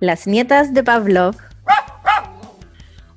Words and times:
Las 0.00 0.26
nietas 0.26 0.72
de 0.72 0.82
Pavlov. 0.82 1.36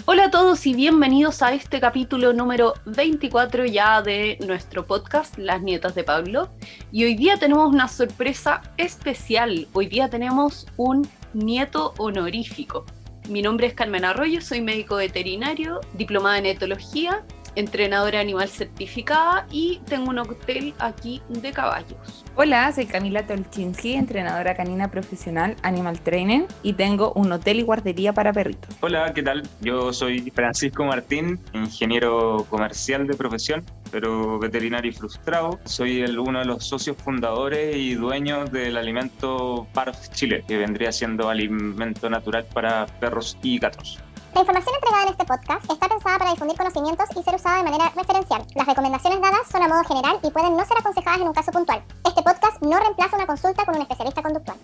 Hola 0.03 0.25
a 0.25 0.31
todos 0.31 0.65
y 0.65 0.73
bienvenidos 0.73 1.41
a 1.41 1.53
este 1.53 1.79
capítulo 1.79 2.33
número 2.33 2.73
24 2.83 3.63
ya 3.63 4.01
de 4.01 4.37
nuestro 4.45 4.85
podcast 4.85 5.37
Las 5.37 5.61
nietas 5.61 5.95
de 5.95 6.03
Pavlov. 6.03 6.49
Y 6.91 7.05
hoy 7.05 7.15
día 7.15 7.37
tenemos 7.37 7.71
una 7.71 7.87
sorpresa 7.87 8.61
especial. 8.75 9.65
Hoy 9.71 9.87
día 9.87 10.09
tenemos 10.09 10.67
un 10.75 11.07
nieto 11.33 11.93
honorífico. 11.99 12.85
Mi 13.29 13.41
nombre 13.41 13.67
es 13.67 13.75
Carmen 13.75 14.03
Arroyo, 14.03 14.41
soy 14.41 14.59
médico 14.59 14.97
veterinario, 14.97 15.79
diplomada 15.93 16.37
en 16.37 16.47
etología 16.47 17.23
entrenadora 17.55 18.19
animal 18.19 18.47
certificada 18.49 19.47
y 19.51 19.79
tengo 19.85 20.09
un 20.09 20.19
hotel 20.19 20.73
aquí 20.79 21.21
de 21.29 21.51
caballos. 21.51 22.25
Hola, 22.35 22.71
soy 22.71 22.85
Camila 22.85 23.25
Tolchinsky, 23.25 23.93
entrenadora 23.93 24.55
canina 24.55 24.89
profesional 24.89 25.55
Animal 25.61 25.99
Trainer 25.99 26.45
y 26.63 26.73
tengo 26.73 27.13
un 27.13 27.31
hotel 27.31 27.59
y 27.59 27.61
guardería 27.63 28.13
para 28.13 28.33
perritos. 28.33 28.75
Hola, 28.81 29.13
¿qué 29.13 29.23
tal? 29.23 29.43
Yo 29.61 29.93
soy 29.93 30.31
Francisco 30.31 30.83
Martín, 30.83 31.39
ingeniero 31.53 32.45
comercial 32.49 33.07
de 33.07 33.13
profesión, 33.15 33.63
pero 33.91 34.39
veterinario 34.39 34.91
frustrado. 34.91 35.59
Soy 35.65 36.01
el, 36.01 36.17
uno 36.17 36.39
de 36.39 36.45
los 36.45 36.65
socios 36.65 36.97
fundadores 36.97 37.75
y 37.75 37.93
dueños 37.93 38.51
del 38.51 38.77
alimento 38.77 39.67
Parf 39.73 40.09
Chile, 40.09 40.43
que 40.47 40.57
vendría 40.57 40.91
siendo 40.91 41.29
alimento 41.29 42.09
natural 42.09 42.45
para 42.53 42.87
perros 42.99 43.37
y 43.43 43.59
gatos. 43.59 44.02
La 44.33 44.39
información 44.39 44.73
entregada 44.73 45.03
en 45.03 45.09
este 45.09 45.25
podcast 45.25 45.71
está 45.71 45.87
pensada 45.87 46.17
para 46.17 46.31
difundir 46.31 46.57
conocimientos 46.57 47.05
y 47.15 47.21
ser 47.21 47.35
usada 47.35 47.57
de 47.57 47.65
manera 47.65 47.91
referencial. 47.95 48.43
Las 48.55 48.65
recomendaciones 48.65 49.21
dadas 49.21 49.47
son 49.47 49.61
a 49.61 49.67
modo 49.67 49.83
general 49.83 50.17
y 50.23 50.31
pueden 50.31 50.57
no 50.57 50.65
ser 50.65 50.77
aconsejadas 50.79 51.21
en 51.21 51.27
un 51.27 51.33
caso 51.33 51.51
puntual. 51.51 51.83
Este 52.03 52.23
podcast 52.23 52.59
no 52.63 52.79
reemplaza 52.79 53.15
una 53.15 53.27
consulta 53.27 53.63
con 53.63 53.75
un 53.75 53.83
especialista 53.83 54.23
conductual. 54.23 54.57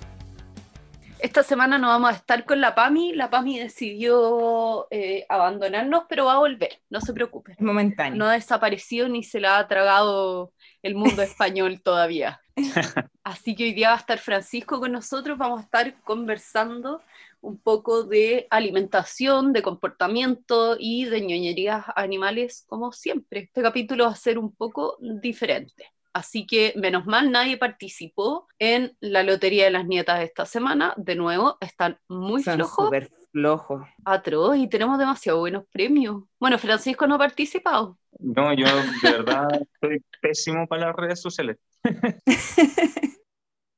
Esta 1.20 1.44
semana 1.44 1.78
no 1.78 1.90
vamos 1.90 2.10
a 2.10 2.16
estar 2.16 2.46
con 2.46 2.62
la 2.62 2.74
PAMI. 2.74 3.14
La 3.14 3.30
PAMI 3.30 3.60
decidió 3.60 4.88
eh, 4.90 5.28
abandonarnos, 5.30 6.06
pero 6.10 6.26
va 6.26 6.34
a 6.34 6.40
volver, 6.40 6.82
no 6.90 7.00
se 7.00 7.14
preocupen. 7.14 7.56
Momentáneo. 7.60 8.18
No 8.18 8.26
ha 8.26 8.34
desaparecido 8.34 9.08
ni 9.08 9.22
se 9.22 9.40
la 9.40 9.60
ha 9.60 9.68
tragado 9.68 10.52
el 10.82 10.96
mundo 10.96 11.22
español 11.22 11.80
todavía. 11.84 12.42
Así 13.24 13.56
que 13.56 13.66
hoy 13.66 13.74
día 13.74 13.90
va 13.90 13.96
a 13.96 14.00
estar 14.00 14.18
Francisco 14.18 14.80
con 14.80 14.94
nosotros, 14.94 15.38
vamos 15.38 15.60
a 15.60 15.64
estar 15.64 15.94
conversando 16.02 17.02
un 17.42 17.60
poco 17.60 18.04
de 18.04 18.48
alimentación, 18.50 19.54
de 19.54 19.62
comportamiento 19.62 20.76
y 20.80 21.06
de 21.06 21.22
ñoñerías 21.22 21.86
animales 21.96 22.66
como 22.68 22.92
siempre. 22.92 23.42
Este 23.42 23.62
capítulo 23.62 24.06
va 24.06 24.12
a 24.12 24.16
ser 24.16 24.38
un 24.38 24.54
poco 24.56 24.98
diferente. 25.00 25.86
Así 26.12 26.46
que 26.48 26.74
menos 26.76 27.06
mal 27.06 27.32
nadie 27.32 27.58
participó 27.58 28.48
en 28.58 28.96
la 29.00 29.24
lotería 29.24 29.66
de 29.66 29.72
las 29.72 29.86
nietas 29.86 30.20
de 30.20 30.26
esta 30.26 30.46
semana. 30.46 30.94
De 30.98 31.16
nuevo, 31.16 31.58
están 31.62 32.00
muy 32.08 32.44
Son 32.44 32.56
flojos. 32.56 32.86
súper 32.86 33.10
flojos. 33.32 33.84
Atroz 34.04 34.58
y 34.58 34.68
tenemos 34.68 34.98
demasiado 34.98 35.40
buenos 35.40 35.66
premios. 35.72 36.24
Bueno, 36.40 36.58
Francisco 36.58 37.06
no 37.06 37.16
ha 37.16 37.20
participado. 37.20 37.98
No, 38.18 38.52
yo 38.54 38.66
de 38.66 39.12
verdad 39.12 39.48
soy 39.80 40.04
pésimo 40.22 40.68
para 40.68 40.88
las 40.88 40.96
redes 40.96 41.22
sociales. 41.22 41.58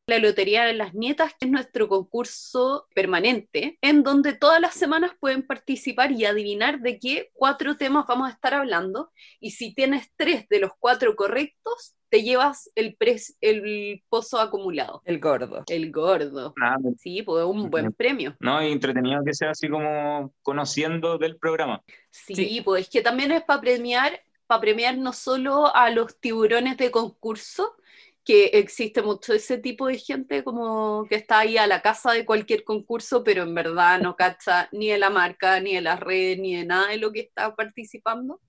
La 0.07 0.17
Lotería 0.17 0.65
de 0.65 0.73
las 0.73 0.93
Nietas, 0.93 1.33
que 1.39 1.45
es 1.45 1.51
nuestro 1.51 1.87
concurso 1.87 2.87
permanente, 2.93 3.77
en 3.81 4.03
donde 4.03 4.33
todas 4.33 4.59
las 4.59 4.73
semanas 4.73 5.11
pueden 5.19 5.45
participar 5.45 6.11
y 6.11 6.25
adivinar 6.25 6.79
de 6.81 6.99
qué 6.99 7.29
cuatro 7.33 7.77
temas 7.77 8.05
vamos 8.07 8.27
a 8.29 8.33
estar 8.33 8.53
hablando. 8.53 9.11
Y 9.39 9.51
si 9.51 9.73
tienes 9.73 10.11
tres 10.17 10.49
de 10.49 10.59
los 10.59 10.71
cuatro 10.79 11.15
correctos, 11.15 11.95
te 12.09 12.23
llevas 12.23 12.69
el, 12.75 12.97
pres- 12.97 13.37
el 13.39 14.03
pozo 14.09 14.39
acumulado. 14.41 15.01
El 15.05 15.19
gordo. 15.21 15.63
El 15.67 15.91
gordo. 15.93 16.53
Nada, 16.57 16.77
Sí, 16.97 17.21
pues 17.21 17.45
un 17.45 17.69
buen 17.69 17.93
premio. 17.93 18.35
no, 18.41 18.61
y 18.61 18.71
entretenido 18.71 19.23
que 19.23 19.33
sea 19.33 19.51
así 19.51 19.69
como 19.69 20.33
conociendo 20.41 21.17
del 21.19 21.37
programa. 21.37 21.83
Sí, 22.09 22.35
Sí. 22.35 22.61
pues 22.65 22.81
es 22.83 22.89
que 22.89 23.01
también 23.01 23.31
es 23.31 23.43
para 23.43 23.61
premiar, 23.61 24.19
para 24.45 24.59
premiar 24.59 24.97
no 24.97 25.13
solo 25.13 25.73
a 25.73 25.89
los 25.91 26.19
tiburones 26.19 26.75
de 26.75 26.91
concurso, 26.91 27.75
que 28.23 28.45
existe 28.53 29.01
mucho 29.01 29.33
ese 29.33 29.57
tipo 29.57 29.87
de 29.87 29.97
gente 29.97 30.43
como 30.43 31.05
que 31.09 31.15
está 31.15 31.39
ahí 31.39 31.57
a 31.57 31.67
la 31.67 31.81
casa 31.81 32.11
de 32.11 32.25
cualquier 32.25 32.63
concurso, 32.63 33.23
pero 33.23 33.43
en 33.43 33.55
verdad 33.55 33.99
no 33.99 34.15
cacha 34.15 34.69
ni 34.71 34.89
de 34.89 34.99
la 34.99 35.09
marca, 35.09 35.59
ni 35.59 35.75
de 35.75 35.81
las 35.81 35.99
redes, 35.99 36.37
ni 36.39 36.55
de 36.55 36.65
nada 36.65 36.89
de 36.89 36.97
lo 36.97 37.11
que 37.11 37.21
está 37.21 37.55
participando. 37.55 38.39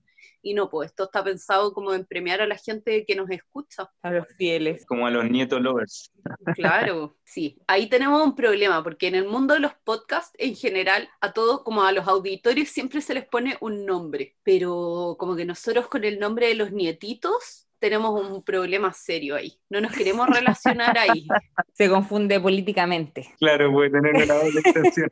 Y 0.45 0.53
no, 0.53 0.69
pues 0.69 0.89
esto 0.89 1.05
está 1.05 1.23
pensado 1.23 1.73
como 1.73 1.93
en 1.93 2.05
premiar 2.05 2.41
a 2.41 2.47
la 2.47 2.57
gente 2.57 3.05
que 3.05 3.15
nos 3.15 3.29
escucha. 3.29 3.89
A 4.01 4.11
los 4.11 4.27
fieles. 4.37 4.85
Como 4.85 5.07
a 5.07 5.09
los 5.09 5.29
nietos 5.29 5.61
lovers. 5.61 6.11
Claro, 6.55 7.15
sí. 7.23 7.57
Ahí 7.65 7.87
tenemos 7.87 8.21
un 8.21 8.35
problema, 8.35 8.83
porque 8.83 9.07
en 9.07 9.15
el 9.15 9.25
mundo 9.25 9.53
de 9.53 9.61
los 9.61 9.73
podcasts, 9.85 10.35
en 10.37 10.55
general, 10.55 11.09
a 11.21 11.31
todos, 11.31 11.63
como 11.63 11.83
a 11.83 11.93
los 11.93 12.09
auditorios, 12.09 12.67
siempre 12.67 12.99
se 12.99 13.13
les 13.13 13.25
pone 13.25 13.57
un 13.61 13.85
nombre. 13.85 14.35
Pero 14.43 15.15
como 15.17 15.37
que 15.37 15.45
nosotros 15.45 15.87
con 15.87 16.03
el 16.03 16.19
nombre 16.19 16.49
de 16.49 16.55
los 16.55 16.73
nietitos 16.73 17.69
tenemos 17.83 18.17
un 18.17 18.41
problema 18.41 18.93
serio 18.93 19.35
ahí. 19.35 19.59
No 19.69 19.81
nos 19.81 19.91
queremos 19.91 20.25
relacionar 20.29 20.97
ahí. 20.97 21.27
Se 21.73 21.89
confunde 21.89 22.39
políticamente. 22.39 23.29
Claro, 23.39 23.73
puede 23.73 23.89
tener 23.89 24.15
una 24.15 24.35
doble 24.35 24.59
extensión. 24.63 25.11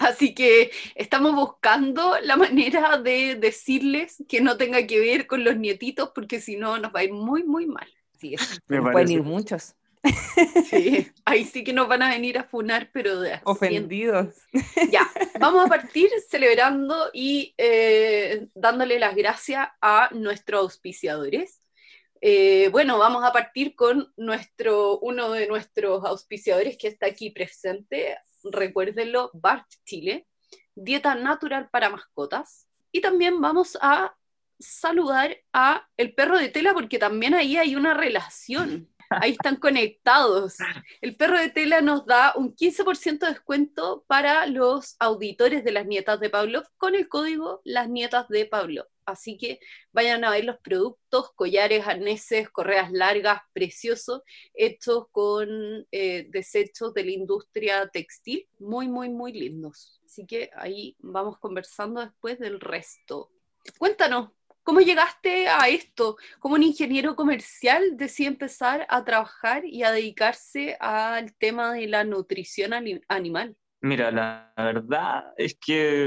Así 0.00 0.34
que 0.34 0.72
estamos 0.96 1.36
buscando 1.36 2.16
la 2.24 2.36
manera 2.36 2.98
de 2.98 3.36
decirles 3.36 4.24
que 4.28 4.40
no 4.40 4.56
tenga 4.56 4.84
que 4.88 4.98
ver 4.98 5.28
con 5.28 5.44
los 5.44 5.56
nietitos, 5.56 6.10
porque 6.12 6.40
si 6.40 6.56
no 6.56 6.78
nos 6.78 6.92
va 6.92 7.00
a 7.00 7.04
ir 7.04 7.12
muy, 7.12 7.44
muy 7.44 7.66
mal. 7.66 7.86
Sí, 8.18 8.34
pueden 8.66 9.12
ir 9.12 9.22
muchos. 9.22 9.76
Sí, 10.68 11.12
ahí 11.24 11.44
sí 11.44 11.62
que 11.62 11.72
nos 11.72 11.86
van 11.86 12.02
a 12.02 12.10
venir 12.10 12.38
a 12.38 12.44
funar, 12.44 12.90
pero 12.92 13.20
de 13.20 13.38
Ofendidos. 13.44 14.34
Ya, 14.90 15.08
vamos 15.38 15.64
a 15.64 15.68
partir 15.68 16.10
celebrando 16.28 17.10
y 17.12 17.54
eh, 17.56 18.48
dándole 18.54 18.98
las 18.98 19.14
gracias 19.14 19.68
a 19.80 20.08
nuestros 20.12 20.62
auspiciadores. 20.62 21.60
Eh, 22.20 22.68
bueno, 22.70 22.98
vamos 22.98 23.24
a 23.24 23.32
partir 23.32 23.74
con 23.74 24.12
nuestro, 24.16 24.98
uno 24.98 25.30
de 25.30 25.46
nuestros 25.46 26.04
auspiciadores 26.04 26.76
que 26.76 26.88
está 26.88 27.06
aquí 27.06 27.30
presente, 27.30 28.18
recuérdenlo, 28.44 29.30
Bart 29.32 29.66
Chile, 29.84 30.26
dieta 30.74 31.14
natural 31.14 31.70
para 31.70 31.88
mascotas. 31.88 32.66
Y 32.92 33.00
también 33.00 33.40
vamos 33.40 33.78
a 33.80 34.14
saludar 34.58 35.36
a 35.52 35.88
el 35.96 36.14
perro 36.14 36.38
de 36.38 36.48
tela 36.48 36.74
porque 36.74 36.98
también 36.98 37.34
ahí 37.34 37.56
hay 37.56 37.76
una 37.76 37.94
relación. 37.94 38.88
Ahí 39.08 39.32
están 39.32 39.56
conectados. 39.56 40.56
El 41.00 41.16
perro 41.16 41.36
de 41.36 41.50
tela 41.50 41.80
nos 41.80 42.06
da 42.06 42.32
un 42.36 42.54
15% 42.54 43.18
de 43.18 43.32
descuento 43.32 44.04
para 44.06 44.46
los 44.46 44.94
auditores 45.00 45.64
de 45.64 45.72
las 45.72 45.86
nietas 45.86 46.20
de 46.20 46.30
Pavlov 46.30 46.64
con 46.76 46.94
el 46.94 47.08
código 47.08 47.60
Las 47.64 47.88
Nietas 47.88 48.28
de 48.28 48.46
Pavlov. 48.46 48.86
Así 49.10 49.36
que 49.36 49.60
vayan 49.92 50.24
a 50.24 50.30
ver 50.30 50.44
los 50.44 50.58
productos, 50.58 51.32
collares, 51.34 51.86
arneses, 51.86 52.48
correas 52.50 52.90
largas, 52.92 53.40
preciosos, 53.52 54.22
hechos 54.54 55.06
con 55.10 55.86
eh, 55.90 56.26
desechos 56.30 56.94
de 56.94 57.04
la 57.04 57.10
industria 57.10 57.88
textil. 57.88 58.48
Muy, 58.58 58.88
muy, 58.88 59.08
muy 59.08 59.32
lindos. 59.32 60.00
Así 60.04 60.26
que 60.26 60.50
ahí 60.54 60.96
vamos 60.98 61.38
conversando 61.38 62.00
después 62.00 62.38
del 62.38 62.60
resto. 62.60 63.30
Cuéntanos, 63.78 64.30
¿cómo 64.62 64.80
llegaste 64.80 65.48
a 65.48 65.68
esto? 65.68 66.16
¿Cómo 66.38 66.54
un 66.54 66.62
ingeniero 66.62 67.14
comercial 67.14 67.96
decide 67.96 68.28
empezar 68.28 68.86
a 68.88 69.04
trabajar 69.04 69.64
y 69.64 69.82
a 69.82 69.92
dedicarse 69.92 70.76
al 70.80 71.34
tema 71.36 71.74
de 71.74 71.86
la 71.86 72.04
nutrición 72.04 72.72
ani- 72.72 73.00
animal? 73.08 73.56
Mira, 73.82 74.10
la 74.10 74.52
verdad 74.56 75.32
es 75.36 75.56
que 75.58 76.04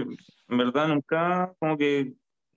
en 0.49 0.57
verdad 0.57 0.89
nunca 0.89 1.53
como 1.59 1.77
que 1.77 2.13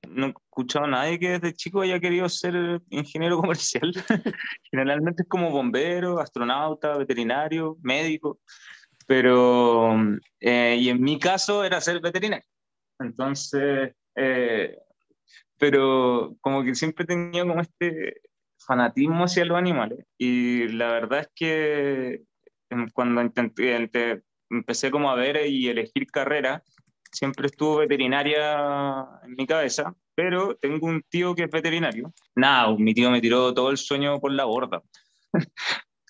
no 0.09 0.27
he 0.27 0.31
escuchado 0.31 0.87
a 0.87 0.89
nadie 0.89 1.19
que 1.19 1.39
desde 1.39 1.55
chico 1.55 1.81
haya 1.81 2.00
querido 2.00 2.28
ser 2.28 2.81
ingeniero 2.91 3.37
comercial. 3.41 3.93
Generalmente 4.71 5.22
es 5.22 5.28
como 5.28 5.50
bombero, 5.50 6.19
astronauta, 6.21 6.97
veterinario, 6.97 7.77
médico, 7.83 8.41
pero 9.06 9.97
eh, 10.41 10.77
y 10.78 10.89
en 10.89 11.00
mi 11.00 11.19
caso 11.19 11.64
era 11.64 11.81
ser 11.81 12.00
veterinario. 12.00 12.47
Entonces, 12.99 13.93
eh, 14.14 14.76
pero 15.58 16.37
como 16.41 16.64
que 16.64 16.75
siempre 16.75 17.05
he 17.05 17.06
tenido 17.06 17.47
como 17.47 17.61
este 17.61 18.20
fanatismo 18.58 19.25
hacia 19.25 19.44
los 19.44 19.56
animales 19.56 20.05
y 20.19 20.69
la 20.69 20.88
verdad 20.88 21.20
es 21.20 21.29
que 21.35 22.23
em, 22.70 22.88
cuando 22.93 23.23
intenté, 23.23 24.23
empecé 24.50 24.91
como 24.91 25.11
a 25.11 25.14
ver 25.14 25.47
y 25.47 25.69
elegir 25.69 26.06
carrera, 26.06 26.62
siempre 27.17 27.47
estuvo 27.47 27.79
veterinaria 27.79 29.07
en 29.25 29.35
mi 29.37 29.47
cabeza, 29.47 29.95
pero 30.15 30.55
tengo 30.57 30.87
un 30.87 31.03
tío 31.09 31.35
que 31.35 31.45
es 31.45 31.51
veterinario. 31.51 32.13
Nada, 32.35 32.75
mi 32.77 32.93
tío 32.93 33.11
me 33.11 33.21
tiró 33.21 33.53
todo 33.55 33.71
el 33.71 33.79
sueño 33.79 34.21
por 34.21 34.33
la 34.33 34.45
borda. 34.45 34.83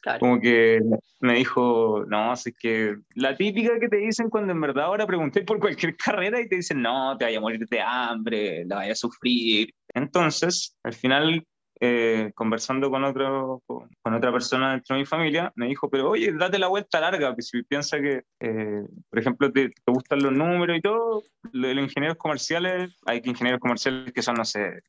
Claro. 0.02 0.20
Como 0.20 0.40
que 0.40 0.78
me 1.18 1.34
dijo, 1.34 2.04
no, 2.06 2.30
así 2.30 2.52
que 2.52 2.94
la 3.16 3.36
típica 3.36 3.80
que 3.80 3.88
te 3.88 3.96
dicen 3.96 4.30
cuando 4.30 4.52
en 4.52 4.60
verdad 4.60 4.84
ahora 4.84 5.04
pregunté 5.04 5.42
por 5.42 5.58
cualquier 5.58 5.96
carrera 5.96 6.40
y 6.40 6.48
te 6.48 6.54
dicen, 6.54 6.80
no, 6.80 7.16
te 7.18 7.24
vaya 7.24 7.38
a 7.38 7.40
morir 7.40 7.66
de 7.68 7.80
hambre, 7.80 8.64
la 8.66 8.76
vaya 8.76 8.92
a 8.92 8.94
sufrir. 8.94 9.74
Entonces, 9.92 10.76
al 10.84 10.92
final 10.92 11.44
eh, 11.80 12.32
conversando 12.34 12.90
con, 12.90 13.04
otro, 13.04 13.62
con 13.66 14.14
otra 14.14 14.32
persona 14.32 14.72
dentro 14.72 14.94
de 14.94 15.00
mi 15.00 15.06
familia, 15.06 15.52
me 15.56 15.66
dijo, 15.66 15.90
pero 15.90 16.10
oye, 16.10 16.32
date 16.32 16.58
la 16.58 16.68
vuelta 16.68 17.00
larga, 17.00 17.34
que 17.34 17.42
si 17.42 17.62
piensa 17.62 18.00
que, 18.00 18.24
eh, 18.40 18.82
por 19.10 19.18
ejemplo, 19.18 19.52
te, 19.52 19.68
te, 19.68 19.92
gustan 19.92 20.22
los 20.22 20.32
números 20.32 20.78
y 20.78 20.80
todo, 20.80 21.22
los 21.52 21.76
ingenieros 21.76 22.16
comerciales, 22.16 22.96
hay 23.04 23.20
ingenieros 23.24 23.60
comerciales 23.60 24.12
que 24.12 24.22
son, 24.22 24.36
no 24.36 24.44
sé, 24.44 24.82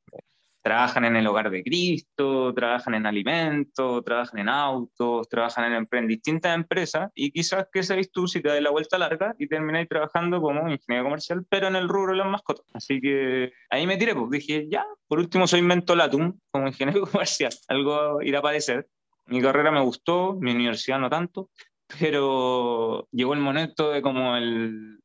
trabajan 0.67 1.05
en 1.05 1.15
el 1.15 1.25
hogar 1.27 1.49
de 1.49 1.63
Cristo, 1.63 2.53
trabajan 2.53 2.93
en 2.95 3.05
alimentos, 3.05 4.03
trabajan 4.03 4.41
en 4.41 4.49
autos, 4.49 5.29
trabajan 5.29 5.71
en, 5.71 5.87
en 5.89 6.07
distintas 6.09 6.53
empresas 6.53 7.09
y 7.15 7.31
quizás 7.31 7.67
que 7.71 7.83
seáis 7.83 8.11
tú 8.11 8.27
si 8.27 8.41
te 8.41 8.49
das 8.49 8.61
la 8.61 8.69
vuelta 8.69 8.97
larga 8.97 9.33
y 9.39 9.47
termináis 9.47 9.87
trabajando 9.87 10.41
como 10.41 10.69
ingeniero 10.69 11.05
comercial, 11.05 11.45
pero 11.49 11.69
en 11.69 11.77
el 11.77 11.87
rubro 11.87 12.11
de 12.11 12.17
las 12.17 12.27
mascotas. 12.27 12.65
Así 12.73 12.99
que 12.99 13.53
ahí 13.69 13.87
me 13.87 13.95
tiré, 13.95 14.13
pues 14.13 14.29
dije, 14.29 14.67
ya, 14.69 14.85
por 15.07 15.19
último 15.19 15.47
soy 15.47 15.61
mentolatum 15.61 16.37
como 16.51 16.67
ingeniero 16.67 17.01
comercial, 17.11 17.53
algo 17.69 18.21
irá 18.21 18.39
a 18.39 18.41
parecer. 18.41 18.89
Mi 19.27 19.41
carrera 19.41 19.71
me 19.71 19.79
gustó, 19.79 20.35
mi 20.35 20.51
universidad 20.51 20.99
no 20.99 21.09
tanto, 21.09 21.49
pero 21.97 23.07
llegó 23.13 23.33
el 23.33 23.39
momento 23.39 23.91
de 23.91 24.01
como 24.01 24.35
el, 24.35 24.99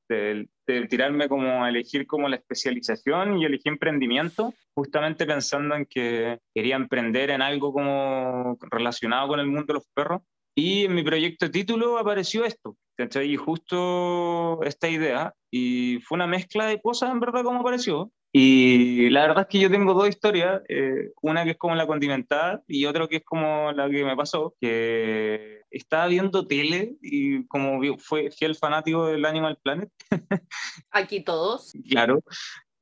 de, 0.67 0.87
tirarme 0.87 1.29
como 1.29 1.65
a 1.65 1.69
elegir 1.69 2.07
como 2.07 2.29
la 2.29 2.37
especialización 2.37 3.39
y 3.39 3.45
elegí 3.45 3.69
emprendimiento, 3.69 4.55
justamente 4.75 5.27
pensando 5.27 5.75
en 5.75 5.87
que 5.87 6.39
quería 6.55 6.77
emprender 6.77 7.31
en 7.31 7.43
algo 7.43 7.73
como 7.73 8.57
relacionado 8.71 9.29
con 9.29 9.41
el 9.41 9.47
mundo 9.47 9.67
de 9.69 9.75
los 9.75 9.89
perros. 9.95 10.23
Y 10.55 10.85
en 10.85 10.95
mi 10.95 11.03
proyecto 11.03 11.47
de 11.47 11.53
título 11.53 11.99
apareció 11.99 12.45
esto, 12.45 12.77
¿cachai? 12.97 13.33
Y 13.33 13.37
justo 13.37 14.63
esta 14.65 14.89
idea, 14.89 15.35
y 15.51 15.99
fue 16.03 16.17
una 16.17 16.27
mezcla 16.27 16.67
de 16.67 16.81
cosas 16.81 17.11
en 17.11 17.21
verdad 17.21 17.43
como 17.43 17.61
apareció. 17.61 18.13
Y 18.35 19.11
la 19.11 19.27
verdad 19.27 19.43
es 19.43 19.49
que 19.49 19.61
yo 19.61 19.71
tengo 19.71 19.93
dos 19.93 20.09
historias, 20.09 20.63
eh, 20.69 21.13
una 21.21 21.45
que 21.45 21.51
es 21.51 21.59
como 21.59 21.75
la 21.75 21.87
condimentada 21.87 22.63
y 22.67 22.87
otra 22.87 23.07
que 23.07 23.17
es 23.17 23.25
como 23.25 23.73
la 23.73 23.91
que 23.91 24.05
me 24.05 24.17
pasó, 24.17 24.55
que 24.59 25.61
estaba 25.71 26.07
viendo 26.07 26.47
tele 26.47 26.97
y 27.03 27.47
como 27.47 27.79
fue 27.99 28.31
fiel 28.31 28.55
fanático 28.55 29.07
del 29.07 29.27
Animal 29.27 29.59
Planet. 29.63 29.91
Aquí 30.91 31.23
todos. 31.23 31.73
Claro. 31.91 32.23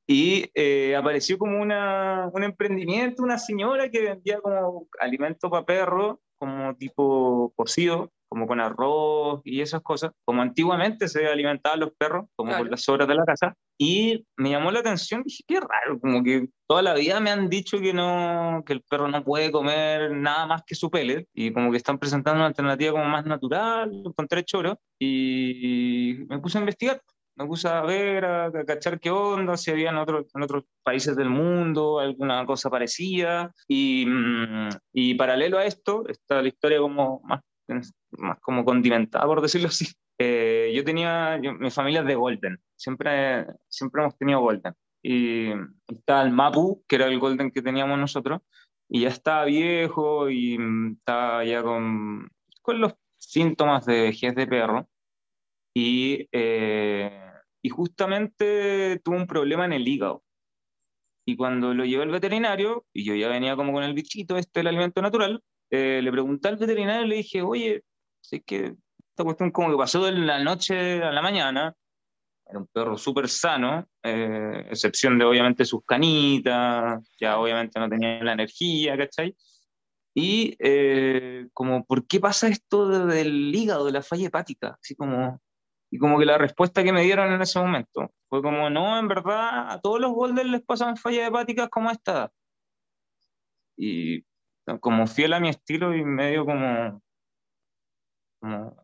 Y 0.07 0.51
eh, 0.55 0.95
apareció 0.97 1.37
como 1.37 1.61
una, 1.61 2.31
un 2.33 2.45
emprendimiento, 2.45 3.23
una 3.23 3.39
señora 3.39 3.91
que 3.91 4.03
vendía 4.03 4.41
como 4.41 4.87
alimento 5.01 5.51
para 5.51 5.67
perros, 5.67 6.19
como 6.39 6.77
tipo 6.77 7.53
cocido, 7.57 8.13
como 8.31 8.47
con 8.47 8.61
arroz 8.61 9.41
y 9.45 9.61
esas 9.61 9.83
cosas, 9.83 10.13
como 10.25 10.41
antiguamente 10.41 11.09
se 11.09 11.27
alimentaban 11.27 11.81
los 11.81 11.91
perros, 11.99 12.27
como 12.37 12.57
por 12.57 12.71
las 12.71 12.89
horas 12.89 13.09
de 13.09 13.17
la 13.17 13.25
casa, 13.25 13.57
y 13.77 14.25
me 14.37 14.51
llamó 14.51 14.71
la 14.71 14.81
atención, 14.81 15.25
dije, 15.25 15.43
qué 15.47 15.59
raro, 15.59 15.99
como 16.01 16.23
que 16.23 16.49
toda 16.69 16.81
la 16.81 16.95
vida 16.95 17.19
me 17.19 17.31
han 17.31 17.49
dicho 17.49 17.81
que 17.81 17.93
no, 17.93 18.63
que 18.65 18.75
el 18.75 18.83
perro 18.83 19.09
no 19.09 19.25
puede 19.25 19.51
comer 19.51 20.13
nada 20.13 20.47
más 20.47 20.63
que 20.65 20.77
su 20.77 20.91
pellet, 20.91 21.27
y 21.35 21.53
como 21.53 21.73
que 21.73 21.79
están 21.79 21.99
presentando 21.99 22.39
una 22.39 22.47
alternativa 22.47 22.93
como 22.93 23.07
más 23.07 23.27
natural, 23.27 23.91
encontré 24.07 24.45
choro, 24.45 24.79
y 24.97 26.25
me 26.29 26.39
puse 26.39 26.59
a 26.59 26.61
investigar, 26.61 27.03
me 27.35 27.47
puse 27.47 27.67
a 27.69 27.81
ver, 27.81 28.25
a, 28.25 28.53
cachar 28.65 29.01
qué 29.01 29.11
onda, 29.11 29.57
si 29.57 29.73
había 29.73 29.91
en, 29.91 29.97
otros 29.97 30.27
en 30.35 30.43
otros 30.43 30.65
países 30.85 31.17
del 31.17 31.31
mundo 31.31 31.99
alguna 31.99 32.45
cosa 32.45 32.69
parecida. 32.69 33.55
Y, 33.67 34.05
mm, 34.07 34.69
y 34.93 35.15
paralelo 35.15 35.57
a 35.57 35.65
esto 35.65 36.07
está 36.07 36.43
la 36.43 36.49
historia 36.49 36.79
como 36.81 37.23
más 37.25 37.41
más 38.13 38.39
como 38.41 38.65
condimentada, 38.65 39.27
por 39.27 39.41
decirlo 39.41 39.69
así. 39.69 39.87
Eh, 40.23 40.71
yo 40.75 40.85
tenía, 40.85 41.41
mi 41.59 41.71
familia 41.71 42.01
es 42.01 42.07
de 42.07 42.15
Golden, 42.15 42.61
siempre, 42.77 43.47
siempre 43.71 44.03
hemos 44.03 44.19
tenido 44.19 44.41
Golden. 44.41 44.75
Y 45.03 45.49
estaba 45.89 46.21
el 46.21 46.31
Mapu, 46.31 46.85
que 46.87 46.97
era 46.97 47.07
el 47.07 47.19
Golden 47.19 47.51
que 47.51 47.63
teníamos 47.63 47.99
nosotros, 47.99 48.43
y 48.87 49.01
ya 49.01 49.09
estaba 49.09 49.47
viejo 49.47 50.29
y 50.29 50.59
mm, 50.59 50.93
estaba 50.99 51.43
ya 51.47 51.63
con, 51.63 52.29
con 52.61 52.81
los 52.83 52.93
síntomas 53.17 53.87
de 53.87 54.03
vejez 54.03 54.35
de 54.35 54.47
perro. 54.47 54.91
Y, 55.75 56.29
eh, 56.33 57.33
y 57.63 57.69
justamente 57.71 59.01
tuvo 59.03 59.17
un 59.17 59.27
problema 59.27 59.65
en 59.65 59.73
el 59.73 59.89
hígado. 59.89 60.23
Y 61.27 61.37
cuando 61.37 61.75
lo 61.75 61.85
llevé 61.85 62.03
al 62.03 62.11
veterinario, 62.11 62.87
y 62.93 63.05
yo 63.05 63.15
ya 63.15 63.29
venía 63.29 63.57
como 63.57 63.73
con 63.73 63.85
el 63.85 63.95
bichito, 63.95 64.37
este, 64.37 64.61
el 64.61 64.67
alimento 64.67 65.01
natural, 65.01 65.43
eh, 65.71 66.01
le 66.03 66.11
pregunté 66.11 66.49
al 66.49 66.57
veterinario 66.57 67.07
le 67.07 67.17
dije, 67.17 67.43
oye, 67.43 67.85
sé 68.21 68.43
que 68.43 68.75
esta 69.11 69.25
cuestión 69.25 69.51
como 69.51 69.71
que 69.71 69.77
pasó 69.77 70.05
de 70.05 70.13
la 70.13 70.43
noche 70.43 71.03
a 71.03 71.13
la 71.13 71.23
mañana, 71.23 71.75
era 72.47 72.59
un 72.59 72.67
perro 72.67 72.97
súper 72.97 73.29
sano, 73.29 73.87
eh, 74.03 74.67
excepción 74.71 75.19
de 75.19 75.25
obviamente 75.25 75.65
sus 75.65 75.85
canitas, 75.85 77.01
ya 77.21 77.39
obviamente 77.39 77.79
no 77.79 77.89
tenía 77.89 78.23
la 78.25 78.33
energía, 78.33 78.97
¿cachai? 78.97 79.37
Y 80.15 80.57
eh, 80.59 81.47
como, 81.53 81.85
¿por 81.85 82.07
qué 82.07 82.19
pasa 82.19 82.49
esto 82.49 83.07
del 83.07 83.55
hígado, 83.55 83.85
de 83.85 83.93
la 83.93 84.03
falla 84.03 84.27
hepática? 84.27 84.77
Así 84.83 84.97
como, 84.97 85.41
y 85.91 85.99
como 85.99 86.19
que 86.19 86.27
la 86.27 86.39
respuesta 86.39 86.83
que 86.83 86.93
me 86.93 87.03
dieron 87.03 87.33
en 87.33 87.43
ese 87.43 87.61
momento 87.61 88.13
fue 88.29 88.43
como, 88.43 88.71
no, 88.71 88.99
en 88.99 89.09
verdad, 89.09 89.71
a 89.71 89.81
todos 89.81 90.01
los 90.01 90.13
golden 90.13 90.51
les 90.51 90.63
pasan 90.63 90.97
fallas 90.97 91.29
hepáticas 91.29 91.69
como 91.69 91.91
esta. 91.91 92.31
Y 93.77 94.25
como 94.81 95.07
fiel 95.07 95.33
a 95.33 95.41
mi 95.41 95.49
estilo 95.49 95.95
y 95.95 96.05
medio 96.05 96.45
como, 96.45 97.01
como 98.41 98.77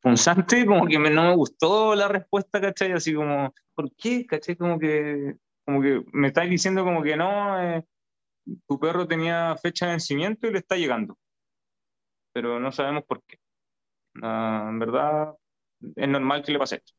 punzante, 0.00 0.66
como 0.66 0.86
que 0.86 0.98
no 0.98 1.22
me 1.22 1.34
gustó 1.34 1.94
la 1.94 2.08
respuesta, 2.08 2.60
¿cachai? 2.60 2.92
Así 2.92 3.14
como, 3.14 3.52
¿por 3.74 3.90
qué? 3.96 4.26
¿cachai? 4.26 4.56
Como 4.56 4.78
que, 4.78 5.36
como 5.64 5.80
que 5.80 6.04
me 6.12 6.28
estáis 6.28 6.50
diciendo 6.50 6.84
como 6.84 7.02
que 7.02 7.16
no, 7.16 7.60
eh, 7.60 7.84
tu 8.68 8.78
perro 8.78 9.08
tenía 9.08 9.56
fecha 9.56 9.86
de 9.86 9.92
vencimiento 9.92 10.46
y 10.46 10.52
le 10.52 10.58
está 10.58 10.76
llegando, 10.76 11.18
pero 12.32 12.60
no 12.60 12.70
sabemos 12.70 13.04
por 13.04 13.22
qué. 13.24 13.38
Ah, 14.22 14.66
en 14.68 14.78
verdad, 14.78 15.34
es 15.96 16.08
normal 16.08 16.42
que 16.42 16.52
le 16.52 16.58
pase 16.58 16.76
esto. 16.76 16.92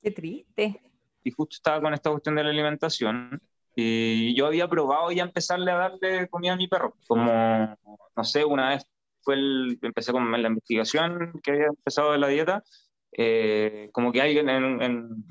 Qué 0.00 0.10
triste. 0.12 0.80
Y 1.22 1.30
justo 1.32 1.56
estaba 1.56 1.82
con 1.82 1.92
esta 1.92 2.10
cuestión 2.10 2.36
de 2.36 2.44
la 2.44 2.50
alimentación 2.50 3.42
y 3.74 4.34
yo 4.34 4.46
había 4.46 4.68
probado 4.68 5.12
ya 5.12 5.22
empezarle 5.22 5.70
a 5.70 5.76
darle 5.76 6.28
comida 6.28 6.54
a 6.54 6.56
mi 6.56 6.68
perro, 6.68 6.96
como, 7.06 7.76
no 8.16 8.24
sé, 8.24 8.44
una 8.44 8.70
vez 8.70 8.86
fue 9.30 9.36
el, 9.36 9.78
empecé 9.82 10.12
con 10.12 10.30
la 10.30 10.48
investigación 10.48 11.32
que 11.42 11.52
había 11.52 11.66
empezado 11.66 12.12
de 12.12 12.18
la 12.18 12.26
dieta, 12.26 12.64
eh, 13.16 13.88
como 13.92 14.10
que 14.10 14.20
alguien 14.20 14.48
en, 14.48 14.82
en, 14.82 15.24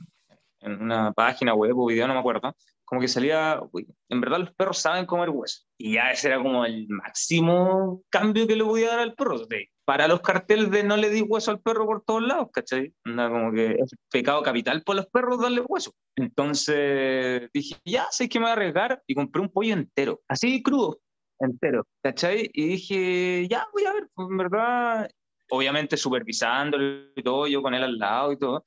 en, 0.62 0.82
una 0.82 1.12
página 1.12 1.54
web 1.54 1.78
o 1.78 1.88
video, 1.88 2.08
no 2.08 2.14
me 2.14 2.20
acuerdo, 2.20 2.56
como 2.86 3.02
que 3.02 3.10
salía, 3.10 3.62
en 4.08 4.22
verdad 4.22 4.40
los 4.40 4.54
perros 4.54 4.78
saben 4.78 5.06
comer 5.06 5.30
hueso. 5.30 5.64
Y 5.78 5.96
ya 5.96 6.12
ese 6.12 6.30
era 6.30 6.38
como 6.38 6.66
el 6.66 6.88
máximo 6.88 8.04
cambio 8.10 8.48
que 8.48 8.56
le 8.56 8.64
voy 8.64 8.84
a 8.86 8.92
dar 8.92 9.00
al 9.00 9.16
perro. 9.16 9.36
para 9.84 10.08
los 10.08 10.22
carteles 10.22 10.72
de 10.72 10.84
no 10.84 10.96
le 10.96 11.10
di 11.10 11.22
hueso 11.22 11.52
al 11.52 11.60
perro 11.60 11.86
por 11.86 12.04
todos 12.04 12.24
lados, 12.24 12.48
¿cachai? 12.54 12.94
como 13.04 13.52
que 13.52 13.72
es 13.80 13.92
pecado 14.10 14.42
capital 14.44 14.82
por 14.84 14.96
los 14.96 15.08
perros 15.08 15.42
darle 15.42 15.62
hueso. 15.68 15.94
Entonces 16.16 17.50
dije, 17.54 17.76
ya 17.84 18.08
sé 18.12 18.30
que 18.30 18.40
me 18.40 18.46
voy 18.46 18.52
a 18.52 18.54
arriesgar 18.54 19.04
y 19.06 19.14
compré 19.14 19.42
un 19.42 19.50
pollo 19.50 19.74
entero, 19.74 20.22
así 20.30 20.64
crudo, 20.64 21.00
entero, 21.40 21.86
¿cachai? 22.04 22.50
Y 22.54 22.68
dije, 22.68 23.48
ya 23.48 23.68
voy 23.74 23.86
a 23.86 23.94
ver, 23.94 24.10
pues 24.14 24.28
en 24.30 24.38
verdad, 24.38 25.10
obviamente 25.50 25.98
supervisándolo 25.98 27.12
y 27.16 27.24
todo, 27.24 27.48
yo 27.48 27.62
con 27.62 27.74
él 27.74 27.84
al 27.84 27.98
lado 27.98 28.32
y 28.32 28.38
todo. 28.38 28.64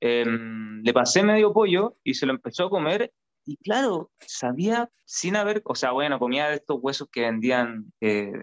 Em, 0.00 0.82
le 0.82 0.92
pasé 0.92 1.22
medio 1.22 1.52
pollo 1.52 1.96
y 2.04 2.14
se 2.14 2.26
lo 2.26 2.32
empezó 2.32 2.66
a 2.66 2.70
comer 2.70 3.12
y 3.46 3.56
claro, 3.58 4.10
sabía 4.18 4.90
sin 5.04 5.36
haber, 5.36 5.62
o 5.64 5.76
sea, 5.76 5.92
bueno, 5.92 6.18
comía 6.18 6.48
de 6.48 6.56
estos 6.56 6.78
huesos 6.82 7.08
que 7.10 7.20
vendían, 7.20 7.92
que 8.00 8.42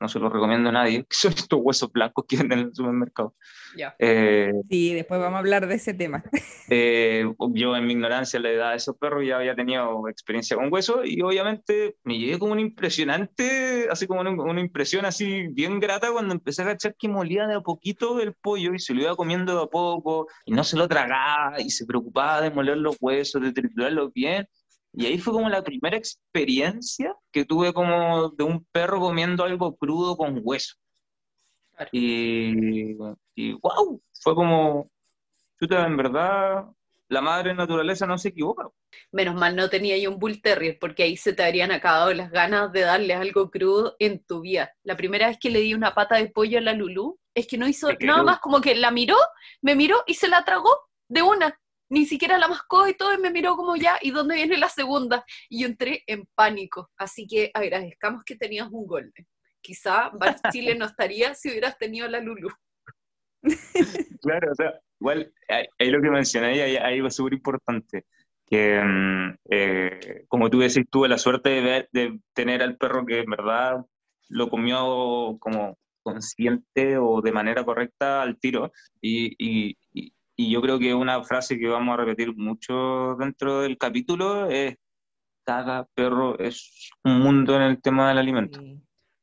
no 0.00 0.08
se 0.08 0.18
los 0.18 0.32
recomiendo 0.32 0.68
a 0.68 0.72
nadie, 0.72 1.02
que 1.04 1.06
son 1.16 1.32
estos 1.32 1.60
huesos 1.62 1.90
blancos 1.92 2.24
que 2.28 2.36
venden 2.36 2.58
en 2.60 2.66
el 2.66 2.74
supermercado. 2.74 3.34
Eh, 3.98 4.52
sí, 4.68 4.94
después 4.94 5.20
vamos 5.20 5.36
a 5.36 5.38
hablar 5.40 5.66
de 5.66 5.74
ese 5.74 5.94
tema. 5.94 6.22
Eh, 6.70 7.30
yo 7.52 7.76
en 7.76 7.86
mi 7.86 7.92
ignorancia 7.92 8.40
le 8.40 8.56
da 8.56 8.70
a 8.70 8.74
esos 8.74 8.96
perros 8.96 9.22
ya 9.26 9.36
había 9.36 9.54
tenido 9.54 10.08
experiencia 10.08 10.56
con 10.56 10.72
huesos 10.72 11.00
y 11.04 11.20
obviamente 11.20 11.96
me 12.04 12.18
llevé 12.18 12.38
como 12.38 12.52
un 12.52 12.58
impresionante, 12.58 13.86
así 13.90 14.06
como 14.06 14.22
una, 14.22 14.60
impresión 14.60 15.04
así 15.04 15.48
bien 15.48 15.78
grata 15.78 16.10
cuando 16.10 16.32
empecé 16.32 16.62
a 16.62 16.66
cachar 16.66 16.96
que 16.98 17.06
molía 17.06 17.46
de 17.46 17.56
a 17.56 17.60
poquito 17.60 18.18
el 18.18 18.32
pollo 18.32 18.72
y 18.72 18.78
se 18.78 18.94
lo 18.94 19.02
iba 19.02 19.14
comiendo 19.14 19.54
de 19.54 19.62
a 19.62 19.66
poco 19.66 20.26
y 20.46 20.52
no 20.52 20.64
se 20.64 20.78
lo 20.78 20.88
tragaba 20.88 21.60
y 21.60 21.68
se 21.68 21.84
preocupaba 21.84 22.40
de 22.40 22.50
moler 22.50 22.78
los 22.78 22.96
huesos, 22.98 23.42
de 23.42 23.52
triturarlos 23.52 24.10
bien 24.14 24.48
y 24.96 25.06
ahí 25.06 25.18
fue 25.18 25.32
como 25.32 25.48
la 25.48 25.62
primera 25.62 25.96
experiencia 25.96 27.14
que 27.32 27.44
tuve 27.44 27.72
como 27.72 28.30
de 28.30 28.44
un 28.44 28.64
perro 28.70 29.00
comiendo 29.00 29.44
algo 29.44 29.76
crudo 29.76 30.16
con 30.16 30.40
hueso. 30.42 30.76
Y, 31.90 32.92
y, 33.34 33.52
wow, 33.54 34.00
fue 34.20 34.34
como, 34.36 34.88
chuta, 35.58 35.84
en 35.84 35.96
verdad, 35.96 36.66
la 37.08 37.20
madre 37.20 37.54
naturaleza 37.54 38.06
no 38.06 38.16
se 38.18 38.28
equivoca. 38.28 38.68
Menos 39.10 39.34
mal 39.34 39.56
no 39.56 39.68
tenía 39.68 39.98
yo 39.98 40.12
un 40.12 40.20
bull 40.20 40.40
terrier, 40.40 40.78
porque 40.80 41.02
ahí 41.02 41.16
se 41.16 41.32
te 41.32 41.42
habrían 41.42 41.72
acabado 41.72 42.14
las 42.14 42.30
ganas 42.30 42.70
de 42.70 42.82
darle 42.82 43.14
algo 43.14 43.50
crudo 43.50 43.96
en 43.98 44.24
tu 44.24 44.42
vida. 44.42 44.72
La 44.84 44.96
primera 44.96 45.26
vez 45.26 45.38
que 45.40 45.50
le 45.50 45.60
di 45.60 45.74
una 45.74 45.94
pata 45.94 46.16
de 46.16 46.28
pollo 46.28 46.58
a 46.58 46.62
la 46.62 46.72
Lulu, 46.72 47.18
es 47.34 47.48
que 47.48 47.58
no 47.58 47.66
hizo 47.66 47.88
nada 48.00 48.22
más, 48.22 48.38
como 48.38 48.60
que 48.60 48.76
la 48.76 48.92
miró, 48.92 49.16
me 49.60 49.74
miró 49.74 50.04
y 50.06 50.14
se 50.14 50.28
la 50.28 50.44
tragó 50.44 50.70
de 51.08 51.22
una 51.22 51.58
ni 51.94 52.06
siquiera 52.06 52.38
la 52.38 52.48
mascó 52.48 52.88
y 52.88 52.94
todo, 52.94 53.14
y 53.14 53.18
me 53.18 53.30
miró 53.30 53.56
como 53.56 53.76
ya, 53.76 53.98
¿y 54.02 54.10
dónde 54.10 54.34
viene 54.34 54.58
la 54.58 54.68
segunda? 54.68 55.24
Y 55.48 55.62
yo 55.62 55.68
entré 55.68 56.02
en 56.06 56.26
pánico, 56.34 56.90
así 56.96 57.26
que 57.26 57.50
agradezcamos 57.54 58.24
que 58.24 58.36
tenías 58.36 58.68
un 58.70 58.86
golpe. 58.86 59.26
Quizá 59.62 60.10
Bar 60.10 60.36
Chile 60.52 60.74
no 60.74 60.86
estaría 60.86 61.34
si 61.34 61.50
hubieras 61.50 61.78
tenido 61.78 62.08
la 62.08 62.20
Lulu. 62.20 62.50
Claro, 64.20 64.52
o 64.52 64.54
sea, 64.54 64.80
igual, 65.00 65.32
ahí 65.48 65.90
lo 65.90 66.02
que 66.02 66.10
mencioné, 66.10 66.62
hay 66.62 66.76
algo 66.76 67.10
súper 67.10 67.34
importante, 67.34 68.06
que 68.46 68.80
mm, 68.82 69.36
eh, 69.50 70.24
como 70.28 70.50
tú 70.50 70.60
decís, 70.60 70.84
tuve 70.90 71.08
la 71.08 71.18
suerte 71.18 71.50
de, 71.50 71.60
ver, 71.60 71.88
de 71.92 72.18
tener 72.34 72.62
al 72.62 72.76
perro 72.76 73.06
que 73.06 73.20
en 73.20 73.30
verdad 73.30 73.84
lo 74.28 74.48
comió 74.48 75.36
como 75.38 75.78
consciente 76.02 76.98
o 76.98 77.20
de 77.20 77.32
manera 77.32 77.64
correcta 77.64 78.22
al 78.22 78.38
tiro. 78.38 78.72
Y, 79.00 79.34
y, 79.38 79.76
y, 79.92 80.13
yo 80.36 80.60
creo 80.60 80.78
que 80.78 80.94
una 80.94 81.22
frase 81.22 81.58
que 81.58 81.68
vamos 81.68 81.94
a 81.94 81.98
repetir 81.98 82.36
mucho 82.36 83.16
dentro 83.18 83.60
del 83.60 83.78
capítulo 83.78 84.46
es, 84.50 84.76
cada 85.44 85.84
perro 85.94 86.38
es 86.38 86.90
un 87.04 87.20
mundo 87.20 87.56
en 87.56 87.62
el 87.62 87.82
tema 87.82 88.08
del 88.08 88.18
alimento. 88.18 88.60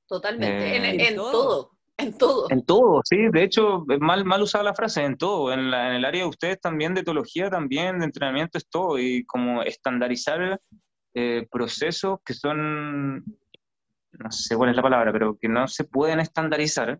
Totalmente, 0.07 0.75
en, 0.75 0.99
en, 0.99 1.15
todo. 1.15 1.71
En 1.97 2.17
todo. 2.17 2.47
En 2.49 2.65
todo, 2.65 3.01
sí. 3.03 3.17
De 3.31 3.43
hecho, 3.43 3.85
mal, 3.99 4.25
mal 4.25 4.41
usada 4.41 4.63
la 4.63 4.73
frase, 4.73 5.03
en 5.03 5.17
todo. 5.17 5.51
En, 5.51 5.71
la, 5.71 5.89
en 5.89 5.95
el 5.95 6.05
área 6.05 6.23
de 6.23 6.29
ustedes 6.29 6.59
también, 6.59 6.93
de 6.93 7.01
etología 7.01 7.49
también, 7.49 7.99
de 7.99 8.05
entrenamiento 8.05 8.57
es 8.57 8.67
todo. 8.67 8.99
Y 8.99 9.25
como 9.25 9.63
estandarizar 9.63 10.59
eh, 11.13 11.47
procesos 11.51 12.19
que 12.25 12.33
son 12.33 13.23
no 14.11 14.31
sé 14.31 14.55
cuál 14.55 14.69
es 14.69 14.75
la 14.75 14.81
palabra, 14.81 15.11
pero 15.11 15.37
que 15.37 15.47
no 15.47 15.67
se 15.67 15.83
pueden 15.83 16.19
estandarizar 16.19 16.99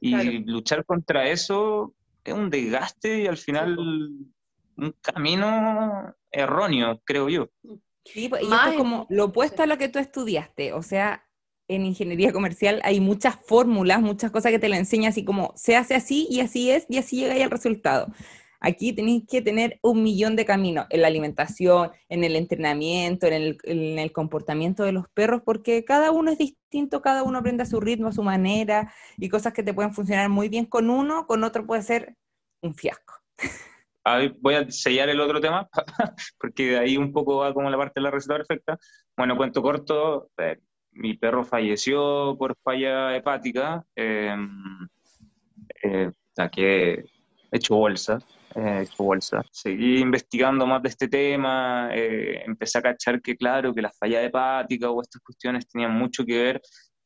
y 0.00 0.44
luchar 0.44 0.84
contra 0.84 1.28
eso 1.28 1.94
es 2.32 2.36
un 2.36 2.50
desgaste 2.50 3.22
y 3.22 3.26
al 3.26 3.36
final 3.36 3.78
un 3.78 4.94
camino 5.00 6.14
erróneo, 6.30 7.00
creo 7.04 7.28
yo. 7.28 7.50
Sí, 8.04 8.30
y 8.30 8.44
esto 8.44 8.70
es 8.70 8.76
como 8.76 9.06
lo 9.08 9.26
opuesto 9.26 9.62
a 9.62 9.66
lo 9.66 9.78
que 9.78 9.88
tú 9.88 9.98
estudiaste, 9.98 10.72
o 10.72 10.82
sea, 10.82 11.26
en 11.68 11.86
ingeniería 11.86 12.32
comercial 12.32 12.80
hay 12.84 13.00
muchas 13.00 13.36
fórmulas, 13.46 14.00
muchas 14.00 14.30
cosas 14.30 14.52
que 14.52 14.58
te 14.58 14.68
lo 14.68 14.74
enseñan 14.74 15.10
así 15.10 15.24
como 15.24 15.52
se 15.56 15.76
hace 15.76 15.94
así 15.94 16.26
y 16.30 16.40
así 16.40 16.70
es 16.70 16.86
y 16.88 16.98
así 16.98 17.16
llega 17.16 17.42
al 17.42 17.50
resultado. 17.50 18.08
Aquí 18.66 18.94
tenéis 18.94 19.24
que 19.28 19.42
tener 19.42 19.78
un 19.82 20.02
millón 20.02 20.36
de 20.36 20.46
caminos 20.46 20.86
en 20.88 21.02
la 21.02 21.08
alimentación, 21.08 21.90
en 22.08 22.24
el 22.24 22.34
entrenamiento, 22.34 23.26
en 23.26 23.58
el, 23.62 24.12
comportamiento 24.12 24.84
de 24.84 24.92
los 24.92 25.06
perros, 25.10 25.42
porque 25.44 25.84
cada 25.84 26.10
uno 26.10 26.30
es 26.30 26.38
distinto, 26.38 27.02
cada 27.02 27.24
uno 27.24 27.40
aprende 27.40 27.64
a 27.64 27.66
su 27.66 27.78
ritmo, 27.78 28.08
a 28.08 28.12
su 28.12 28.22
manera, 28.22 28.90
y 29.18 29.28
cosas 29.28 29.52
que 29.52 29.62
te 29.62 29.74
pueden 29.74 29.92
funcionar 29.92 30.30
muy 30.30 30.48
bien 30.48 30.64
con 30.64 30.88
uno, 30.88 31.26
con 31.26 31.44
otro 31.44 31.66
puede 31.66 31.82
ser 31.82 32.16
un 32.62 32.74
fiasco. 32.74 33.12
voy 34.40 34.54
a 34.54 34.70
sellar 34.70 35.10
el 35.10 35.20
otro 35.20 35.42
tema, 35.42 35.68
porque 36.38 36.70
de 36.70 36.78
ahí 36.78 36.96
un 36.96 37.12
poco 37.12 37.40
va 37.40 37.52
como 37.52 37.68
la 37.68 37.76
parte 37.76 38.00
de 38.00 38.04
la 38.04 38.10
receta 38.10 38.36
perfecta. 38.36 38.78
Bueno, 39.14 39.36
cuento 39.36 39.60
corto, 39.60 40.30
eh, 40.38 40.58
mi 40.92 41.18
perro 41.18 41.44
falleció 41.44 42.34
por 42.38 42.56
falla 42.64 43.14
hepática, 43.14 43.84
eh, 43.94 44.34
eh, 45.82 46.10
que 46.50 47.04
hecho 47.52 47.76
bolsa, 47.76 48.20
eh, 48.56 48.86
bolsa. 48.96 49.42
Seguí 49.50 49.98
investigando 49.98 50.66
más 50.66 50.82
de 50.82 50.88
este 50.88 51.08
tema, 51.08 51.88
eh, 51.92 52.42
empecé 52.46 52.78
a 52.78 52.82
cachar 52.82 53.20
que, 53.20 53.36
claro, 53.36 53.74
que 53.74 53.82
la 53.82 53.90
falla 53.90 54.22
hepática 54.22 54.90
o 54.90 55.02
estas 55.02 55.22
cuestiones 55.22 55.66
tenían 55.68 55.92
mucho 55.92 56.24
que 56.24 56.42
ver 56.42 56.62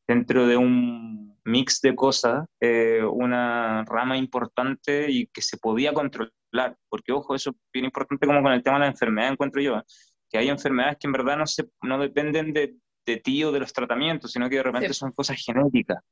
dentro 0.07 0.47
de 0.47 0.57
un 0.57 1.39
mix 1.45 1.81
de 1.81 1.95
cosas, 1.95 2.47
eh, 2.61 3.03
una 3.03 3.85
rama 3.85 4.17
importante 4.17 5.11
y 5.11 5.27
que 5.27 5.43
se 5.43 5.59
podía 5.59 5.93
controlar, 5.93 6.77
porque 6.89 7.13
ojo, 7.13 7.35
eso 7.35 7.51
es 7.51 7.57
bien 7.73 7.87
importante 7.87 8.27
como 8.27 8.43
con 8.43 8.53
el 8.53 8.63
tema 8.63 8.77
de 8.77 8.85
la 8.85 8.91
enfermedad, 8.91 9.33
encuentro 9.33 9.61
yo, 9.61 9.83
que 10.31 10.39
hay 10.39 10.49
enfermedades 10.49 10.97
que 10.99 11.09
en 11.09 11.13
verdad 11.13 11.37
no, 11.37 11.47
se, 11.47 11.65
no 11.83 11.99
dependen 11.99 12.53
de, 12.53 12.77
de 13.07 13.17
ti 13.19 13.45
o 13.45 13.53
de 13.53 13.61
los 13.61 13.73
tratamientos, 13.73 14.33
sino 14.33 14.49
que 14.49 14.57
de 14.57 14.63
repente 14.63 14.95
son 14.95 15.13
cosas 15.13 15.43
genéticas. 15.45 16.03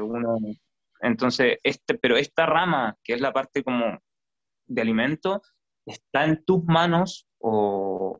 uno, 0.00 0.38
entonces, 1.00 1.58
este, 1.62 1.94
pero 1.94 2.16
esta 2.16 2.46
rama, 2.46 2.96
que 3.02 3.14
es 3.14 3.20
la 3.20 3.32
parte 3.32 3.62
como 3.62 3.98
de 4.66 4.82
alimento, 4.82 5.42
está 5.86 6.24
en 6.24 6.44
tus 6.44 6.64
manos 6.64 7.26
o, 7.38 8.18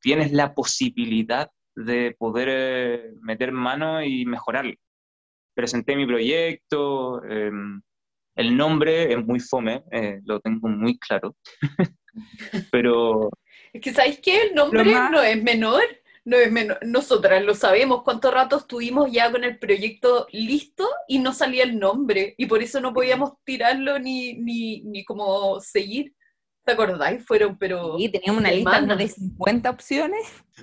tienes 0.00 0.32
la 0.32 0.54
posibilidad 0.54 1.50
de 1.74 2.14
poder 2.18 2.48
eh, 2.50 3.12
meter 3.20 3.52
mano 3.52 4.02
y 4.02 4.26
mejorarlo. 4.26 4.74
Presenté 5.54 5.96
mi 5.96 6.06
proyecto, 6.06 7.22
em, 7.24 7.80
el 8.36 8.56
nombre 8.56 9.12
es 9.12 9.24
muy 9.24 9.40
fome, 9.40 9.82
eh, 9.90 10.20
lo 10.24 10.40
tengo 10.40 10.68
muy 10.68 10.98
claro, 10.98 11.36
pero... 12.70 13.30
Es 13.72 13.80
que, 13.80 13.92
¿sabéis 13.92 14.20
qué? 14.20 14.42
El 14.42 14.54
nombre 14.54 14.84
no 14.84 15.22
es 15.22 15.42
menor 15.42 15.82
no 16.24 16.36
nosotras 16.82 17.42
lo 17.42 17.54
sabemos, 17.54 18.02
cuánto 18.04 18.30
rato 18.30 18.58
estuvimos 18.58 19.10
ya 19.10 19.30
con 19.30 19.44
el 19.44 19.58
proyecto 19.58 20.26
listo 20.30 20.88
y 21.08 21.18
no 21.18 21.32
salía 21.32 21.64
el 21.64 21.78
nombre, 21.78 22.34
y 22.38 22.46
por 22.46 22.62
eso 22.62 22.80
no 22.80 22.92
podíamos 22.92 23.32
tirarlo 23.44 23.98
ni, 23.98 24.34
ni, 24.34 24.82
ni 24.82 25.04
como 25.04 25.60
seguir. 25.60 26.14
¿Te 26.64 26.72
acordáis? 26.72 27.24
Fueron, 27.26 27.56
pero. 27.58 27.98
Sí, 27.98 28.08
teníamos 28.08 28.40
una 28.40 28.52
lista 28.52 28.80
de 28.94 29.08
50 29.08 29.68
opciones. 29.68 30.20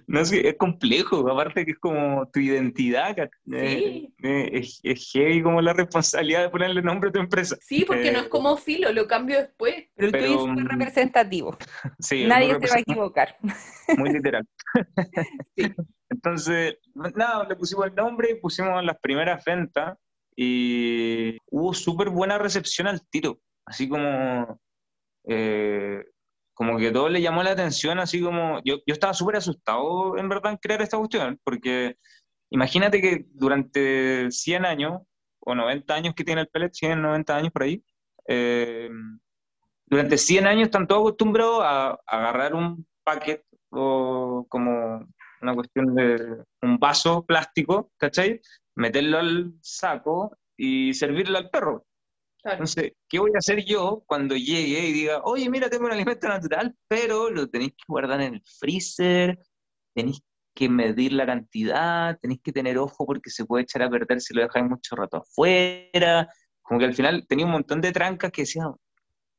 No, 0.08 0.22
es, 0.22 0.32
es 0.32 0.56
complejo, 0.56 1.30
aparte 1.30 1.66
que 1.66 1.72
es 1.72 1.80
como 1.80 2.26
tu 2.32 2.40
identidad. 2.40 3.18
Eh, 3.52 4.08
eh, 4.24 4.50
es, 4.54 4.80
es, 4.82 5.12
heavy 5.12 5.44
como 5.44 5.62
la 5.62 5.74
responsabilidad 5.74 6.44
de 6.44 6.50
ponerle 6.50 6.82
nombre 6.82 7.10
a 7.10 7.12
tu 7.12 7.20
empresa. 7.20 7.58
Sí, 7.60 7.84
porque 7.86 8.12
no 8.12 8.20
es 8.20 8.26
eh, 8.28 8.30
como 8.30 8.56
filo, 8.56 8.94
lo 8.94 9.08
cambio 9.08 9.40
después. 9.40 9.88
Pero 9.96 10.08
el 10.08 10.24
tuyo 10.24 10.40
es 10.40 10.52
muy 10.52 10.64
mm, 10.64 10.68
representativo. 10.68 11.58
Sí, 12.00 12.26
Nadie 12.26 12.58
se 12.62 12.68
va 12.68 12.76
a 12.76 12.80
equivocar. 12.80 13.36
Muy 13.98 14.14
literal. 14.14 14.48
Entonces, 16.10 16.78
nada, 16.94 17.46
le 17.48 17.56
pusimos 17.56 17.88
el 17.88 17.96
nombre, 17.96 18.36
pusimos 18.36 18.84
las 18.84 18.98
primeras 19.00 19.44
ventas 19.44 19.98
y 20.36 21.38
hubo 21.48 21.74
súper 21.74 22.10
buena 22.10 22.38
recepción 22.38 22.88
al 22.88 23.02
tiro. 23.10 23.40
Así 23.66 23.90
como 23.90 24.60
eh, 25.30 26.04
como 26.54 26.78
que 26.78 26.92
todo 26.92 27.08
le 27.08 27.22
llamó 27.22 27.44
la 27.44 27.52
atención, 27.52 28.00
así 28.00 28.20
como 28.20 28.60
yo, 28.66 28.78
yo 28.86 28.94
estaba 28.94 29.14
súper 29.14 29.38
asustado 29.38 30.18
en 30.18 30.28
verdad 30.28 30.52
en 30.52 30.58
crear 30.58 30.82
esta 30.82 30.98
cuestión, 30.98 31.40
porque 31.44 31.96
imagínate 32.50 33.00
que 33.00 33.26
durante 33.30 34.30
100 34.32 34.66
años 34.66 35.02
o 35.40 35.56
90 35.56 35.94
años 35.94 36.14
que 36.16 36.24
tiene 36.24 36.42
el 36.42 36.48
pellet, 36.48 36.74
100, 36.74 37.02
90 37.02 37.36
años 37.36 37.52
por 37.52 37.64
ahí, 37.64 37.84
eh, 38.28 38.90
durante 39.86 40.18
100 40.18 40.48
años 40.48 40.64
están 40.66 40.88
todos 40.88 41.02
acostumbrados 41.02 41.62
a, 41.64 42.00
agarrar 42.08 42.56
un 42.56 42.86
paquete 43.04 43.46
o 43.70 44.46
como 44.50 45.08
una 45.42 45.56
cuestión 45.56 45.96
de 45.96 46.44
un 46.62 46.78
vaso 46.78 47.24
plástico, 47.26 47.92
¿cachai? 47.98 48.42
Meterlo 48.76 49.20
al 49.20 49.54
saco 49.62 50.38
y 50.58 50.94
servirle 50.94 51.38
al 51.38 51.50
perro. 51.50 51.86
Entonces, 52.44 52.94
¿qué 53.08 53.20
voy 53.20 53.32
a 53.36 53.40
hacer 53.40 53.66
yo 53.66 54.04
cuando 54.08 54.36
llegue 54.36 54.88
y 54.88 54.94
diga, 54.94 55.22
oye, 55.24 55.50
mira, 55.50 55.70
tengo 55.70 55.86
un 55.86 55.92
alimento 55.92 56.28
natural, 56.28 56.74
pero 56.88 57.30
lo 57.30 57.50
tenéis 57.50 57.72
que 57.72 57.84
guardar 57.88 58.22
en 58.22 58.36
el 58.36 58.44
freezer, 58.60 59.38
tenéis 59.94 60.22
que 60.56 60.70
medir 60.70 61.14
la 61.14 61.26
cantidad, 61.26 62.18
tenéis 62.20 62.42
que 62.42 62.52
tener 62.52 62.78
ojo 62.78 63.06
porque 63.06 63.30
se 63.30 63.46
puede 63.46 63.64
echar 63.64 63.84
a 63.84 63.90
perder 63.90 64.22
si 64.22 64.34
lo 64.34 64.42
dejáis 64.42 64.66
mucho 64.66 64.96
rato 64.96 65.18
afuera? 65.18 66.30
Como 66.62 66.80
que 66.80 66.86
al 66.86 66.94
final 66.94 67.26
tenía 67.28 67.46
un 67.46 67.52
montón 67.52 67.82
de 67.82 67.92
trancas 67.92 68.32
que 68.32 68.44
decían, 68.44 68.74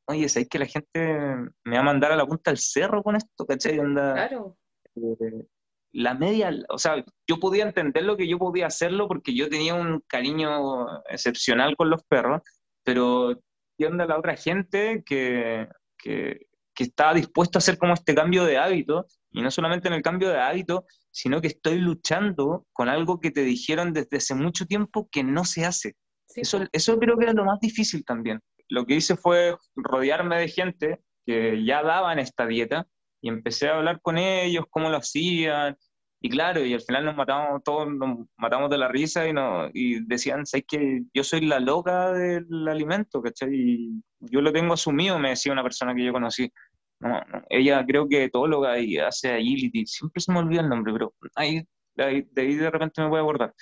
oye, 0.07 0.29
¿sabéis 0.29 0.49
que 0.49 0.59
la 0.59 0.67
gente 0.67 1.37
me 1.65 1.77
va 1.77 1.81
a 1.81 1.85
mandar 1.85 2.13
a 2.13 2.17
la 2.17 2.27
punta 2.27 2.51
del 2.51 2.59
cerro 2.59 3.03
con 3.03 3.17
esto? 3.17 3.47
¿Cachai? 3.47 3.79
claro. 3.79 4.57
Eh, 4.97 5.47
la 5.93 6.15
media, 6.15 6.53
o 6.69 6.79
sea, 6.79 7.05
yo 7.27 7.41
podía 7.41 7.65
entender 7.65 8.05
lo 8.05 8.17
que 8.17 8.29
yo 8.29 8.39
podía 8.39 8.67
hacerlo 8.67 9.09
porque 9.09 9.35
yo 9.35 9.49
tenía 9.49 9.75
un 9.75 10.01
cariño 10.07 10.87
excepcional 11.09 11.77
con 11.77 11.91
los 11.91 12.05
perros, 12.05 12.43
pero 12.91 13.41
¿qué 13.79 13.87
onda 13.87 14.05
la 14.05 14.19
otra 14.19 14.35
gente 14.35 15.05
que, 15.07 15.69
que, 15.97 16.49
que 16.75 16.83
está 16.83 17.15
dispuesta 17.15 17.59
a 17.59 17.61
hacer 17.61 17.79
como 17.79 17.95
este 17.95 18.17
cambio 18.17 18.45
de 18.45 18.59
hábito? 18.59 19.07
Y 19.31 19.43
no 19.43 19.51
solamente 19.53 19.87
en 19.87 19.95
el 19.95 20.03
cambio 20.03 20.29
de 20.29 20.41
hábito, 20.41 20.87
sino 21.13 21.41
que 21.41 21.47
estoy 21.47 21.79
luchando 21.79 22.67
con 22.73 22.89
algo 22.89 23.21
que 23.21 23.31
te 23.31 23.45
dijeron 23.45 23.93
desde 23.93 24.17
hace 24.17 24.35
mucho 24.35 24.67
tiempo 24.67 25.09
que 25.09 25.23
no 25.23 25.45
se 25.45 25.65
hace. 25.65 25.95
Eso, 26.35 26.65
eso 26.73 26.99
creo 26.99 27.17
que 27.17 27.27
era 27.27 27.33
lo 27.33 27.45
más 27.45 27.61
difícil 27.61 28.05
también. 28.05 28.41
Lo 28.69 28.85
que 28.85 28.97
hice 28.97 29.15
fue 29.15 29.57
rodearme 29.77 30.41
de 30.41 30.49
gente 30.49 31.01
que 31.25 31.65
ya 31.65 31.85
daban 31.85 32.19
esta 32.19 32.45
dieta 32.45 32.89
y 33.21 33.29
empecé 33.29 33.69
a 33.69 33.77
hablar 33.77 34.01
con 34.03 34.19
ellos, 34.19 34.65
cómo 34.69 34.91
lo 34.91 34.97
hacían, 34.97 35.77
y 36.23 36.29
claro, 36.29 36.65
y 36.65 36.75
al 36.75 36.83
final 36.83 37.07
nos 37.07 37.17
matamos 37.17 37.63
todos, 37.65 37.89
nos 37.91 38.27
matamos 38.37 38.69
de 38.69 38.77
la 38.77 38.89
risa 38.89 39.27
y, 39.27 39.33
no, 39.33 39.71
y 39.73 40.05
decían, 40.05 40.45
¿sabes 40.45 40.67
que 40.69 41.03
yo 41.15 41.25
soy 41.25 41.47
la 41.47 41.61
loca 41.61 42.13
del 42.13 42.69
alimento, 42.69 43.23
¿cachai? 43.23 43.49
Y 43.55 44.03
yo 44.21 44.43
lo 44.43 44.53
tengo 44.53 44.75
asumido, 44.75 45.19
me 45.19 45.31
decía 45.31 45.53
una 45.53 45.63
persona 45.63 45.95
que 45.95 46.05
yo 46.05 46.13
conocí. 46.13 46.51
No, 47.01 47.19
ella 47.49 47.85
creo 47.87 48.07
que 48.07 48.25
etóloga 48.25 48.79
y 48.79 48.99
hace 48.99 49.33
agility, 49.33 49.87
siempre 49.87 50.21
se 50.21 50.31
me 50.31 50.41
olvida 50.41 50.61
el 50.61 50.69
nombre, 50.69 50.93
pero 50.93 51.15
ahí, 51.35 51.67
de 51.95 52.05
ahí 52.37 52.55
de, 52.55 52.71
repente 52.71 53.01
me 53.01 53.09
voy 53.09 53.21
a 53.21 53.23
acordar. 53.23 53.55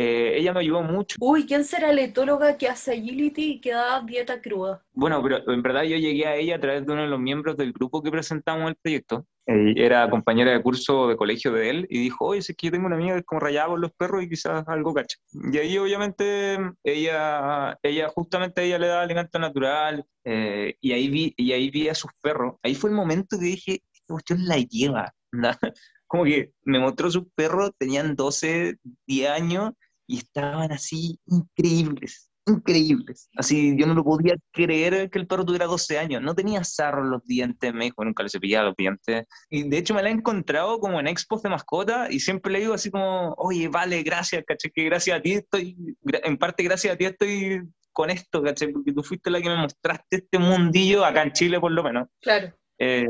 Eh, 0.00 0.38
ella 0.38 0.52
me 0.52 0.60
ayudó 0.60 0.80
mucho. 0.82 1.16
Uy, 1.18 1.44
¿quién 1.44 1.64
será 1.64 1.92
la 1.92 2.02
etóloga 2.02 2.56
que 2.56 2.68
hace 2.68 2.92
agility 2.92 3.54
y 3.54 3.60
que 3.60 3.72
da 3.72 4.00
dieta 4.00 4.40
cruda? 4.40 4.80
Bueno, 4.92 5.20
pero 5.20 5.52
en 5.52 5.60
verdad 5.60 5.82
yo 5.82 5.96
llegué 5.96 6.24
a 6.24 6.36
ella 6.36 6.54
a 6.54 6.60
través 6.60 6.86
de 6.86 6.92
uno 6.92 7.02
de 7.02 7.08
los 7.08 7.18
miembros 7.18 7.56
del 7.56 7.72
grupo 7.72 8.00
que 8.00 8.12
presentamos 8.12 8.68
el 8.68 8.76
proyecto. 8.76 9.26
era 9.44 10.08
compañera 10.08 10.52
de 10.52 10.62
curso 10.62 11.08
de 11.08 11.16
colegio 11.16 11.50
de 11.50 11.70
él 11.70 11.86
y 11.90 11.98
dijo, 11.98 12.26
oye, 12.26 12.38
es 12.38 12.54
que 12.56 12.68
yo 12.68 12.70
tengo 12.70 12.86
una 12.86 12.94
amiga 12.94 13.14
que 13.14 13.20
es 13.20 13.26
como 13.26 13.40
rayada 13.40 13.70
por 13.70 13.80
los 13.80 13.90
perros 13.90 14.22
y 14.22 14.28
quizás 14.28 14.62
algo 14.68 14.94
cacha. 14.94 15.18
Y 15.32 15.58
ahí 15.58 15.76
obviamente 15.78 16.58
ella, 16.84 17.76
ella 17.82 18.08
justamente 18.08 18.60
a 18.60 18.64
ella 18.64 18.78
le 18.78 18.86
da 18.86 19.02
alimento 19.02 19.40
natural 19.40 20.04
eh, 20.22 20.76
y, 20.80 20.92
ahí 20.92 21.08
vi, 21.08 21.34
y 21.36 21.50
ahí 21.50 21.70
vi 21.70 21.88
a 21.88 21.96
sus 21.96 22.12
perros. 22.22 22.54
Ahí 22.62 22.76
fue 22.76 22.90
el 22.90 22.94
momento 22.94 23.36
que 23.36 23.46
dije, 23.46 23.82
esta 23.92 24.14
cuestión 24.14 24.46
la 24.46 24.58
lleva. 24.58 25.12
Como 26.06 26.22
que 26.22 26.52
me 26.62 26.78
mostró 26.78 27.10
sus 27.10 27.24
perros, 27.34 27.72
tenían 27.78 28.14
12, 28.14 28.76
10 29.06 29.30
años 29.30 29.72
y 30.08 30.16
estaban 30.18 30.72
así 30.72 31.20
increíbles, 31.26 32.30
increíbles. 32.46 33.28
Así, 33.36 33.76
yo 33.78 33.86
no 33.86 33.94
lo 33.94 34.02
podía 34.02 34.34
creer 34.52 35.10
que 35.10 35.18
el 35.18 35.26
perro 35.26 35.44
tuviera 35.44 35.66
12 35.66 35.98
años. 35.98 36.22
No 36.22 36.34
tenía 36.34 36.64
sarro 36.64 37.04
en 37.04 37.10
los 37.10 37.24
dientes, 37.24 37.72
me 37.74 37.84
dijo, 37.84 38.04
nunca 38.04 38.22
le 38.22 38.30
cepillaba 38.30 38.68
los 38.68 38.76
dientes. 38.76 39.26
Y 39.50 39.68
de 39.68 39.78
hecho 39.78 39.94
me 39.94 40.02
la 40.02 40.08
he 40.08 40.12
encontrado 40.12 40.80
como 40.80 40.98
en 40.98 41.06
expos 41.06 41.42
de 41.42 41.50
mascota 41.50 42.10
y 42.10 42.20
siempre 42.20 42.50
le 42.50 42.60
digo 42.60 42.74
así 42.74 42.90
como, 42.90 43.34
oye, 43.36 43.68
vale, 43.68 44.02
gracias, 44.02 44.44
caché, 44.46 44.70
que 44.70 44.84
gracias 44.84 45.18
a 45.18 45.22
ti 45.22 45.34
estoy, 45.34 45.76
en 46.04 46.38
parte 46.38 46.62
gracias 46.62 46.94
a 46.94 46.96
ti 46.96 47.04
estoy 47.04 47.62
con 47.92 48.08
esto, 48.10 48.42
caché, 48.42 48.68
porque 48.68 48.92
tú 48.92 49.02
fuiste 49.02 49.30
la 49.30 49.42
que 49.42 49.48
me 49.50 49.58
mostraste 49.58 50.16
este 50.16 50.38
mundillo 50.38 51.04
acá 51.04 51.22
en 51.22 51.32
Chile 51.32 51.60
por 51.60 51.72
lo 51.72 51.82
menos. 51.82 52.08
Claro. 52.22 52.54
Eh, 52.78 53.06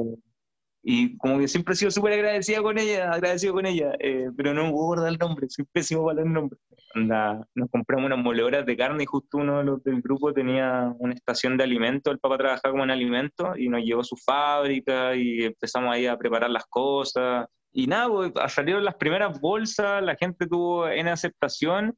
y 0.91 1.19
como 1.19 1.39
que 1.39 1.49
siempre 1.49 1.75
he 1.75 1.77
sido 1.77 1.91
súper 1.91 2.15
agradecido 2.15 2.63
con 2.63 2.79
ella, 2.79 3.13
agradecido 3.13 3.53
con 3.53 3.67
ella, 3.67 3.93
eh, 3.99 4.31
pero 4.35 4.55
no 4.55 4.65
me 4.65 4.73
puedo 4.73 5.07
el 5.07 5.19
nombre, 5.19 5.47
soy 5.51 5.67
pésimo 5.71 6.07
para 6.07 6.23
el 6.23 6.33
nombre. 6.33 6.59
nos 6.95 7.71
compramos 7.71 8.07
unas 8.07 8.25
moledoras 8.25 8.65
de 8.65 8.75
carne 8.75 9.03
y 9.03 9.07
justo 9.07 9.37
uno 9.37 9.59
de 9.59 9.65
los 9.65 9.85
del 9.85 10.01
grupo 10.01 10.33
tenía 10.33 10.91
una 10.99 11.13
estación 11.13 11.59
de 11.59 11.65
alimentos, 11.65 12.11
el 12.11 12.19
papá 12.19 12.39
trabajaba 12.39 12.73
como 12.73 12.85
en 12.85 12.91
alimentos 12.91 13.59
y 13.59 13.69
nos 13.69 13.83
llevó 13.83 14.01
a 14.01 14.05
su 14.05 14.17
fábrica 14.17 15.15
y 15.15 15.45
empezamos 15.45 15.95
ahí 15.95 16.07
a 16.07 16.17
preparar 16.17 16.49
las 16.49 16.65
cosas. 16.65 17.47
Y 17.71 17.87
nada, 17.87 18.09
pues, 18.09 18.33
salieron 18.47 18.83
las 18.83 18.95
primeras 18.95 19.39
bolsas, 19.43 20.03
la 20.03 20.17
gente 20.17 20.47
tuvo 20.47 20.89
en 20.89 21.09
aceptación 21.09 21.95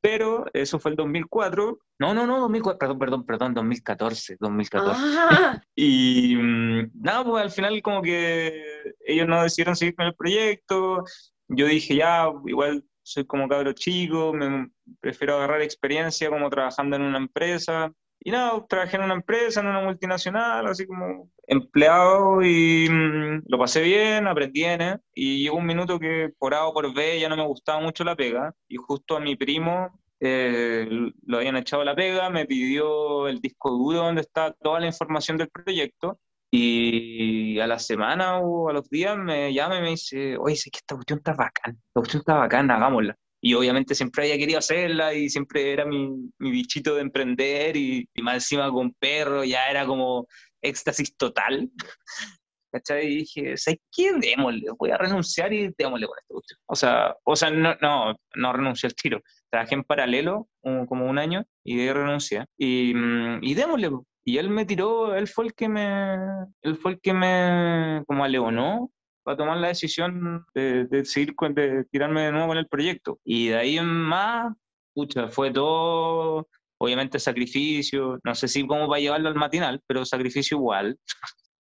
pero 0.00 0.46
eso 0.52 0.78
fue 0.78 0.92
el 0.92 0.96
2004. 0.96 1.78
No, 1.98 2.14
no, 2.14 2.26
no, 2.26 2.40
2004, 2.40 2.78
perdón, 2.78 2.98
perdón, 2.98 3.26
perdón, 3.26 3.54
2014, 3.54 4.36
2014. 4.38 5.00
Ah. 5.02 5.60
y 5.74 6.36
mm, 6.36 6.90
nada, 6.94 7.24
pues 7.24 7.42
al 7.42 7.50
final 7.50 7.82
como 7.82 8.02
que 8.02 8.62
ellos 9.04 9.26
no 9.26 9.42
decidieron 9.42 9.76
seguir 9.76 9.94
con 9.94 10.06
el 10.06 10.14
proyecto. 10.14 11.04
Yo 11.48 11.66
dije, 11.66 11.96
ya, 11.96 12.28
igual 12.46 12.84
soy 13.02 13.24
como 13.24 13.48
cabro 13.48 13.72
chico, 13.72 14.32
me 14.32 14.68
prefiero 15.00 15.36
agarrar 15.36 15.62
experiencia 15.62 16.28
como 16.28 16.50
trabajando 16.50 16.96
en 16.96 17.02
una 17.02 17.18
empresa. 17.18 17.92
Y 18.20 18.32
nada, 18.32 18.64
trabajé 18.68 18.96
en 18.96 19.04
una 19.04 19.14
empresa, 19.14 19.60
en 19.60 19.68
una 19.68 19.80
multinacional, 19.80 20.66
así 20.66 20.86
como 20.86 21.30
empleado 21.46 22.42
y 22.42 22.88
mm, 22.90 23.44
lo 23.46 23.58
pasé 23.58 23.82
bien, 23.82 24.26
aprendí 24.26 24.64
en 24.64 24.80
él, 24.80 24.98
y 25.14 25.42
llegó 25.42 25.56
un 25.56 25.66
minuto 25.66 25.98
que 25.98 26.30
por 26.38 26.54
A 26.54 26.66
o 26.66 26.74
por 26.74 26.92
B 26.94 27.20
ya 27.20 27.28
no 27.28 27.36
me 27.36 27.46
gustaba 27.46 27.80
mucho 27.80 28.04
la 28.04 28.16
pega 28.16 28.54
y 28.68 28.76
justo 28.76 29.16
a 29.16 29.20
mi 29.20 29.36
primo 29.36 30.00
eh, 30.20 30.88
lo 31.26 31.38
habían 31.38 31.56
echado 31.56 31.84
la 31.84 31.94
pega, 31.94 32.30
me 32.30 32.46
pidió 32.46 33.28
el 33.28 33.40
disco 33.40 33.70
duro 33.70 33.98
donde 33.98 34.22
está 34.22 34.52
toda 34.52 34.80
la 34.80 34.86
información 34.86 35.36
del 35.36 35.48
proyecto 35.48 36.18
y 36.50 37.58
a 37.60 37.66
la 37.66 37.78
semana 37.78 38.38
o 38.38 38.68
a 38.68 38.72
los 38.72 38.88
días 38.88 39.16
me 39.18 39.52
llama 39.52 39.78
y 39.78 39.82
me 39.82 39.90
dice, 39.90 40.36
oye, 40.38 40.56
sí 40.56 40.70
que 40.70 40.78
esta 40.78 40.94
cuestión 40.94 41.18
está 41.18 41.34
bacán, 41.34 41.74
esta 41.74 42.00
cuestión 42.00 42.20
está 42.20 42.34
bacán, 42.34 42.70
hagámosla 42.70 43.16
y 43.40 43.54
obviamente 43.54 43.94
siempre 43.94 44.24
había 44.24 44.38
querido 44.38 44.58
hacerla 44.58 45.14
y 45.14 45.28
siempre 45.28 45.72
era 45.72 45.84
mi, 45.84 46.08
mi 46.38 46.50
bichito 46.50 46.94
de 46.96 47.02
emprender 47.02 47.76
y, 47.76 48.08
y, 48.12 48.22
más 48.22 48.34
encima 48.34 48.70
con 48.72 48.92
perro, 48.94 49.44
ya 49.44 49.68
era 49.70 49.86
como 49.86 50.26
éxtasis 50.62 51.16
total. 51.16 51.70
¿Cachai? 52.72 53.06
Y 53.06 53.16
dije, 53.18 53.56
¿sabes 53.56 53.80
qué? 53.90 54.12
Démosle, 54.12 54.66
voy 54.78 54.90
a 54.90 54.98
renunciar 54.98 55.52
y 55.52 55.72
démosle 55.78 56.06
con 56.06 56.18
esto. 56.18 56.56
O 56.66 56.74
sea, 56.74 57.16
o 57.24 57.36
sea 57.36 57.50
no, 57.50 57.74
no, 57.80 58.14
no 58.34 58.52
renuncié 58.52 58.88
al 58.88 58.94
tiro. 58.94 59.22
Trabajé 59.50 59.74
en 59.76 59.84
paralelo 59.84 60.48
como 60.60 61.06
un 61.06 61.18
año 61.18 61.44
y 61.64 61.76
de 61.76 61.94
renuncié. 61.94 62.44
Y, 62.58 62.92
y 63.40 63.54
démosle. 63.54 63.90
Y 64.24 64.38
él 64.38 64.50
me 64.50 64.66
tiró, 64.66 65.14
él 65.14 65.28
fue 65.28 65.46
el 65.46 65.54
que 65.54 65.68
me, 65.68 66.16
él 66.62 66.76
fue 66.76 66.92
el 66.92 67.00
que 67.00 67.12
me, 67.12 68.02
como 68.06 68.24
aleonó 68.24 68.90
para 69.22 69.36
tomar 69.36 69.58
la 69.58 69.68
decisión 69.68 70.44
de, 70.52 70.86
de 70.86 71.04
seguir, 71.04 71.34
de 71.50 71.84
tirarme 71.84 72.22
de 72.22 72.32
nuevo 72.32 72.48
con 72.48 72.58
el 72.58 72.66
proyecto. 72.66 73.20
Y 73.24 73.48
de 73.48 73.56
ahí 73.56 73.78
en 73.78 73.86
más, 73.86 74.52
pucha, 74.94 75.28
fue 75.28 75.52
todo, 75.52 76.48
obviamente 76.78 77.18
sacrificio, 77.18 78.18
no 78.24 78.34
sé 78.34 78.48
si 78.48 78.66
cómo 78.66 78.88
va 78.88 78.96
a 78.96 79.00
llevarlo 79.00 79.28
al 79.28 79.34
matinal, 79.34 79.80
pero 79.86 80.04
sacrificio 80.04 80.56
igual. 80.56 80.98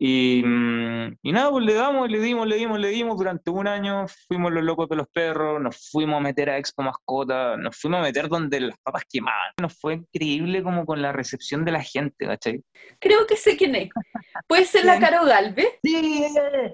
Y, 0.05 0.41
mm, 0.43 1.17
y, 1.21 1.31
nada, 1.31 1.49
pues 1.51 1.65
le 1.65 1.75
damos, 1.75 2.09
le 2.09 2.19
dimos, 2.19 2.45
le 2.45 2.57
dimos, 2.57 2.77
le 2.77 2.89
dimos 2.89 3.17
durante 3.17 3.49
un 3.51 3.67
año, 3.67 4.05
fuimos 4.27 4.51
los 4.51 4.63
locos 4.63 4.89
de 4.89 4.97
los 4.97 5.07
perros, 5.07 5.61
nos 5.61 5.89
fuimos 5.91 6.17
a 6.17 6.19
meter 6.19 6.49
a 6.49 6.57
Expo 6.57 6.83
Mascota, 6.83 7.55
nos 7.55 7.77
fuimos 7.77 7.99
a 7.99 8.03
meter 8.03 8.27
donde 8.27 8.59
las 8.59 8.77
papas 8.83 9.03
quemaban. 9.09 9.53
Nos 9.61 9.79
fue 9.79 9.93
increíble 9.93 10.61
como 10.61 10.85
con 10.85 11.01
la 11.01 11.13
recepción 11.13 11.63
de 11.63 11.71
la 11.71 11.81
gente, 11.81 12.25
¿cachai? 12.25 12.61
Creo 12.99 13.25
que 13.25 13.37
sé 13.37 13.55
quién 13.55 13.75
es. 13.75 13.89
¿Puede 14.47 14.65
ser 14.65 14.83
la 14.83 14.99
Caro 14.99 15.25
Galve? 15.25 15.79
Sí. 15.81 16.25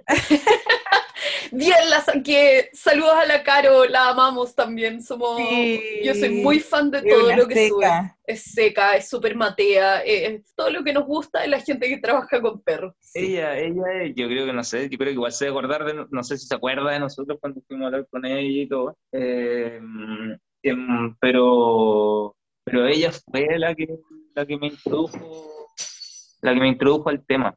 Bien, 1.52 1.90
la 1.90 2.02
saqué. 2.02 2.70
Saludos 2.74 3.16
a 3.16 3.26
la 3.26 3.44
Caro, 3.44 3.86
la 3.86 4.10
amamos 4.10 4.56
también. 4.56 5.02
Somos, 5.02 5.40
Yo 6.04 6.14
soy 6.14 6.30
muy 6.42 6.60
fan 6.60 6.92
de 6.92 7.02
todo 7.02 7.36
lo 7.36 7.48
que 7.48 7.70
sube. 7.70 7.88
Es 8.26 8.44
seca, 8.44 8.96
es 8.96 9.10
súper 9.10 9.36
matea, 9.36 10.02
es 10.02 10.54
todo 10.56 10.70
lo 10.70 10.84
que 10.84 10.94
nos 10.94 11.06
gusta 11.06 11.42
de 11.42 11.48
la 11.48 11.60
gente 11.60 11.88
que 11.88 11.98
trabaja 11.98 12.40
con 12.42 12.62
perros. 12.62 12.94
Ella, 13.14 13.58
ella, 13.58 14.14
yo 14.16 14.28
creo 14.28 14.46
que 14.46 14.54
no 14.54 14.64
sé, 14.64 14.88
yo 14.88 14.98
creo 14.98 15.10
que 15.10 15.14
igual 15.14 15.32
se 15.32 15.46
debe 15.46 15.58
acordar 15.58 15.84
de, 15.84 16.06
no 16.10 16.24
sé 16.24 16.38
si 16.38 16.46
se 16.46 16.56
acuerda 16.56 16.92
de 16.92 17.00
nosotros 17.00 17.40
cuando 17.42 17.62
fuimos 17.68 17.86
a 17.86 17.88
hablar 17.88 18.08
con 18.10 18.26
ella 18.26 18.42
y 18.42 18.68
todo. 18.68 18.96
Eh, 19.12 19.80
em, 20.62 21.16
pero, 21.20 22.36
pero 22.64 22.86
ella 22.86 23.12
fue 23.12 23.58
la 23.58 23.74
que, 23.74 23.88
la 24.36 24.46
que 24.46 24.58
me 24.58 24.68
introdujo, 24.68 25.66
la 26.42 26.54
que 26.54 26.60
me 26.60 26.68
introdujo 26.68 27.10
al 27.10 27.26
tema. 27.26 27.56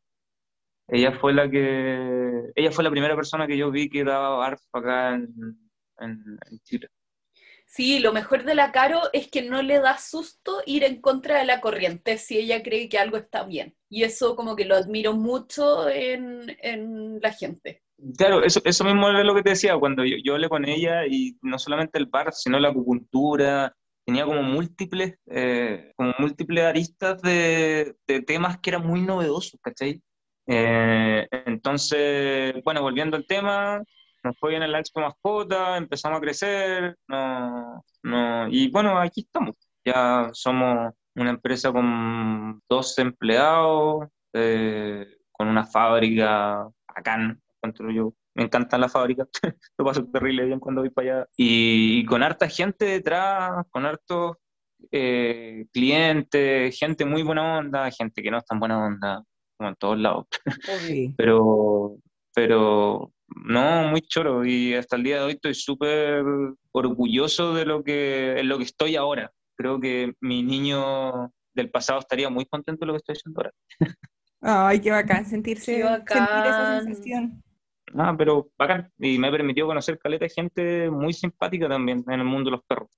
Ella 0.93 1.11
fue 1.13 1.33
la 1.33 1.51
que, 1.51 2.53
ella 2.55 2.71
fue 2.71 2.85
la 2.85 2.91
primera 2.91 3.17
persona 3.17 3.47
que 3.47 3.57
yo 3.57 3.71
vi 3.71 3.89
que 3.89 4.05
daba 4.05 4.37
barf 4.37 4.61
acá 4.75 5.15
en, 5.15 5.59
en, 5.99 6.61
Chile. 6.65 6.89
Sí, 7.67 7.99
lo 7.99 8.13
mejor 8.13 8.45
de 8.45 8.55
la 8.55 8.73
Caro 8.73 9.01
es 9.15 9.29
que 9.29 9.41
no 9.41 9.63
le 9.63 9.81
da 9.81 9.97
susto 9.97 10.61
ir 10.67 10.85
en 10.85 11.01
contra 11.01 11.39
de 11.39 11.47
la 11.47 11.63
corriente 11.63 12.19
si 12.19 12.37
ella 12.37 12.63
cree 12.63 12.91
que 12.91 12.99
algo 12.99 13.17
está 13.17 13.45
bien. 13.45 13.75
Y 13.89 14.03
eso 14.03 14.37
como 14.37 14.55
que 14.55 14.67
lo 14.67 14.77
admiro 14.77 15.15
mucho 15.15 15.89
en, 15.89 16.55
en 16.61 17.19
la 17.23 17.33
gente. 17.33 17.83
Claro, 18.19 18.45
eso, 18.45 18.61
eso 18.63 18.85
mismo 18.85 19.09
es 19.09 19.25
lo 19.25 19.35
que 19.35 19.43
te 19.43 19.51
decía, 19.51 19.79
cuando 19.79 20.05
yo, 20.05 20.19
yo 20.23 20.35
hablé 20.35 20.51
con 20.51 20.67
ella 20.67 21.07
y 21.07 21.39
no 21.41 21.59
solamente 21.59 21.99
el 21.99 22.07
bar, 22.07 22.35
sino 22.35 22.59
la 22.59 22.69
acupuntura, 22.69 23.75
tenía 24.05 24.27
como 24.27 24.43
múltiples, 24.43 25.15
eh, 25.31 25.91
como 25.97 26.13
múltiples 26.19 26.65
aristas 26.65 27.23
de, 27.23 27.95
de, 28.07 28.21
temas 28.21 28.59
que 28.59 28.69
eran 28.69 28.87
muy 28.87 29.01
novedosos, 29.01 29.59
¿cachai? 29.63 30.03
Eh, 30.47 31.27
entonces, 31.31 32.55
bueno, 32.65 32.83
volviendo 32.83 33.17
al 33.17 33.27
tema, 33.27 33.83
nos 34.25 34.39
fue 34.39 34.51
bien 34.51 34.63
en 34.63 34.73
la 34.73 34.79
Expo 34.79 35.01
Mascota, 35.01 35.77
empezamos 35.77 36.19
a 36.19 36.21
crecer, 36.21 36.97
no, 37.09 37.85
no, 38.03 38.49
y 38.49 38.71
bueno, 38.71 38.99
aquí 38.99 39.23
estamos. 39.23 39.55
Ya 39.85 40.31
somos 40.33 40.95
una 41.15 41.31
empresa 41.31 41.73
con 41.73 42.63
dos 42.69 42.99
empleados, 42.99 44.09
eh, 44.33 45.07
con 45.31 45.49
una 45.49 45.67
fábrica 45.67 46.69
acá, 46.87 47.37
yo. 47.95 48.13
Me 48.35 48.45
encanta 48.45 48.79
la 48.79 48.89
fábrica, 48.89 49.27
lo 49.79 49.85
paso 49.85 50.07
terrible 50.07 50.47
bien 50.47 50.59
cuando 50.59 50.81
voy 50.81 50.91
para 50.91 51.19
allá. 51.19 51.29
Y, 51.37 52.05
con 52.07 52.23
harta 52.23 52.49
gente 52.49 52.87
detrás, 52.87 53.67
con 53.71 53.85
hartos 53.85 54.37
eh, 54.91 55.67
clientes, 55.73 56.79
gente 56.79 57.05
muy 57.05 57.23
buena 57.23 57.59
onda, 57.59 57.91
gente 57.91 58.23
que 58.23 58.31
no 58.31 58.39
es 58.39 58.47
tan 58.47 58.59
buena 58.59 58.87
onda, 58.87 59.23
en 59.59 59.77
todos 59.77 59.99
lados. 59.99 60.27
pero, 61.17 61.97
pero 62.35 63.13
no, 63.37 63.89
muy 63.89 64.03
choro. 64.03 64.45
Y 64.45 64.75
hasta 64.75 64.97
el 64.97 65.05
día 65.05 65.17
de 65.19 65.23
hoy 65.25 65.33
estoy 65.33 65.55
súper 65.55 66.25
orgulloso 66.73 67.55
de 67.55 67.65
lo 67.65 67.83
que, 67.83 68.39
en 68.39 68.49
lo 68.49 68.59
que 68.59 68.65
estoy 68.65 68.97
ahora. 68.97 69.33
Creo 69.57 69.81
que 69.81 70.15
mi 70.21 70.43
niño 70.43 71.33
del 71.55 71.71
pasado 71.71 72.01
estaría 72.01 72.31
muy 72.31 72.47
contento 72.47 72.81
de 72.81 72.87
lo 72.87 72.93
que 72.95 72.99
estoy 72.99 73.15
haciendo 73.15 73.41
ahora. 73.41 73.53
Ay, 74.41 74.81
qué 74.81 74.91
bacán 74.91 75.25
sentirse, 75.25 75.77
qué 75.77 75.85
bacán. 75.85 76.27
sentir 76.27 76.47
esa 76.47 76.81
sensación. 76.83 77.43
Ah, 77.95 78.15
pero 78.17 78.49
bacán. 78.59 78.91
Y 78.99 79.19
me 79.19 79.31
permitió 79.31 79.67
conocer 79.67 79.99
caleta 79.99 80.25
de 80.25 80.31
gente 80.31 80.91
muy 80.91 81.13
simpática 81.13 81.69
también 81.69 82.03
en 82.09 82.21
el 82.21 82.27
mundo 82.27 82.51
de 82.51 82.57
los 82.57 82.65
perros. 82.65 82.89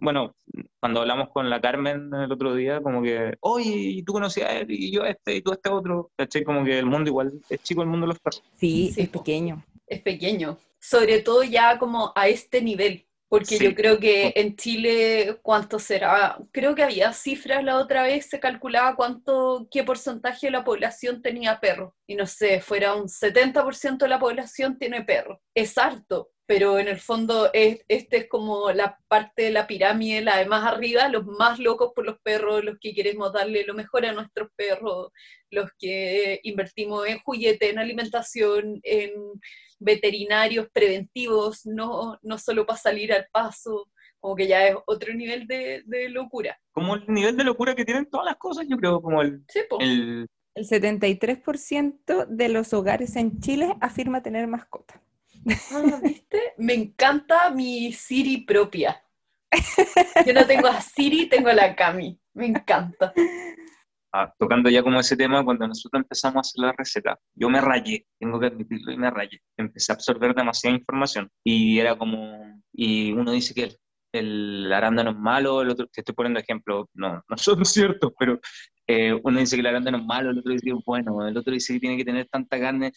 Bueno, 0.00 0.34
cuando 0.82 1.00
hablamos 1.00 1.28
con 1.28 1.48
la 1.48 1.60
Carmen 1.60 2.10
el 2.12 2.32
otro 2.32 2.56
día, 2.56 2.80
como 2.80 3.04
que, 3.04 3.36
oye, 3.38 4.02
tú 4.04 4.14
conocías 4.14 4.48
a 4.50 4.58
él 4.58 4.66
y 4.68 4.90
yo 4.90 5.04
a 5.04 5.10
este 5.10 5.36
y 5.36 5.40
tú 5.40 5.52
a 5.52 5.54
este 5.54 5.70
otro. 5.70 6.10
¿Cachai? 6.16 6.42
Como 6.42 6.64
que 6.64 6.76
el 6.76 6.86
mundo 6.86 7.08
igual 7.08 7.32
es 7.48 7.62
chico 7.62 7.82
el 7.82 7.88
mundo 7.88 8.04
de 8.04 8.14
los 8.14 8.18
perros. 8.18 8.42
Sí, 8.56 8.92
es 8.96 9.08
pequeño. 9.08 9.64
Es 9.86 10.02
pequeño. 10.02 10.58
Sobre 10.80 11.20
todo 11.20 11.44
ya 11.44 11.78
como 11.78 12.12
a 12.16 12.26
este 12.26 12.60
nivel. 12.60 13.06
porque 13.28 13.58
yo 13.58 13.76
creo 13.76 14.00
que 14.00 14.32
en 14.34 14.56
Chile, 14.56 15.38
¿cuánto 15.40 15.78
será? 15.78 16.36
Creo 16.50 16.74
que 16.74 16.82
había 16.82 17.12
cifras 17.12 17.62
la 17.62 17.78
otra 17.78 18.02
vez, 18.02 18.26
se 18.26 18.40
calculaba 18.40 18.96
cuánto, 18.96 19.68
qué 19.70 19.84
porcentaje 19.84 20.48
de 20.48 20.50
la 20.50 20.64
población 20.64 21.22
tenía 21.22 21.60
perro. 21.60 21.94
Y 22.08 22.16
no 22.16 22.26
sé, 22.26 22.60
fuera 22.60 22.94
un 22.94 23.08
70% 23.08 23.98
de 23.98 24.08
la 24.08 24.18
población 24.18 24.76
tiene 24.78 25.02
perro. 25.02 25.40
Es 25.54 25.78
harto, 25.78 26.32
pero 26.52 26.78
en 26.78 26.86
el 26.86 26.98
fondo 26.98 27.48
es, 27.54 27.82
este 27.88 28.18
es 28.18 28.28
como 28.28 28.72
la 28.72 28.98
parte 29.08 29.44
de 29.44 29.52
la 29.52 29.66
pirámide, 29.66 30.20
la 30.20 30.36
de 30.36 30.44
más 30.44 30.70
arriba, 30.70 31.08
los 31.08 31.24
más 31.24 31.58
locos 31.58 31.92
por 31.94 32.04
los 32.04 32.20
perros, 32.20 32.62
los 32.62 32.76
que 32.78 32.92
queremos 32.92 33.32
darle 33.32 33.64
lo 33.64 33.72
mejor 33.72 34.04
a 34.04 34.12
nuestros 34.12 34.50
perros, 34.54 35.08
los 35.50 35.70
que 35.78 36.40
invertimos 36.42 37.06
en 37.08 37.20
juguete, 37.20 37.70
en 37.70 37.78
alimentación, 37.78 38.80
en 38.82 39.12
veterinarios 39.78 40.68
preventivos, 40.74 41.64
no, 41.64 42.18
no 42.20 42.36
solo 42.36 42.66
para 42.66 42.78
salir 42.78 43.14
al 43.14 43.26
paso, 43.32 43.88
como 44.20 44.36
que 44.36 44.46
ya 44.46 44.66
es 44.66 44.76
otro 44.84 45.14
nivel 45.14 45.46
de, 45.46 45.82
locura. 46.10 46.60
Como 46.72 46.96
el 46.96 47.06
nivel 47.06 47.34
de 47.34 47.44
locura 47.44 47.74
que 47.74 47.86
tienen 47.86 48.10
todas 48.10 48.26
las 48.26 48.36
cosas, 48.36 48.66
yo 48.68 48.76
creo, 48.76 49.00
como 49.00 49.22
el... 49.22 49.42
el... 49.80 50.26
el 50.54 50.68
73% 50.68 52.26
de 52.26 52.48
los 52.50 52.74
hogares 52.74 53.16
en 53.16 53.40
Chile 53.40 53.74
afirma 53.80 54.22
tener 54.22 54.46
mascota. 54.48 55.00
Ah, 55.72 56.00
¿viste? 56.02 56.54
Me 56.58 56.74
encanta 56.74 57.50
mi 57.50 57.92
Siri 57.92 58.38
propia. 58.38 59.02
Yo 60.26 60.32
no 60.32 60.46
tengo 60.46 60.68
a 60.68 60.80
Siri, 60.80 61.28
tengo 61.28 61.48
a 61.48 61.54
la 61.54 61.74
Cami. 61.74 62.18
Me 62.34 62.46
encanta. 62.46 63.12
Ah, 64.14 64.32
tocando 64.38 64.68
ya 64.68 64.82
como 64.82 65.00
ese 65.00 65.16
tema, 65.16 65.42
cuando 65.44 65.66
nosotros 65.66 66.02
empezamos 66.02 66.36
a 66.36 66.40
hacer 66.40 66.66
la 66.66 66.72
receta, 66.72 67.18
yo 67.34 67.48
me 67.48 67.62
rayé, 67.62 68.06
tengo 68.18 68.38
que 68.38 68.46
admitirlo, 68.46 68.92
y 68.92 68.98
me 68.98 69.10
rayé. 69.10 69.40
Empecé 69.56 69.92
a 69.92 69.94
absorber 69.94 70.34
demasiada 70.34 70.76
información 70.76 71.30
y 71.42 71.78
era 71.78 71.96
como, 71.96 72.60
y 72.72 73.12
uno 73.12 73.32
dice 73.32 73.54
que 73.54 73.64
el, 73.64 73.78
el 74.12 74.72
arándano 74.72 75.10
es 75.12 75.16
malo, 75.16 75.62
el 75.62 75.70
otro, 75.70 75.86
te 75.86 76.02
estoy 76.02 76.14
poniendo 76.14 76.40
ejemplo, 76.40 76.90
no, 76.92 77.22
no 77.26 77.36
son 77.38 77.64
ciertos, 77.64 78.12
pero 78.18 78.38
eh, 78.86 79.18
uno 79.24 79.38
dice 79.38 79.56
que 79.56 79.60
el 79.60 79.66
arándano 79.66 79.96
es 79.96 80.04
malo, 80.04 80.30
el 80.30 80.38
otro 80.38 80.52
dice 80.52 80.66
que 80.66 80.72
es 80.72 80.84
bueno, 80.84 81.26
el 81.26 81.36
otro 81.36 81.52
dice 81.54 81.72
que 81.72 81.80
tiene 81.80 81.96
que 81.96 82.04
tener 82.04 82.28
tanta 82.28 82.60
carne, 82.60 82.92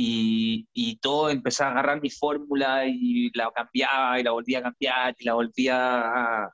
y, 0.00 0.68
y, 0.72 0.96
todo 0.98 1.28
empecé 1.28 1.64
a 1.64 1.70
agarrar 1.70 2.00
mi 2.00 2.08
fórmula 2.08 2.86
y 2.86 3.30
la 3.34 3.50
cambiaba 3.50 4.20
y 4.20 4.22
la 4.22 4.30
volvía 4.30 4.60
a 4.60 4.62
cambiar 4.62 5.14
y 5.18 5.24
la 5.24 5.34
volvía 5.34 5.76
a, 5.76 6.52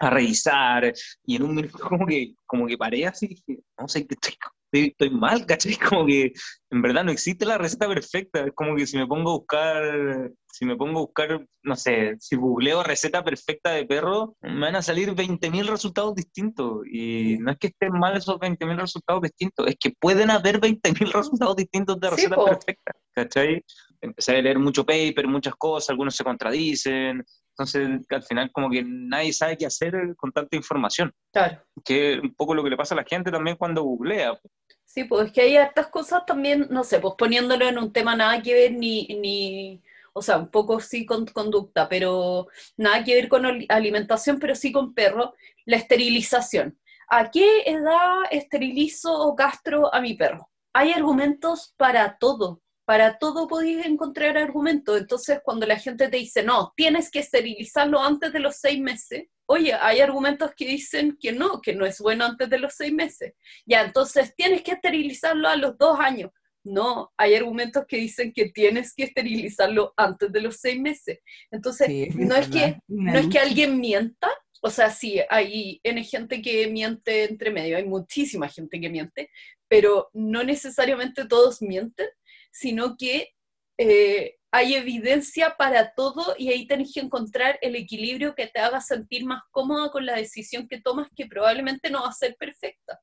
a 0.00 0.10
revisar, 0.10 0.92
y 1.24 1.36
en 1.36 1.42
un 1.42 1.54
minuto 1.54 1.78
como 1.88 2.06
que, 2.06 2.34
como 2.46 2.66
que 2.66 2.78
paré 2.78 3.06
así, 3.06 3.28
dije, 3.28 3.62
no 3.78 3.86
sé, 3.86 4.06
estoy, 4.08 4.34
estoy, 4.72 5.10
mal, 5.10 5.46
¿cachai? 5.46 5.76
Como 5.88 6.06
que 6.06 6.32
en 6.70 6.82
verdad 6.82 7.04
no 7.04 7.12
existe 7.12 7.44
la 7.44 7.58
receta 7.58 7.86
perfecta, 7.86 8.46
es 8.46 8.52
como 8.54 8.76
que 8.76 8.86
si 8.86 8.96
me 8.96 9.06
pongo 9.06 9.30
a 9.30 9.34
buscar, 9.34 10.30
si 10.60 10.66
me 10.66 10.76
pongo 10.76 10.98
a 10.98 11.02
buscar, 11.04 11.46
no 11.62 11.74
sé, 11.74 12.16
si 12.20 12.36
googleo 12.36 12.82
receta 12.82 13.24
perfecta 13.24 13.70
de 13.70 13.86
perro, 13.86 14.36
me 14.42 14.60
van 14.60 14.76
a 14.76 14.82
salir 14.82 15.14
20.000 15.14 15.66
resultados 15.66 16.14
distintos, 16.14 16.82
y 16.86 17.38
no 17.38 17.52
es 17.52 17.56
que 17.56 17.68
estén 17.68 17.92
mal 17.92 18.14
esos 18.14 18.36
20.000 18.36 18.78
resultados 18.78 19.22
distintos, 19.22 19.66
es 19.68 19.76
que 19.80 19.94
pueden 19.98 20.30
haber 20.30 20.60
20.000 20.60 21.12
resultados 21.14 21.56
distintos 21.56 21.98
de 21.98 22.10
receta 22.10 22.36
perfecta, 22.44 22.92
¿cachai? 23.14 23.64
Empecé 24.02 24.36
a 24.36 24.42
leer 24.42 24.58
mucho 24.58 24.84
paper, 24.84 25.26
muchas 25.28 25.54
cosas, 25.54 25.88
algunos 25.88 26.14
se 26.14 26.24
contradicen, 26.24 27.24
entonces, 27.52 28.06
al 28.10 28.22
final, 28.22 28.50
como 28.52 28.68
que 28.68 28.82
nadie 28.84 29.32
sabe 29.32 29.56
qué 29.56 29.64
hacer 29.64 29.94
con 30.18 30.30
tanta 30.30 30.56
información. 30.56 31.10
Claro. 31.32 31.62
Que 31.84 32.14
es 32.14 32.20
un 32.20 32.34
poco 32.34 32.54
lo 32.54 32.62
que 32.62 32.70
le 32.70 32.76
pasa 32.76 32.94
a 32.94 32.96
la 32.96 33.04
gente 33.04 33.30
también 33.30 33.56
cuando 33.56 33.82
googlea. 33.82 34.38
Sí, 34.84 35.04
pues 35.04 35.26
es 35.26 35.32
que 35.32 35.42
hay 35.42 35.56
hartas 35.56 35.86
cosas 35.88 36.26
también, 36.26 36.66
no 36.68 36.84
sé, 36.84 37.00
pues 37.00 37.14
poniéndolo 37.16 37.66
en 37.66 37.78
un 37.78 37.92
tema 37.92 38.16
nada 38.16 38.42
que 38.42 38.54
ver 38.54 38.72
ni, 38.72 39.06
ni 39.06 39.82
o 40.12 40.22
sea, 40.22 40.38
un 40.38 40.50
poco 40.50 40.80
sí 40.80 41.06
con 41.06 41.26
conducta, 41.26 41.88
pero 41.88 42.48
nada 42.76 43.04
que 43.04 43.14
ver 43.14 43.28
con 43.28 43.46
alimentación, 43.68 44.38
pero 44.38 44.54
sí 44.54 44.72
con 44.72 44.94
perro, 44.94 45.34
la 45.64 45.76
esterilización. 45.76 46.78
¿A 47.08 47.30
qué 47.30 47.62
edad 47.66 48.22
esterilizo 48.30 49.12
o 49.12 49.34
castro 49.34 49.92
a 49.94 50.00
mi 50.00 50.14
perro? 50.14 50.48
Hay 50.72 50.92
argumentos 50.92 51.74
para 51.76 52.18
todo 52.18 52.62
para 52.90 53.18
todo 53.18 53.46
podéis 53.46 53.86
encontrar 53.86 54.36
argumentos. 54.36 54.98
Entonces, 54.98 55.38
cuando 55.44 55.64
la 55.64 55.78
gente 55.78 56.08
te 56.08 56.16
dice, 56.16 56.42
no, 56.42 56.72
tienes 56.76 57.08
que 57.08 57.20
esterilizarlo 57.20 58.02
antes 58.02 58.32
de 58.32 58.40
los 58.40 58.56
seis 58.56 58.80
meses, 58.80 59.28
oye, 59.46 59.72
hay 59.74 60.00
argumentos 60.00 60.50
que 60.56 60.66
dicen 60.66 61.16
que 61.20 61.30
no, 61.30 61.60
que 61.60 61.72
no 61.72 61.86
es 61.86 62.00
bueno 62.00 62.24
antes 62.24 62.50
de 62.50 62.58
los 62.58 62.74
seis 62.74 62.92
meses. 62.92 63.34
Ya, 63.64 63.82
entonces 63.82 64.34
tienes 64.34 64.62
que 64.62 64.72
esterilizarlo 64.72 65.46
a 65.46 65.54
los 65.54 65.78
dos 65.78 66.00
años. 66.00 66.32
No, 66.64 67.10
hay 67.16 67.34
argumentos 67.34 67.84
que 67.88 67.96
dicen 67.96 68.32
que 68.32 68.50
tienes 68.50 68.94
que 68.94 69.04
esterilizarlo 69.04 69.94
antes 69.96 70.30
de 70.30 70.40
los 70.42 70.56
seis 70.56 70.78
meses. 70.78 71.20
Entonces, 71.50 72.14
no, 72.14 72.36
es 72.36 72.48
que, 72.48 72.78
no 72.88 73.18
es 73.18 73.28
que 73.28 73.38
alguien 73.38 73.80
mienta, 73.80 74.28
o 74.60 74.70
sea, 74.70 74.90
sí, 74.90 75.20
hay 75.30 75.80
N 75.82 76.04
gente 76.04 76.42
que 76.42 76.68
miente 76.68 77.24
entre 77.24 77.50
medio, 77.50 77.76
hay 77.78 77.84
muchísima 77.86 78.48
gente 78.48 78.78
que 78.78 78.90
miente, 78.90 79.30
pero 79.68 80.10
no 80.12 80.44
necesariamente 80.44 81.26
todos 81.26 81.62
mienten 81.62 82.08
sino 82.50 82.96
que 82.96 83.30
eh, 83.78 84.36
hay 84.52 84.74
evidencia 84.74 85.56
para 85.56 85.94
todo 85.94 86.34
y 86.36 86.50
ahí 86.50 86.66
tenés 86.66 86.92
que 86.92 87.00
encontrar 87.00 87.58
el 87.62 87.76
equilibrio 87.76 88.34
que 88.34 88.48
te 88.48 88.60
haga 88.60 88.80
sentir 88.80 89.24
más 89.24 89.42
cómoda 89.50 89.90
con 89.90 90.04
la 90.04 90.16
decisión 90.16 90.68
que 90.68 90.80
tomas, 90.80 91.08
que 91.14 91.26
probablemente 91.26 91.90
no 91.90 92.02
va 92.02 92.08
a 92.08 92.12
ser 92.12 92.36
perfecta. 92.36 93.00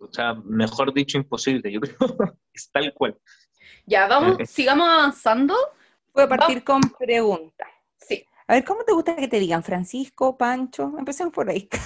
O 0.00 0.12
sea, 0.12 0.34
mejor 0.34 0.92
dicho, 0.94 1.18
imposible, 1.18 1.70
yo 1.70 1.80
creo, 1.80 1.96
es 2.54 2.70
tal 2.72 2.92
cual. 2.94 3.16
Ya, 3.86 4.06
vamos, 4.06 4.40
eh, 4.40 4.46
sigamos 4.46 4.88
avanzando. 4.88 5.54
Voy 6.12 6.24
a 6.24 6.28
partir 6.28 6.64
con 6.64 6.80
preguntas. 6.98 7.68
Sí. 7.96 8.24
A 8.48 8.54
ver, 8.54 8.64
¿cómo 8.64 8.82
te 8.84 8.92
gusta 8.92 9.14
que 9.14 9.28
te 9.28 9.38
digan 9.38 9.62
Francisco, 9.62 10.36
Pancho? 10.36 10.94
Empecemos 10.98 11.32
por 11.32 11.48
ahí. 11.48 11.68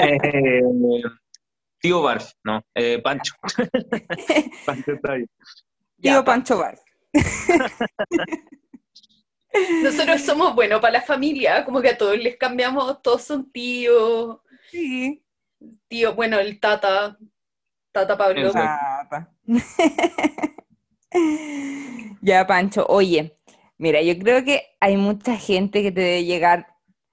Eh, 0.00 0.62
tío 1.80 2.02
Barf, 2.02 2.32
no, 2.44 2.60
Pancho. 3.02 3.34
Pancho 4.66 4.92
está 4.92 5.12
ahí. 5.12 5.24
Tío 6.00 6.24
Pancho 6.24 6.58
Bar. 6.58 6.78
Nosotros 9.82 10.20
somos 10.22 10.54
buenos 10.54 10.80
para 10.80 10.94
la 10.94 11.02
familia, 11.02 11.64
como 11.64 11.80
que 11.80 11.90
a 11.90 11.98
todos 11.98 12.18
les 12.18 12.36
cambiamos, 12.36 13.00
todos 13.02 13.22
son 13.22 13.50
tíos. 13.50 14.38
Sí. 14.70 15.24
Tío, 15.88 16.14
bueno, 16.14 16.38
el 16.38 16.60
Tata, 16.60 17.18
Tata 17.92 18.16
Pablo. 18.16 18.52
ya, 22.22 22.46
Pancho, 22.46 22.86
oye, 22.88 23.38
mira, 23.78 24.02
yo 24.02 24.18
creo 24.18 24.44
que 24.44 24.62
hay 24.80 24.96
mucha 24.96 25.36
gente 25.36 25.82
que 25.82 25.92
te 25.92 26.00
debe 26.00 26.24
llegar 26.24 26.66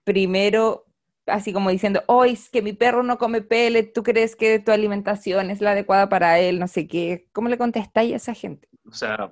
primero 0.04 0.86
así 1.28 1.54
como 1.54 1.70
diciendo, 1.70 2.04
hoy 2.08 2.32
es 2.32 2.50
que 2.50 2.62
mi 2.62 2.74
perro 2.74 3.04
no 3.04 3.18
come 3.18 3.42
pellet, 3.42 3.92
¿tú 3.94 4.04
crees 4.04 4.36
que 4.36 4.60
tu 4.60 4.72
alimentación 4.72 5.50
es 5.50 5.62
la 5.62 5.72
adecuada 5.72 6.10
para 6.10 6.40
él? 6.40 6.60
No 6.60 6.68
sé 6.68 6.88
qué. 6.88 7.28
¿Cómo 7.32 7.50
le 7.50 7.58
contestáis 7.58 8.14
a 8.14 8.18
esa 8.18 8.34
gente? 8.34 8.68
O 8.88 8.94
sea, 8.94 9.32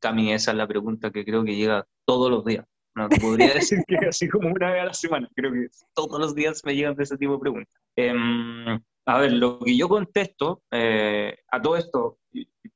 Cami, 0.00 0.32
esa 0.32 0.52
es 0.52 0.56
la 0.56 0.66
pregunta 0.66 1.10
que 1.10 1.24
creo 1.24 1.44
que 1.44 1.56
llega 1.56 1.86
todos 2.04 2.30
los 2.30 2.44
días. 2.44 2.66
No 2.98 3.08
podría 3.20 3.54
decir 3.54 3.84
que 3.86 3.96
así 4.08 4.28
como 4.28 4.48
una 4.48 4.72
vez 4.72 4.82
a 4.82 4.86
la 4.86 4.94
semana, 4.94 5.28
creo 5.34 5.52
que 5.52 5.68
todos 5.94 6.18
los 6.18 6.34
días 6.34 6.62
me 6.64 6.74
llegan 6.74 6.94
de 6.96 7.04
ese 7.04 7.16
tipo 7.16 7.34
de 7.34 7.38
preguntas. 7.38 7.74
Em, 7.96 8.80
a 9.06 9.18
ver, 9.18 9.32
lo 9.32 9.58
que 9.60 9.76
yo 9.76 9.88
contesto 9.88 10.62
eh, 10.70 11.36
a 11.50 11.62
todo 11.62 11.76
esto, 11.76 12.18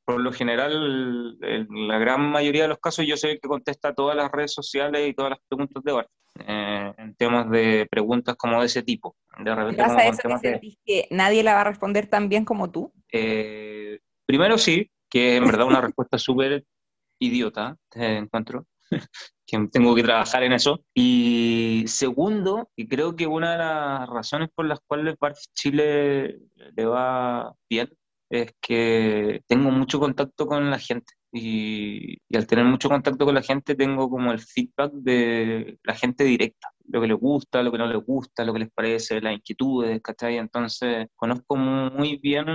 por 0.05 0.21
lo 0.21 0.33
general, 0.33 1.37
en 1.43 1.89
la 1.89 1.99
gran 1.99 2.31
mayoría 2.31 2.63
de 2.63 2.69
los 2.69 2.79
casos, 2.79 3.07
yo 3.07 3.17
soy 3.17 3.33
el 3.33 3.41
que 3.41 3.49
contesta 3.49 3.95
todas 3.95 4.17
las 4.17 4.31
redes 4.31 4.53
sociales 4.53 5.09
y 5.09 5.15
todas 5.15 5.31
las 5.31 5.41
preguntas 5.49 5.83
de 5.83 5.93
Bart. 5.93 6.09
Eh, 6.39 6.95
en 6.97 7.15
temas 7.17 7.51
de 7.51 7.87
preguntas 7.91 8.37
como 8.37 8.59
de 8.61 8.67
ese 8.67 8.83
tipo. 8.83 9.17
De 9.39 9.55
repente, 9.55 9.83
¿Pasa 9.83 10.07
eso 10.07 10.41
que, 10.41 10.77
que 10.85 11.07
nadie 11.11 11.43
la 11.43 11.55
va 11.55 11.61
a 11.61 11.65
responder 11.65 12.07
tan 12.07 12.29
bien 12.29 12.45
como 12.45 12.71
tú? 12.71 12.91
Eh, 13.13 14.01
primero 14.25 14.57
sí, 14.57 14.91
que 15.11 15.37
es 15.37 15.43
en 15.43 15.47
verdad 15.47 15.67
una 15.67 15.83
respuesta 15.83 16.17
súper 16.19 16.65
idiota, 17.19 17.77
te 17.91 18.17
encuentro, 18.17 18.67
que 19.47 19.69
tengo 19.71 19.95
que 19.95 20.03
trabajar 20.03 20.43
en 20.43 20.53
eso. 20.53 20.85
Y 20.95 21.85
segundo, 21.87 22.71
y 22.77 22.89
creo 22.89 23.17
que 23.17 23.27
una 23.27 23.53
de 23.53 23.59
las 23.59 24.09
razones 24.09 24.49
por 24.55 24.67
las 24.67 24.81
cuales 24.81 25.17
Chile 25.55 26.39
le 26.77 26.87
va 26.87 27.55
bien 27.69 27.89
es 28.33 28.55
que 28.61 29.43
tengo 29.47 29.71
mucho 29.71 30.01
contacto 30.01 30.47
con 30.47 30.71
la 30.71 30.79
gente. 30.79 31.13
Y, 31.35 32.19
al 32.35 32.47
tener 32.47 32.65
mucho 32.65 32.89
contacto 32.89 33.25
con 33.25 33.35
la 33.35 33.43
gente 33.43 33.75
tengo 33.75 34.09
como 34.11 34.33
el 34.33 34.41
feedback 34.41 34.93
de 34.93 35.79
la 35.83 35.95
gente 35.95 36.25
directa, 36.25 36.69
lo 36.89 37.01
que 37.01 37.09
les 37.09 37.19
gusta, 37.19 37.63
lo 37.63 37.73
que 37.73 37.79
no 37.79 37.87
les 37.87 38.05
gusta, 38.05 38.45
lo 38.45 38.53
que 38.53 38.61
les 38.61 38.71
parece, 38.71 39.21
las 39.21 39.35
inquietudes, 39.35 40.01
¿cachai? 40.03 40.37
Entonces 40.37 41.09
conozco 41.17 41.57
muy 41.57 42.19
bien 42.19 42.47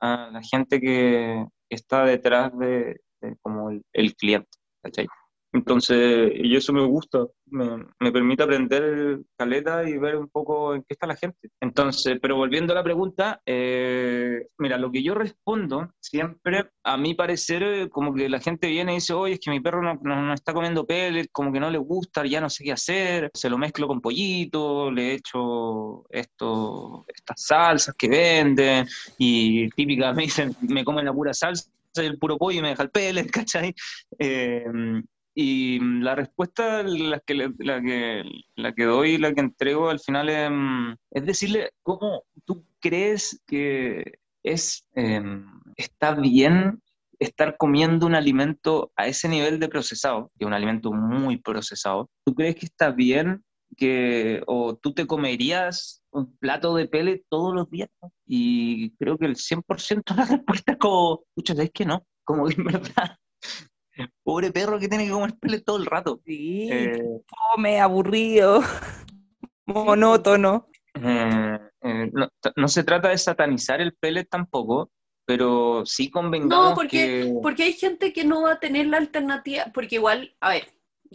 a 0.00 0.30
la 0.32 0.42
gente 0.42 0.80
que 0.80 1.46
está 1.70 2.04
detrás 2.04 2.56
de, 2.58 3.00
como 3.42 3.70
el, 3.70 4.14
cliente, 4.16 4.50
¿cachai? 4.82 5.06
Entonces, 5.52 6.32
y 6.34 6.54
eso 6.54 6.72
me 6.72 6.84
gusta, 6.84 7.26
me, 7.46 7.84
me, 7.98 8.12
permite 8.12 8.44
aprender 8.44 9.20
caleta 9.36 9.88
y 9.88 9.98
ver 9.98 10.16
un 10.16 10.28
poco 10.28 10.74
en 10.74 10.82
qué 10.82 10.94
está 10.94 11.08
la 11.08 11.16
gente. 11.16 11.50
Entonces, 11.60 12.18
pero 12.22 12.36
volviendo 12.36 12.72
a 12.72 12.76
la 12.76 12.84
pregunta, 12.84 13.40
eh, 13.44 14.46
mira, 14.58 14.78
lo 14.78 14.92
que 14.92 15.02
yo 15.02 15.14
respondo 15.14 15.92
siempre, 15.98 16.70
a 16.84 16.96
mi 16.96 17.14
parecer, 17.14 17.90
como 17.90 18.14
que 18.14 18.28
la 18.28 18.38
gente 18.38 18.68
viene 18.68 18.92
y 18.92 18.96
dice, 18.96 19.12
oye, 19.12 19.34
es 19.34 19.40
que 19.40 19.50
mi 19.50 19.58
perro 19.58 19.82
no, 19.82 19.98
no, 20.02 20.32
está 20.32 20.54
comiendo 20.54 20.86
pellet, 20.86 21.28
como 21.32 21.52
que 21.52 21.58
no 21.58 21.68
le 21.68 21.78
gusta, 21.78 22.24
ya 22.24 22.40
no 22.40 22.48
sé 22.48 22.62
qué 22.62 22.72
hacer, 22.72 23.30
se 23.34 23.50
lo 23.50 23.58
mezclo 23.58 23.88
con 23.88 24.00
pollito, 24.00 24.88
le 24.92 25.14
echo 25.14 26.04
esto, 26.10 27.06
estas 27.08 27.42
salsas 27.42 27.94
que 27.96 28.08
venden, 28.08 28.86
y 29.18 29.68
típica 29.70 30.12
me 30.12 30.22
dicen, 30.22 30.54
me 30.68 30.84
comen 30.84 31.04
la 31.04 31.12
pura 31.12 31.34
salsa 31.34 31.70
el 31.96 32.18
puro 32.18 32.38
pollo 32.38 32.60
y 32.60 32.62
me 32.62 32.68
deja 32.68 32.84
el 32.84 32.90
pellet, 32.90 33.30
¿cachai? 33.32 33.74
Eh, 34.16 34.64
y 35.40 35.80
mm, 35.80 36.02
la 36.02 36.14
respuesta, 36.14 36.82
la 36.82 37.18
que, 37.20 37.34
la 37.34 37.80
que, 37.80 38.24
la 38.56 38.74
que 38.74 38.84
doy, 38.84 39.16
la 39.16 39.32
que 39.32 39.40
entrego 39.40 39.88
al 39.88 39.98
final 39.98 40.28
es, 40.28 40.50
mm, 40.50 40.92
es 41.12 41.24
decirle 41.26 41.70
cómo 41.82 42.24
tú 42.44 42.66
crees 42.78 43.42
que 43.46 44.18
es, 44.42 44.84
em, 44.94 45.46
está 45.76 46.14
bien 46.14 46.82
estar 47.18 47.56
comiendo 47.56 48.06
un 48.06 48.14
alimento 48.14 48.92
a 48.96 49.06
ese 49.06 49.28
nivel 49.28 49.58
de 49.58 49.68
procesado, 49.68 50.30
que 50.38 50.44
es 50.44 50.46
un 50.46 50.52
alimento 50.52 50.92
muy 50.92 51.38
procesado. 51.38 52.10
¿Tú 52.24 52.34
crees 52.34 52.56
que 52.56 52.66
está 52.66 52.90
bien 52.90 53.42
que, 53.78 54.42
o 54.46 54.76
tú 54.76 54.92
te 54.92 55.06
comerías 55.06 56.02
un 56.10 56.36
plato 56.36 56.74
de 56.74 56.86
pele 56.86 57.24
todos 57.30 57.54
los 57.54 57.70
días? 57.70 57.88
Y 58.26 58.90
creo 58.96 59.16
que 59.16 59.26
el 59.26 59.36
100% 59.36 60.14
de 60.14 60.20
la 60.20 60.24
respuesta 60.36 60.72
es 60.72 60.78
como, 60.78 61.24
muchas 61.34 61.56
veces 61.56 61.72
que 61.72 61.86
no, 61.86 62.04
como 62.24 62.46
que 62.46 62.56
en 62.56 62.64
verdad 62.64 63.16
Pobre 64.22 64.52
perro 64.52 64.78
que 64.78 64.88
tiene 64.88 65.06
que 65.06 65.10
comer 65.10 65.34
pele 65.38 65.60
todo 65.60 65.76
el 65.78 65.86
rato. 65.86 66.20
Sí, 66.24 66.68
eh, 66.70 67.20
come, 67.26 67.80
aburrido, 67.80 68.62
monótono. 69.66 70.68
Eh, 70.94 71.58
eh, 71.82 72.10
no, 72.56 72.68
se 72.68 72.84
trata 72.84 73.08
de 73.08 73.18
satanizar 73.18 73.80
el 73.80 73.94
pele 73.94 74.24
tampoco, 74.24 74.90
pero 75.24 75.84
sí 75.86 76.10
convengamos 76.10 76.70
No, 76.70 76.74
porque, 76.74 77.32
porque 77.42 77.64
hay 77.64 77.72
gente 77.72 78.12
que 78.12 78.24
no 78.24 78.42
va 78.42 78.52
a 78.52 78.60
tener 78.60 78.86
la 78.86 78.98
alternativa, 78.98 79.66
porque 79.72 79.96
igual, 79.96 80.34
a 80.40 80.50
ver, 80.50 80.68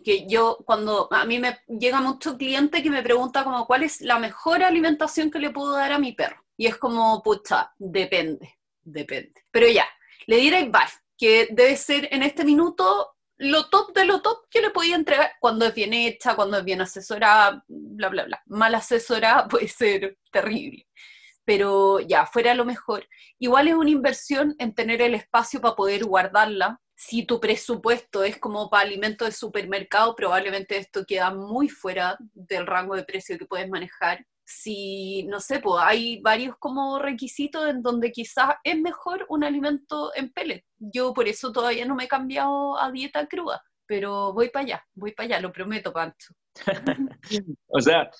que 0.03 0.27
yo 0.27 0.57
cuando 0.65 1.07
a 1.11 1.25
mí 1.25 1.39
me 1.39 1.59
llega 1.67 2.01
mucho 2.01 2.37
cliente 2.37 2.83
que 2.83 2.89
me 2.89 3.03
pregunta 3.03 3.43
como 3.43 3.65
cuál 3.65 3.83
es 3.83 4.01
la 4.01 4.19
mejor 4.19 4.63
alimentación 4.63 5.31
que 5.31 5.39
le 5.39 5.51
puedo 5.51 5.73
dar 5.73 5.91
a 5.91 5.99
mi 5.99 6.13
perro. 6.13 6.43
Y 6.57 6.67
es 6.67 6.77
como, 6.77 7.21
pucha, 7.21 7.73
depende, 7.77 8.57
depende. 8.81 9.33
Pero 9.51 9.67
ya, 9.67 9.85
le 10.27 10.37
diré 10.37 10.63
bye 10.65 11.04
que 11.17 11.47
debe 11.51 11.77
ser 11.77 12.09
en 12.11 12.23
este 12.23 12.43
minuto 12.43 13.15
lo 13.37 13.69
top 13.69 13.93
de 13.93 14.05
lo 14.05 14.21
top 14.21 14.47
que 14.49 14.61
le 14.61 14.69
podía 14.69 14.95
entregar 14.95 15.33
cuando 15.39 15.65
es 15.65 15.73
bien 15.73 15.93
hecha, 15.93 16.35
cuando 16.35 16.57
es 16.57 16.63
bien 16.63 16.81
asesorada, 16.81 17.63
bla, 17.67 18.09
bla, 18.09 18.23
bla. 18.25 18.43
Mal 18.45 18.75
asesorada 18.75 19.47
puede 19.49 19.67
ser 19.67 20.17
terrible. 20.31 20.87
Pero 21.43 21.99
ya, 21.99 22.25
fuera 22.25 22.55
lo 22.55 22.65
mejor. 22.65 23.07
Igual 23.37 23.67
es 23.67 23.75
una 23.75 23.89
inversión 23.89 24.55
en 24.57 24.73
tener 24.73 25.01
el 25.01 25.13
espacio 25.13 25.61
para 25.61 25.75
poder 25.75 26.05
guardarla. 26.05 26.79
Si 26.95 27.25
tu 27.25 27.39
presupuesto 27.39 28.23
es 28.23 28.39
como 28.39 28.69
para 28.69 28.87
alimentos 28.87 29.27
de 29.27 29.31
supermercado, 29.33 30.15
probablemente 30.15 30.77
esto 30.77 31.05
queda 31.05 31.31
muy 31.31 31.69
fuera 31.69 32.17
del 32.33 32.65
rango 32.65 32.95
de 32.95 33.03
precio 33.03 33.37
que 33.37 33.45
puedes 33.45 33.69
manejar 33.69 34.25
si, 34.45 35.23
no 35.23 35.39
sé, 35.39 35.59
pues 35.59 35.83
hay 35.83 36.21
varios 36.21 36.55
como 36.59 36.99
requisitos 36.99 37.67
en 37.67 37.81
donde 37.81 38.11
quizás 38.11 38.55
es 38.63 38.79
mejor 38.79 39.25
un 39.29 39.43
alimento 39.43 40.11
en 40.15 40.31
pellet. 40.31 40.63
Yo 40.77 41.13
por 41.13 41.27
eso 41.27 41.51
todavía 41.51 41.85
no 41.85 41.95
me 41.95 42.03
he 42.03 42.07
cambiado 42.07 42.79
a 42.79 42.91
dieta 42.91 43.25
cruda, 43.25 43.63
pero 43.87 44.33
voy 44.33 44.49
para 44.49 44.65
allá, 44.65 44.85
voy 44.93 45.13
para 45.13 45.25
allá, 45.25 45.39
lo 45.41 45.51
prometo, 45.51 45.91
Pancho. 45.91 46.33
o 47.67 47.81
sea, 47.81 48.11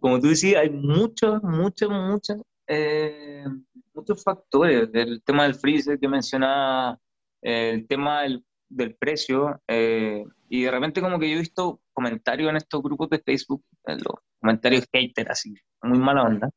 como 0.00 0.18
tú 0.18 0.28
decías, 0.28 0.62
hay 0.62 0.70
muchos, 0.70 1.42
muchos, 1.42 1.90
muchos, 1.90 2.36
eh, 2.66 3.44
muchos 3.92 4.22
factores. 4.24 4.88
El 4.94 5.22
tema 5.22 5.44
del 5.44 5.54
freezer 5.54 5.98
que 5.98 6.08
mencionaba, 6.08 6.98
el 7.42 7.86
tema 7.86 8.22
del, 8.22 8.42
del 8.70 8.96
precio, 8.96 9.60
eh, 9.68 10.24
y 10.48 10.62
de 10.62 10.70
repente 10.70 11.02
como 11.02 11.18
que 11.18 11.28
yo 11.28 11.36
he 11.36 11.40
visto 11.40 11.80
comentarios 11.98 12.50
en 12.50 12.56
estos 12.56 12.80
grupos 12.80 13.10
de 13.10 13.18
Facebook, 13.18 13.64
en 13.86 13.98
los 13.98 14.14
comentarios 14.40 14.86
hater, 14.92 15.28
así, 15.30 15.52
muy 15.82 15.98
mala 15.98 16.22
onda, 16.22 16.48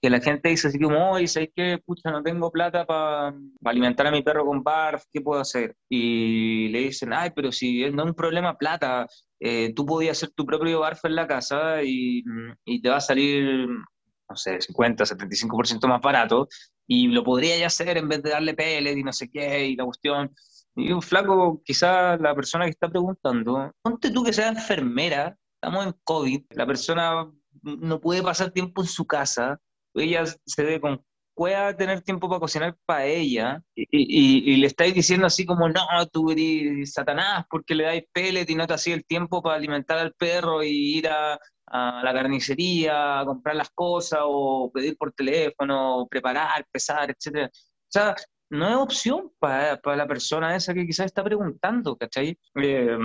que 0.00 0.10
la 0.10 0.20
gente 0.20 0.50
dice 0.50 0.68
así 0.68 0.78
como, 0.78 1.10
oye, 1.10 1.26
¿sabes 1.26 1.50
qué? 1.56 1.78
Pucha, 1.84 2.12
no 2.12 2.22
tengo 2.22 2.52
plata 2.52 2.86
para 2.86 3.34
alimentar 3.64 4.06
a 4.06 4.12
mi 4.12 4.22
perro 4.22 4.46
con 4.46 4.62
barf, 4.62 5.02
¿qué 5.12 5.20
puedo 5.20 5.40
hacer? 5.40 5.74
Y 5.88 6.68
le 6.68 6.78
dicen, 6.80 7.12
ay, 7.12 7.30
pero 7.34 7.50
si 7.50 7.90
no 7.90 8.04
es 8.04 8.10
un 8.10 8.14
problema 8.14 8.56
plata, 8.56 9.08
eh, 9.40 9.72
tú 9.74 9.84
podías 9.84 10.18
hacer 10.18 10.30
tu 10.36 10.46
propio 10.46 10.80
barf 10.80 11.04
en 11.04 11.16
la 11.16 11.26
casa 11.26 11.82
y, 11.82 12.22
y 12.64 12.80
te 12.80 12.88
va 12.88 12.98
a 12.98 13.00
salir, 13.00 13.66
no 13.68 14.36
sé, 14.36 14.60
50, 14.60 15.04
75% 15.04 15.88
más 15.88 16.00
barato, 16.00 16.46
y 16.86 17.08
lo 17.08 17.24
podría 17.24 17.58
ya 17.58 17.66
hacer 17.66 17.98
en 17.98 18.08
vez 18.08 18.22
de 18.22 18.30
darle 18.30 18.54
pellet 18.54 18.96
y 18.96 19.02
no 19.02 19.12
sé 19.12 19.28
qué, 19.28 19.66
y 19.66 19.76
la 19.76 19.84
cuestión. 19.84 20.32
Y 20.76 20.92
un 20.92 21.02
flaco, 21.02 21.62
quizás 21.64 22.20
la 22.20 22.34
persona 22.34 22.64
que 22.64 22.70
está 22.70 22.88
preguntando, 22.88 23.72
ponte 23.82 24.10
tú 24.10 24.22
que 24.22 24.32
sea 24.32 24.48
enfermera, 24.48 25.36
estamos 25.54 25.86
en 25.86 25.94
COVID, 26.04 26.42
la 26.50 26.66
persona 26.66 27.32
no 27.62 28.00
puede 28.00 28.22
pasar 28.22 28.50
tiempo 28.50 28.82
en 28.82 28.88
su 28.88 29.06
casa, 29.06 29.58
ella 29.94 30.24
se 30.26 30.62
ve 30.62 30.80
con 30.80 31.02
pueda 31.36 31.76
tener 31.76 32.00
tiempo 32.00 32.28
para 32.28 32.40
cocinar 32.40 32.76
para 32.86 33.04
ella 33.04 33.62
y, 33.74 34.56
le 34.56 34.66
estáis 34.66 34.94
diciendo 34.94 35.26
así 35.26 35.44
como, 35.44 35.68
no, 35.68 35.82
tú 36.10 36.30
eres 36.30 36.92
Satanás 36.94 37.44
porque 37.50 37.74
le 37.74 37.84
dais 37.84 38.04
pellet 38.10 38.48
y 38.48 38.54
no 38.54 38.66
te 38.66 38.72
hacía 38.72 38.94
el 38.94 39.04
tiempo 39.04 39.42
para 39.42 39.56
alimentar 39.56 39.98
al 39.98 40.14
perro 40.14 40.62
y 40.62 40.98
ir 40.98 41.08
a, 41.08 41.38
a, 41.66 42.02
la 42.02 42.14
carnicería 42.14 43.20
a 43.20 43.26
comprar 43.26 43.54
las 43.54 43.68
cosas 43.70 44.20
o 44.22 44.70
pedir 44.72 44.96
por 44.96 45.12
teléfono, 45.12 46.06
preparar, 46.08 46.64
pesar, 46.72 47.10
etcétera. 47.10 47.50
O 47.52 47.90
sea, 47.90 48.16
no 48.50 48.68
es 48.68 48.76
opción 48.76 49.32
para, 49.38 49.80
la 49.96 50.06
persona 50.06 50.54
esa 50.54 50.74
que 50.74 50.86
quizás 50.86 51.06
está 51.06 51.24
preguntando, 51.24 51.96
¿cachai? 51.96 52.38
Eh, 52.54 52.98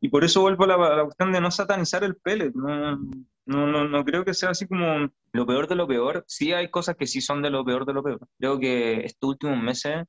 y 0.00 0.08
por 0.08 0.24
eso 0.24 0.40
vuelvo 0.40 0.64
a 0.64 0.66
la, 0.66 1.04
cuestión 1.04 1.32
de 1.32 1.40
no 1.40 1.50
satanizar 1.50 2.02
el 2.04 2.16
pellet. 2.16 2.52
No, 2.54 2.96
no, 3.46 3.88
no, 3.88 4.04
creo 4.04 4.24
que 4.24 4.34
sea 4.34 4.50
así 4.50 4.66
como 4.66 5.10
lo 5.32 5.46
peor 5.46 5.68
de 5.68 5.74
lo 5.74 5.86
peor. 5.86 6.24
Sí 6.26 6.52
hay 6.52 6.70
cosas 6.70 6.96
que 6.96 7.06
sí 7.06 7.20
son 7.20 7.42
de 7.42 7.50
lo 7.50 7.64
peor 7.64 7.84
de 7.84 7.92
lo 7.92 8.02
peor. 8.02 8.20
Creo 8.38 8.58
que 8.58 9.04
estos 9.04 9.30
últimos 9.30 9.58
meses 9.58 10.04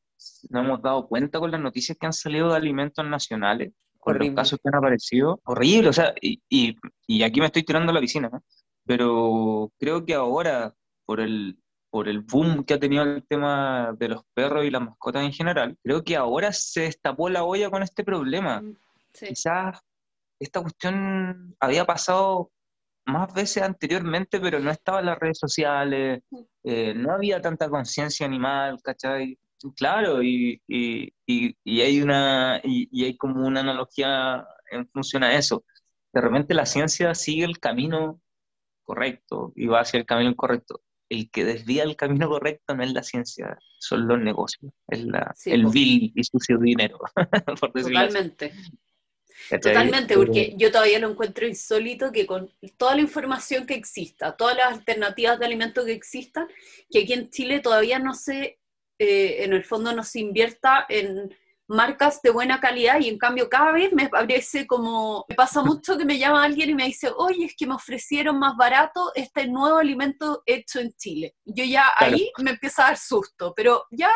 nos 0.49 0.65
hemos 0.65 0.81
dado 0.81 1.07
cuenta 1.07 1.39
con 1.39 1.51
las 1.51 1.61
noticias 1.61 1.97
que 1.97 2.05
han 2.05 2.13
salido 2.13 2.49
de 2.49 2.57
alimentos 2.57 3.05
nacionales, 3.05 3.73
con 3.97 4.17
los 4.17 4.29
casos 4.31 4.59
que 4.61 4.69
han 4.69 4.75
aparecido. 4.75 5.41
Horrible, 5.43 5.89
o 5.89 5.93
sea, 5.93 6.13
y, 6.21 6.41
y, 6.49 6.77
y 7.07 7.23
aquí 7.23 7.39
me 7.39 7.47
estoy 7.47 7.63
tirando 7.63 7.91
a 7.91 7.95
la 7.95 8.01
piscina, 8.01 8.29
¿no? 8.31 8.43
Pero 8.85 9.71
creo 9.79 10.05
que 10.05 10.13
ahora, 10.13 10.73
por 11.05 11.19
el, 11.19 11.57
por 11.91 12.07
el 12.07 12.21
boom 12.21 12.63
que 12.63 12.73
ha 12.73 12.79
tenido 12.79 13.03
el 13.03 13.23
tema 13.27 13.93
de 13.99 14.07
los 14.07 14.23
perros 14.33 14.65
y 14.65 14.71
las 14.71 14.81
mascotas 14.81 15.23
en 15.23 15.33
general, 15.33 15.77
creo 15.83 16.03
que 16.03 16.15
ahora 16.15 16.51
se 16.53 16.81
destapó 16.83 17.29
la 17.29 17.43
olla 17.43 17.69
con 17.69 17.83
este 17.83 18.03
problema. 18.03 18.61
Mm, 18.61 18.77
Quizás 19.13 19.77
esta 20.39 20.61
cuestión 20.61 21.55
había 21.59 21.85
pasado 21.85 22.49
más 23.05 23.33
veces 23.33 23.61
anteriormente, 23.63 24.39
pero 24.39 24.59
no 24.59 24.71
estaba 24.71 25.01
en 25.01 25.07
las 25.07 25.19
redes 25.19 25.37
sociales, 25.37 26.23
mm. 26.31 26.39
eh, 26.63 26.93
no 26.95 27.11
había 27.11 27.41
tanta 27.41 27.69
conciencia 27.69 28.25
animal, 28.25 28.79
¿cachai? 28.81 29.37
Claro, 29.75 30.23
y, 30.23 30.61
y, 30.67 31.13
y, 31.27 31.81
hay 31.81 32.01
una, 32.01 32.61
y, 32.63 33.03
hay 33.03 33.15
como 33.17 33.45
una 33.45 33.59
analogía 33.59 34.43
en 34.71 34.87
función 34.87 35.23
a 35.23 35.35
eso. 35.35 35.63
De 36.13 36.21
repente 36.21 36.53
la 36.55 36.65
ciencia 36.65 37.13
sigue 37.13 37.43
el 37.45 37.59
camino 37.59 38.19
correcto 38.83 39.51
y 39.55 39.67
va 39.67 39.81
hacia 39.81 39.99
el 39.99 40.05
camino 40.05 40.31
incorrecto 40.31 40.81
el 41.11 41.29
que 41.29 41.43
desvía 41.43 41.83
el 41.83 41.97
camino 41.97 42.29
correcto 42.29 42.73
no 42.73 42.83
es 42.83 42.93
la 42.93 43.03
ciencia, 43.03 43.59
son 43.79 44.07
los 44.07 44.17
negocios, 44.19 44.71
es 44.87 45.03
la, 45.03 45.35
el 45.45 45.65
vil 45.65 46.13
y 46.15 46.23
sucio 46.23 46.57
dinero. 46.57 46.99
Totalmente. 47.73 48.53
Totalmente, 49.49 50.15
porque 50.15 50.53
yo 50.55 50.71
todavía 50.71 50.99
lo 50.99 51.09
encuentro 51.09 51.45
insólito 51.45 52.11
que 52.13 52.25
con 52.25 52.49
toda 52.77 52.95
la 52.95 53.01
información 53.01 53.65
que 53.65 53.73
exista, 53.73 54.37
todas 54.37 54.55
las 54.55 54.71
alternativas 54.71 55.37
de 55.37 55.45
alimentos 55.45 55.83
que 55.83 55.91
existan, 55.91 56.47
que 56.89 56.99
aquí 56.99 57.11
en 57.11 57.29
Chile 57.29 57.59
todavía 57.59 57.99
no 57.99 58.13
se, 58.13 58.59
eh, 58.97 59.43
en 59.43 59.51
el 59.51 59.65
fondo 59.65 59.93
no 59.93 60.03
se 60.03 60.19
invierta 60.19 60.85
en 60.87 61.35
marcas 61.71 62.21
de 62.21 62.31
buena 62.31 62.59
calidad 62.59 62.99
y 62.99 63.07
en 63.07 63.17
cambio 63.17 63.49
cada 63.49 63.71
vez 63.71 63.93
me 63.93 64.09
parece 64.09 64.67
como, 64.67 65.25
me 65.29 65.35
pasa 65.35 65.63
mucho 65.63 65.97
que 65.97 66.05
me 66.05 66.19
llama 66.19 66.43
alguien 66.43 66.69
y 66.69 66.75
me 66.75 66.85
dice, 66.85 67.09
oye, 67.15 67.45
es 67.45 67.55
que 67.55 67.65
me 67.65 67.75
ofrecieron 67.75 68.37
más 68.37 68.55
barato 68.57 69.11
este 69.15 69.47
nuevo 69.47 69.77
alimento 69.77 70.43
hecho 70.45 70.79
en 70.79 70.91
Chile. 70.93 71.35
Yo 71.45 71.63
ya 71.63 71.85
ahí 71.95 72.31
me 72.39 72.51
empieza 72.51 72.83
a 72.83 72.87
dar 72.87 72.97
susto, 72.97 73.53
pero 73.55 73.85
ya 73.89 74.11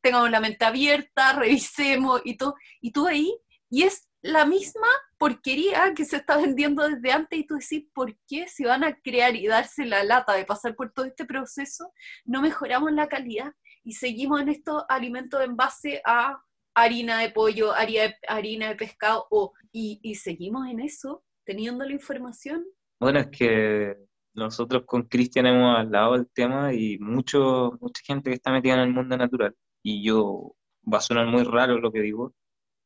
tengamos 0.00 0.30
la 0.30 0.40
mente 0.40 0.64
abierta, 0.64 1.32
revisemos 1.32 2.20
y 2.24 2.36
todo, 2.36 2.54
y 2.80 2.92
tú 2.92 3.06
ahí, 3.06 3.32
y 3.70 3.84
es 3.84 4.08
la 4.22 4.44
misma 4.44 4.88
porquería 5.18 5.94
que 5.94 6.04
se 6.04 6.16
está 6.16 6.36
vendiendo 6.36 6.88
desde 6.88 7.12
antes 7.12 7.38
y 7.38 7.46
tú 7.46 7.54
decís, 7.54 7.84
¿por 7.94 8.16
qué 8.26 8.48
si 8.48 8.64
van 8.64 8.82
a 8.82 8.96
crear 9.00 9.36
y 9.36 9.46
darse 9.46 9.84
la 9.84 10.02
lata 10.02 10.32
de 10.34 10.44
pasar 10.44 10.74
por 10.74 10.92
todo 10.92 11.06
este 11.06 11.24
proceso, 11.24 11.92
no 12.24 12.42
mejoramos 12.42 12.92
la 12.92 13.08
calidad 13.08 13.52
y 13.84 13.92
seguimos 13.92 14.40
en 14.40 14.48
estos 14.48 14.84
alimentos 14.88 15.40
en 15.42 15.56
base 15.56 16.02
a 16.04 16.42
harina 16.76 17.20
de 17.20 17.30
pollo, 17.30 17.72
harina 17.72 18.68
de, 18.68 18.76
pescado, 18.76 19.26
o, 19.30 19.52
y, 19.72 19.98
y 20.02 20.14
seguimos 20.14 20.68
en 20.68 20.80
eso, 20.80 21.24
teniendo 21.44 21.84
la 21.84 21.92
información. 21.92 22.66
Bueno, 23.00 23.18
es 23.20 23.28
que 23.28 23.96
nosotros 24.34 24.84
con 24.84 25.04
Cristian 25.04 25.46
hemos 25.46 25.78
hablado 25.78 26.12
del 26.12 26.28
tema 26.28 26.74
y 26.74 26.98
mucho, 26.98 27.72
mucha 27.80 28.02
gente 28.04 28.28
que 28.28 28.36
está 28.36 28.52
metida 28.52 28.74
en 28.74 28.80
el 28.80 28.92
mundo 28.92 29.16
natural. 29.16 29.56
Y 29.82 30.04
yo, 30.04 30.54
va 30.92 30.98
a 30.98 31.00
sonar 31.00 31.26
muy 31.26 31.44
raro 31.44 31.78
lo 31.80 31.90
que 31.90 32.02
digo, 32.02 32.34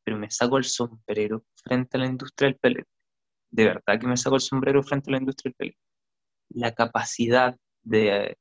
pero 0.05 0.17
me 0.17 0.31
saco 0.31 0.57
el 0.57 0.63
sombrero 0.63 1.43
frente 1.61 1.97
a 1.97 1.99
la 1.99 2.07
industria 2.07 2.47
del 2.49 2.59
pellet. 2.59 2.87
De 3.49 3.65
verdad 3.65 3.99
que 3.99 4.07
me 4.07 4.15
saco 4.15 4.35
el 4.35 4.41
sombrero 4.41 4.81
frente 4.83 5.09
a 5.09 5.13
la 5.13 5.17
industria 5.17 5.49
del 5.49 5.55
pellet. 5.55 5.77
La 6.49 6.73
capacidad 6.73 7.57
de 7.83 8.37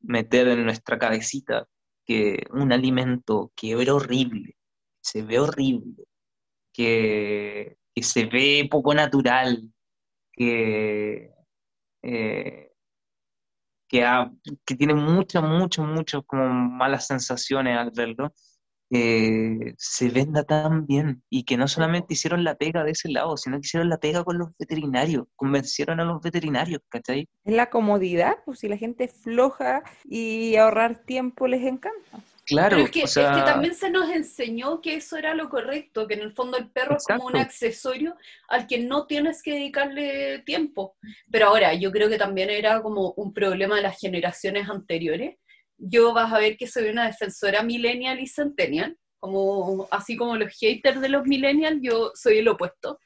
meter 0.00 0.48
en 0.48 0.64
nuestra 0.64 0.98
cabecita 0.98 1.66
que 2.06 2.46
un 2.52 2.72
alimento 2.72 3.52
que 3.54 3.72
era 3.72 3.94
horrible, 3.94 4.56
se 5.00 5.22
ve 5.22 5.38
horrible, 5.38 6.04
que, 6.72 7.76
que 7.94 8.02
se 8.02 8.26
ve 8.26 8.68
poco 8.70 8.94
natural, 8.94 9.70
que 10.32 11.30
eh, 12.02 12.70
que, 13.90 14.76
tiene 14.76 14.94
muchas, 14.94 15.42
muchas, 15.42 15.84
muchas 15.84 16.22
como 16.26 16.48
malas 16.48 17.06
sensaciones 17.06 17.76
al 17.76 17.90
verlo, 17.90 18.32
eh, 18.92 19.74
se 19.76 20.10
venda 20.10 20.42
tan 20.44 20.86
bien 20.86 21.22
y 21.28 21.44
que 21.44 21.56
no 21.56 21.68
solamente 21.68 22.14
hicieron 22.14 22.42
la 22.42 22.56
pega 22.56 22.82
de 22.82 22.92
ese 22.92 23.08
lado, 23.08 23.36
sino 23.36 23.56
que 23.56 23.66
hicieron 23.66 23.88
la 23.88 23.98
pega 23.98 24.24
con 24.24 24.38
los 24.38 24.48
veterinarios, 24.58 25.26
convencieron 25.36 26.00
a 26.00 26.04
los 26.04 26.20
veterinarios, 26.20 26.80
¿cachai? 26.88 27.28
Es 27.44 27.54
la 27.54 27.70
comodidad, 27.70 28.38
pues 28.44 28.60
si 28.60 28.68
la 28.68 28.76
gente 28.76 29.04
es 29.04 29.12
floja 29.12 29.82
y 30.04 30.56
ahorrar 30.56 31.04
tiempo 31.04 31.46
les 31.46 31.62
encanta. 31.62 32.20
Claro, 32.50 32.78
es 32.78 32.90
que, 32.90 33.04
también 33.04 33.74
se 33.74 33.90
nos 33.90 34.10
enseñó 34.10 34.80
que 34.80 34.94
eso 34.96 35.16
era 35.16 35.34
lo 35.34 35.48
correcto, 35.48 36.06
que 36.06 36.14
en 36.14 36.20
el 36.20 36.32
fondo 36.32 36.58
el 36.58 36.68
perro 36.68 36.96
es 36.96 37.04
como 37.06 37.26
un 37.26 37.36
accesorio 37.36 38.16
al 38.48 38.66
que 38.66 38.78
no 38.78 39.06
tienes 39.06 39.42
que 39.42 39.52
dedicarle 39.52 40.40
tiempo. 40.40 40.96
Pero 41.30 41.46
ahora, 41.46 41.74
yo 41.74 41.92
creo 41.92 42.08
que 42.08 42.18
también 42.18 42.50
era 42.50 42.82
como 42.82 43.12
un 43.12 43.32
problema 43.32 43.76
de 43.76 43.82
las 43.82 43.98
generaciones 43.98 44.68
anteriores. 44.68 45.36
Yo 45.78 46.12
vas 46.12 46.32
a 46.32 46.38
ver 46.38 46.56
que 46.56 46.66
soy 46.66 46.88
una 46.88 47.06
defensora 47.06 47.62
millennial 47.62 48.18
y 48.18 48.26
centennial, 48.26 48.98
como, 49.20 49.86
así 49.90 50.16
como 50.16 50.36
los 50.36 50.52
haters 50.58 51.00
de 51.00 51.08
los 51.08 51.26
millennials, 51.26 51.78
yo 51.82 52.10
soy 52.14 52.38
el 52.38 52.48
opuesto 52.48 52.98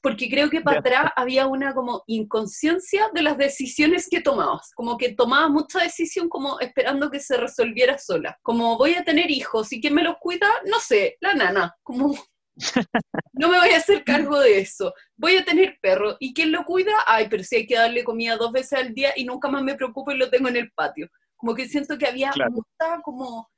porque 0.00 0.30
creo 0.30 0.48
que 0.48 0.60
para 0.60 0.80
atrás 0.80 1.12
había 1.16 1.46
una 1.46 1.74
como 1.74 2.02
inconsciencia 2.06 3.10
de 3.12 3.22
las 3.22 3.36
decisiones 3.36 4.08
que 4.10 4.20
tomabas, 4.20 4.72
como 4.74 4.96
que 4.96 5.14
tomabas 5.14 5.50
mucha 5.50 5.80
decisión 5.80 6.28
como 6.28 6.58
esperando 6.60 7.10
que 7.10 7.20
se 7.20 7.36
resolviera 7.36 7.98
sola, 7.98 8.38
como 8.42 8.78
voy 8.78 8.94
a 8.94 9.04
tener 9.04 9.30
hijos 9.30 9.72
y 9.72 9.80
quién 9.80 9.94
me 9.94 10.02
los 10.02 10.16
cuida, 10.18 10.48
no 10.66 10.80
sé, 10.80 11.16
la 11.20 11.34
nana, 11.34 11.74
como 11.82 12.14
no 13.32 13.48
me 13.48 13.58
voy 13.58 13.70
a 13.70 13.76
hacer 13.76 14.04
cargo 14.04 14.38
de 14.40 14.60
eso, 14.60 14.92
voy 15.16 15.36
a 15.36 15.44
tener 15.44 15.78
perro 15.80 16.16
y 16.18 16.32
quién 16.32 16.52
lo 16.52 16.64
cuida, 16.64 16.92
ay, 17.06 17.28
pero 17.28 17.42
si 17.42 17.56
hay 17.56 17.66
que 17.66 17.76
darle 17.76 18.04
comida 18.04 18.36
dos 18.36 18.52
veces 18.52 18.78
al 18.78 18.94
día 18.94 19.12
y 19.16 19.24
nunca 19.24 19.48
más 19.48 19.62
me 19.62 19.74
preocupo 19.74 20.12
y 20.12 20.16
lo 20.16 20.30
tengo 20.30 20.48
en 20.48 20.56
el 20.56 20.70
patio, 20.72 21.08
como 21.36 21.54
que 21.54 21.68
siento 21.68 21.96
que 21.98 22.06
había 22.06 22.32
mucha 22.50 23.00
como 23.02 23.50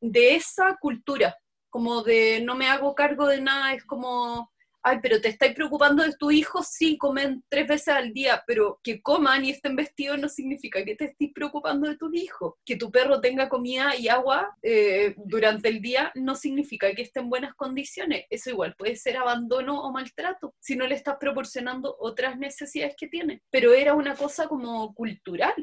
de 0.00 0.34
esa 0.34 0.76
cultura, 0.80 1.36
como 1.68 2.02
de 2.02 2.42
no 2.44 2.54
me 2.54 2.68
hago 2.68 2.94
cargo 2.94 3.26
de 3.26 3.40
nada, 3.40 3.72
es 3.74 3.84
como 3.84 4.50
ay, 4.82 4.98
pero 5.02 5.20
te 5.20 5.28
estáis 5.28 5.54
preocupando 5.54 6.02
de 6.02 6.14
tu 6.14 6.30
hijo, 6.30 6.62
sí, 6.62 6.96
comen 6.96 7.42
tres 7.48 7.66
veces 7.66 7.88
al 7.88 8.12
día, 8.12 8.42
pero 8.46 8.80
que 8.82 9.00
coman 9.02 9.44
y 9.44 9.50
estén 9.50 9.76
vestidos 9.76 10.18
no 10.18 10.28
significa 10.28 10.84
que 10.84 10.96
te 10.96 11.06
estés 11.06 11.30
preocupando 11.34 11.88
de 11.88 11.96
tus 11.96 12.14
hijos. 12.14 12.54
Que 12.64 12.76
tu 12.76 12.90
perro 12.90 13.20
tenga 13.20 13.48
comida 13.48 13.96
y 13.96 14.08
agua 14.08 14.56
eh, 14.62 15.14
durante 15.16 15.68
el 15.68 15.80
día 15.80 16.12
no 16.14 16.34
significa 16.34 16.92
que 16.94 17.02
esté 17.02 17.20
en 17.20 17.30
buenas 17.30 17.54
condiciones. 17.54 18.24
Eso 18.30 18.50
igual 18.50 18.74
puede 18.76 18.96
ser 18.96 19.16
abandono 19.16 19.82
o 19.82 19.92
maltrato, 19.92 20.54
si 20.60 20.76
no 20.76 20.86
le 20.86 20.94
estás 20.94 21.16
proporcionando 21.18 21.96
otras 21.98 22.38
necesidades 22.38 22.94
que 22.96 23.08
tiene. 23.08 23.42
Pero 23.50 23.72
era 23.72 23.94
una 23.94 24.14
cosa 24.14 24.48
como 24.48 24.94
cultural. 24.94 25.54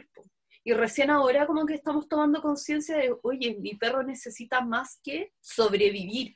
Y 0.68 0.74
recién 0.74 1.10
ahora 1.10 1.48
como 1.48 1.66
que 1.66 1.76
estamos 1.76 2.10
tomando 2.10 2.42
conciencia 2.42 2.98
de, 2.98 3.16
oye, 3.22 3.56
mi 3.58 3.76
perro 3.76 4.04
necesita 4.04 4.60
más 4.60 5.00
que 5.02 5.32
sobrevivir. 5.40 6.36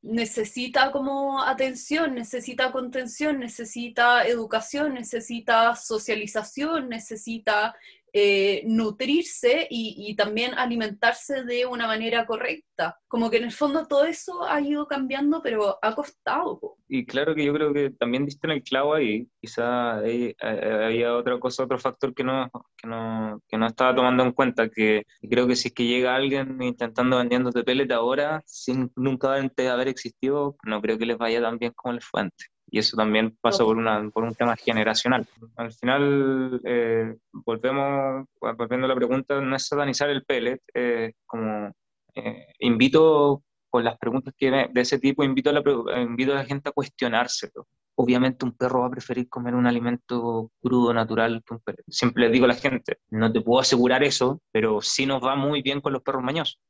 Necesita 0.00 0.90
como 0.90 1.42
atención, 1.42 2.14
necesita 2.14 2.72
contención, 2.72 3.38
necesita 3.38 4.26
educación, 4.26 4.94
necesita 4.94 5.74
socialización, 5.74 6.88
necesita 6.88 7.76
eh, 8.18 8.62
nutrirse 8.64 9.66
y, 9.68 10.16
también 10.16 10.54
alimentarse 10.54 11.44
de 11.44 11.66
una 11.66 11.86
manera 11.86 12.24
correcta. 12.24 12.98
Como 13.08 13.28
que 13.28 13.36
en 13.36 13.44
el 13.44 13.52
fondo 13.52 13.86
todo 13.86 14.06
eso 14.06 14.42
ha 14.48 14.58
ido 14.62 14.86
cambiando, 14.86 15.42
pero 15.42 15.78
ha 15.82 15.94
costado. 15.94 16.78
Y 16.88 17.04
claro 17.04 17.34
que 17.34 17.44
yo 17.44 17.52
creo 17.52 17.74
que 17.74 17.90
también 17.90 18.24
diste 18.24 18.46
en 18.46 18.52
el 18.52 18.62
clavo 18.62 18.94
ahí. 18.94 19.28
Quizá 19.38 19.98
había 19.98 21.14
otra 21.14 21.38
cosa, 21.38 21.64
otro 21.64 21.78
factor 21.78 22.14
que 22.14 22.24
no, 22.24 22.50
que 22.78 22.88
no, 22.88 23.42
que 23.46 23.58
no 23.58 23.66
estaba 23.66 23.94
tomando 23.94 24.22
en 24.22 24.32
cuenta, 24.32 24.70
que 24.70 25.02
creo 25.28 25.46
que 25.46 25.56
si 25.56 25.68
es 25.68 25.74
que 25.74 25.84
llega 25.84 26.14
alguien 26.14 26.62
intentando 26.62 27.18
vendiéndote 27.18 27.64
pellet 27.64 27.92
ahora, 27.92 28.42
sin 28.46 28.90
nunca 28.96 29.34
antes 29.34 29.68
haber 29.68 29.88
existido, 29.88 30.56
no 30.64 30.80
creo 30.80 30.96
que 30.96 31.04
les 31.04 31.18
vaya 31.18 31.42
tan 31.42 31.58
bien 31.58 31.72
como 31.76 31.92
les 31.92 32.04
fue 32.06 32.22
antes 32.22 32.48
y 32.76 32.78
eso 32.78 32.94
también 32.94 33.34
pasa 33.40 33.64
por, 33.64 33.78
una, 33.78 34.10
por 34.10 34.22
un 34.22 34.34
tema 34.34 34.54
generacional. 34.54 35.26
Al 35.56 35.72
final, 35.72 36.60
eh, 36.62 37.16
volvemos, 37.32 38.26
volviendo 38.38 38.84
a 38.84 38.88
la 38.88 38.94
pregunta, 38.94 39.40
no 39.40 39.56
es 39.56 39.66
satanizar 39.66 40.10
el 40.10 40.26
pellet, 40.26 40.60
eh, 40.74 41.14
como 41.24 41.72
eh, 42.14 42.48
invito 42.58 43.42
con 43.70 43.82
las 43.82 43.96
preguntas 43.96 44.34
que 44.36 44.50
de 44.50 44.80
ese 44.82 44.98
tipo, 44.98 45.24
invito 45.24 45.48
a, 45.48 45.54
la, 45.54 46.02
invito 46.02 46.32
a 46.32 46.36
la 46.36 46.44
gente 46.44 46.68
a 46.68 46.72
cuestionárselo. 46.72 47.66
Obviamente 47.98 48.44
un 48.44 48.52
perro 48.52 48.80
va 48.80 48.88
a 48.88 48.90
preferir 48.90 49.28
comer 49.28 49.54
un 49.54 49.66
alimento 49.66 50.50
crudo, 50.60 50.92
natural, 50.92 51.42
Siempre 51.88 52.24
le 52.24 52.30
digo 52.30 52.44
a 52.44 52.48
la 52.48 52.54
gente, 52.54 52.98
no 53.10 53.32
te 53.32 53.40
puedo 53.40 53.60
asegurar 53.60 54.04
eso, 54.04 54.42
pero 54.52 54.82
sí 54.82 55.06
nos 55.06 55.22
va 55.22 55.34
muy 55.34 55.62
bien 55.62 55.80
con 55.80 55.92
los 55.94 56.02
perros 56.02 56.22
mañosos. 56.22 56.60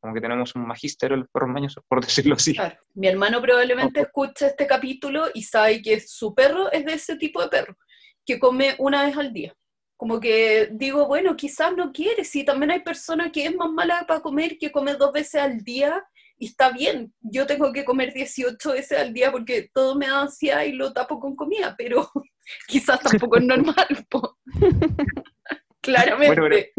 Como 0.00 0.14
que 0.14 0.20
tenemos 0.20 0.54
un 0.54 0.66
magisterio 0.66 1.14
en 1.14 1.20
los 1.20 1.30
perros 1.30 1.50
mañosos, 1.50 1.84
por 1.88 2.00
decirlo 2.04 2.36
así. 2.36 2.56
Mi 2.94 3.08
hermano 3.08 3.40
probablemente 3.42 4.00
escucha 4.00 4.46
este 4.46 4.66
capítulo 4.66 5.26
y 5.34 5.42
sabe 5.42 5.82
que 5.82 6.00
su 6.00 6.34
perro 6.34 6.70
es 6.70 6.84
de 6.84 6.94
ese 6.94 7.16
tipo 7.16 7.42
de 7.42 7.48
perro, 7.48 7.76
que 8.24 8.38
come 8.38 8.76
una 8.78 9.04
vez 9.04 9.16
al 9.16 9.32
día. 9.32 9.54
Como 9.96 10.18
que 10.18 10.70
digo, 10.72 11.06
bueno, 11.06 11.36
quizás 11.36 11.76
no 11.76 11.92
quiere, 11.92 12.24
si 12.24 12.44
también 12.44 12.70
hay 12.70 12.80
personas 12.80 13.32
que 13.32 13.44
es 13.44 13.54
más 13.54 13.70
mala 13.70 14.04
para 14.06 14.20
comer, 14.20 14.56
que 14.56 14.72
come 14.72 14.94
dos 14.94 15.12
veces 15.12 15.42
al 15.42 15.58
día 15.62 16.02
y 16.40 16.46
está 16.46 16.72
bien. 16.72 17.12
Yo 17.20 17.46
tengo 17.46 17.72
que 17.72 17.84
comer 17.84 18.12
18 18.12 18.72
veces 18.72 18.98
al 18.98 19.12
día 19.12 19.30
porque 19.30 19.70
todo 19.72 19.94
me 19.94 20.08
da 20.08 20.22
ansiedad 20.22 20.64
y 20.64 20.72
lo 20.72 20.92
tapo 20.92 21.20
con 21.20 21.36
comida, 21.36 21.76
pero 21.78 22.10
quizás 22.66 22.98
tampoco 23.00 23.36
es 23.36 23.44
normal. 23.44 24.06
Claramente 25.82 26.72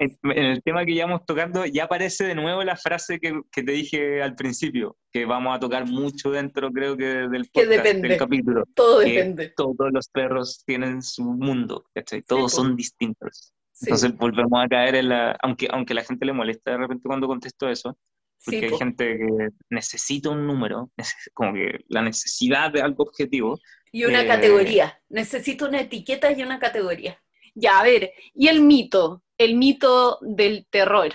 en 0.00 0.44
el 0.44 0.62
tema 0.62 0.84
que 0.84 0.92
íbamos 0.92 1.26
tocando, 1.26 1.66
ya 1.66 1.84
aparece 1.84 2.24
de 2.24 2.34
nuevo 2.34 2.64
la 2.64 2.76
frase 2.76 3.18
que, 3.18 3.38
que, 3.52 3.62
te 3.62 3.72
dije 3.72 4.22
al 4.22 4.34
principio, 4.34 4.96
que 5.12 5.26
vamos 5.26 5.54
a 5.54 5.60
tocar 5.60 5.86
mucho 5.86 6.30
dentro, 6.30 6.70
creo 6.72 6.96
que 6.96 7.04
del, 7.04 7.50
podcast, 7.52 7.84
del 7.84 8.16
capítulo. 8.16 8.64
Todo 8.74 9.00
depende. 9.00 9.52
Todos 9.54 9.92
los 9.92 10.08
perros 10.08 10.62
tienen 10.64 11.02
su 11.02 11.22
mundo, 11.22 11.84
Todos 12.26 12.52
son 12.52 12.76
distintos. 12.76 13.52
Entonces 13.82 14.16
volvemos 14.16 14.62
a 14.62 14.68
caer 14.68 14.94
en 14.94 15.08
la... 15.10 15.36
Aunque, 15.42 15.68
aunque 15.70 15.94
la 15.94 16.04
gente 16.04 16.24
le 16.24 16.32
molesta 16.32 16.72
de 16.72 16.78
repente 16.78 17.06
cuando 17.06 17.26
contesto 17.26 17.68
eso, 17.68 17.96
porque 18.44 18.66
hay 18.66 18.78
gente 18.78 19.18
que 19.18 19.48
necesita 19.68 20.30
un 20.30 20.46
número, 20.46 20.90
como 21.34 21.54
que 21.54 21.84
la 21.88 22.02
necesidad 22.02 22.72
de 22.72 22.82
algo 22.82 23.04
objetivo. 23.04 23.58
Y 23.92 24.04
una 24.04 24.22
eh, 24.22 24.26
categoría. 24.26 25.00
Necesito 25.08 25.68
una 25.68 25.80
etiqueta 25.80 26.32
y 26.32 26.42
una 26.42 26.58
categoría. 26.58 27.20
Ya, 27.54 27.80
a 27.80 27.82
ver, 27.82 28.12
¿y 28.34 28.48
el 28.48 28.62
mito? 28.62 29.22
el 29.40 29.56
mito 29.56 30.18
del 30.20 30.66
terror. 30.68 31.14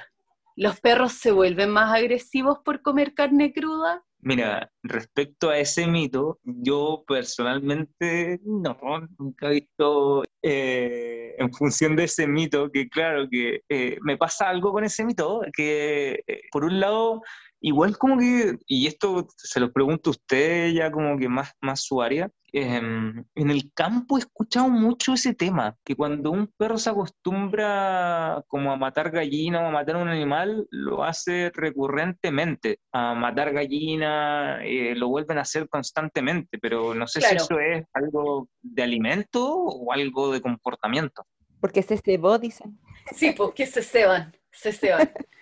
¿Los 0.55 0.79
perros 0.79 1.13
se 1.13 1.31
vuelven 1.31 1.69
más 1.69 1.93
agresivos 1.93 2.57
por 2.65 2.81
comer 2.81 3.13
carne 3.13 3.53
cruda? 3.53 4.03
Mira, 4.19 4.71
respecto 4.81 5.49
a 5.49 5.59
ese 5.59 5.85
mito, 5.85 6.39
yo 6.43 7.03
personalmente 7.07 8.39
no, 8.43 8.75
nunca 9.19 9.47
he 9.47 9.53
visto 9.53 10.23
eh, 10.41 11.35
en 11.37 11.53
función 11.53 11.95
de 11.95 12.05
ese 12.05 12.27
mito, 12.27 12.71
que 12.71 12.89
claro 12.89 13.27
que 13.29 13.61
eh, 13.69 13.97
me 14.01 14.17
pasa 14.17 14.49
algo 14.49 14.71
con 14.71 14.83
ese 14.83 15.05
mito, 15.05 15.41
que 15.55 16.23
eh, 16.25 16.41
por 16.51 16.63
un 16.65 16.79
lado 16.79 17.21
Igual 17.67 17.97
como 17.97 18.19
que, 18.19 18.59
y 18.67 18.85
esto 18.85 19.27
se 19.37 19.59
lo 19.59 19.73
pregunto 19.73 20.11
a 20.11 20.11
usted 20.11 20.69
ya 20.71 20.91
como 20.91 21.17
que 21.17 21.27
más, 21.27 21.51
más 21.61 21.81
su 21.81 21.99
área, 21.99 22.29
em, 22.53 23.25
en 23.33 23.49
el 23.49 23.73
campo 23.73 24.17
he 24.17 24.19
escuchado 24.19 24.69
mucho 24.69 25.13
ese 25.13 25.33
tema, 25.33 25.75
que 25.83 25.95
cuando 25.95 26.29
un 26.29 26.45
perro 26.45 26.77
se 26.77 26.91
acostumbra 26.91 28.43
como 28.47 28.71
a 28.71 28.77
matar 28.77 29.09
gallina 29.09 29.61
o 29.61 29.65
a 29.65 29.71
matar 29.71 29.95
un 29.95 30.09
animal, 30.09 30.67
lo 30.69 31.03
hace 31.03 31.51
recurrentemente, 31.55 32.81
a 32.91 33.15
matar 33.15 33.51
gallina, 33.51 34.63
eh, 34.63 34.93
lo 34.93 35.07
vuelven 35.07 35.39
a 35.39 35.41
hacer 35.41 35.67
constantemente, 35.67 36.59
pero 36.59 36.93
no 36.93 37.07
sé 37.07 37.19
si 37.19 37.35
eso 37.35 37.59
es 37.59 37.83
algo 37.93 38.47
de 38.61 38.83
alimento 38.83 39.43
o 39.43 39.91
algo 39.91 40.31
de 40.31 40.39
comportamiento. 40.39 41.25
Porque 41.59 41.81
se 41.81 41.97
cebó, 41.97 42.37
dicen. 42.37 42.79
Sí, 43.11 43.33
porque 43.35 43.65
se 43.65 43.81
ceban, 43.81 44.37
se 44.51 44.71
ceban. 44.71 45.09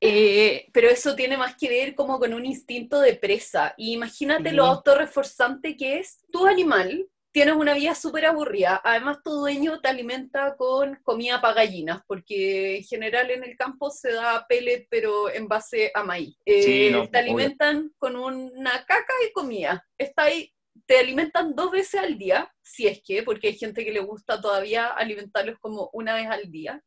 Eh, 0.00 0.68
pero 0.72 0.88
eso 0.88 1.16
tiene 1.16 1.36
más 1.36 1.56
que 1.56 1.68
ver 1.68 1.94
como 1.94 2.18
con 2.18 2.34
un 2.34 2.44
instinto 2.44 3.00
de 3.00 3.14
presa. 3.14 3.74
Y 3.76 3.92
imagínate 3.94 4.52
lo 4.52 4.66
autorreforzante 4.66 5.76
que 5.76 5.98
es 5.98 6.24
tu 6.30 6.46
animal. 6.46 7.08
Tienes 7.32 7.54
una 7.56 7.74
vida 7.74 7.94
súper 7.94 8.24
aburrida. 8.26 8.80
Además, 8.82 9.18
tu 9.22 9.30
dueño 9.30 9.80
te 9.80 9.88
alimenta 9.88 10.56
con 10.56 10.98
comida 11.02 11.40
para 11.40 11.54
gallinas, 11.54 12.00
porque 12.06 12.78
en 12.78 12.84
general 12.84 13.30
en 13.30 13.44
el 13.44 13.56
campo 13.56 13.90
se 13.90 14.12
da 14.12 14.46
pellet, 14.48 14.86
pero 14.88 15.30
en 15.30 15.46
base 15.46 15.90
a 15.94 16.02
maíz. 16.02 16.34
Eh, 16.46 17.08
te 17.12 17.18
alimentan 17.18 17.92
con 17.98 18.16
una 18.16 18.70
caca 18.86 19.12
y 19.28 19.32
comida. 19.32 19.86
Está 19.98 20.24
ahí 20.24 20.50
te 20.84 20.98
alimentan 20.98 21.54
dos 21.54 21.70
veces 21.70 22.00
al 22.00 22.18
día, 22.18 22.52
si 22.62 22.86
es 22.86 23.00
que, 23.02 23.22
porque 23.22 23.48
hay 23.48 23.58
gente 23.58 23.84
que 23.84 23.92
le 23.92 24.00
gusta 24.00 24.40
todavía 24.40 24.88
alimentarlos 24.88 25.58
como 25.58 25.90
una 25.92 26.14
vez 26.14 26.26
al 26.28 26.50
día. 26.50 26.82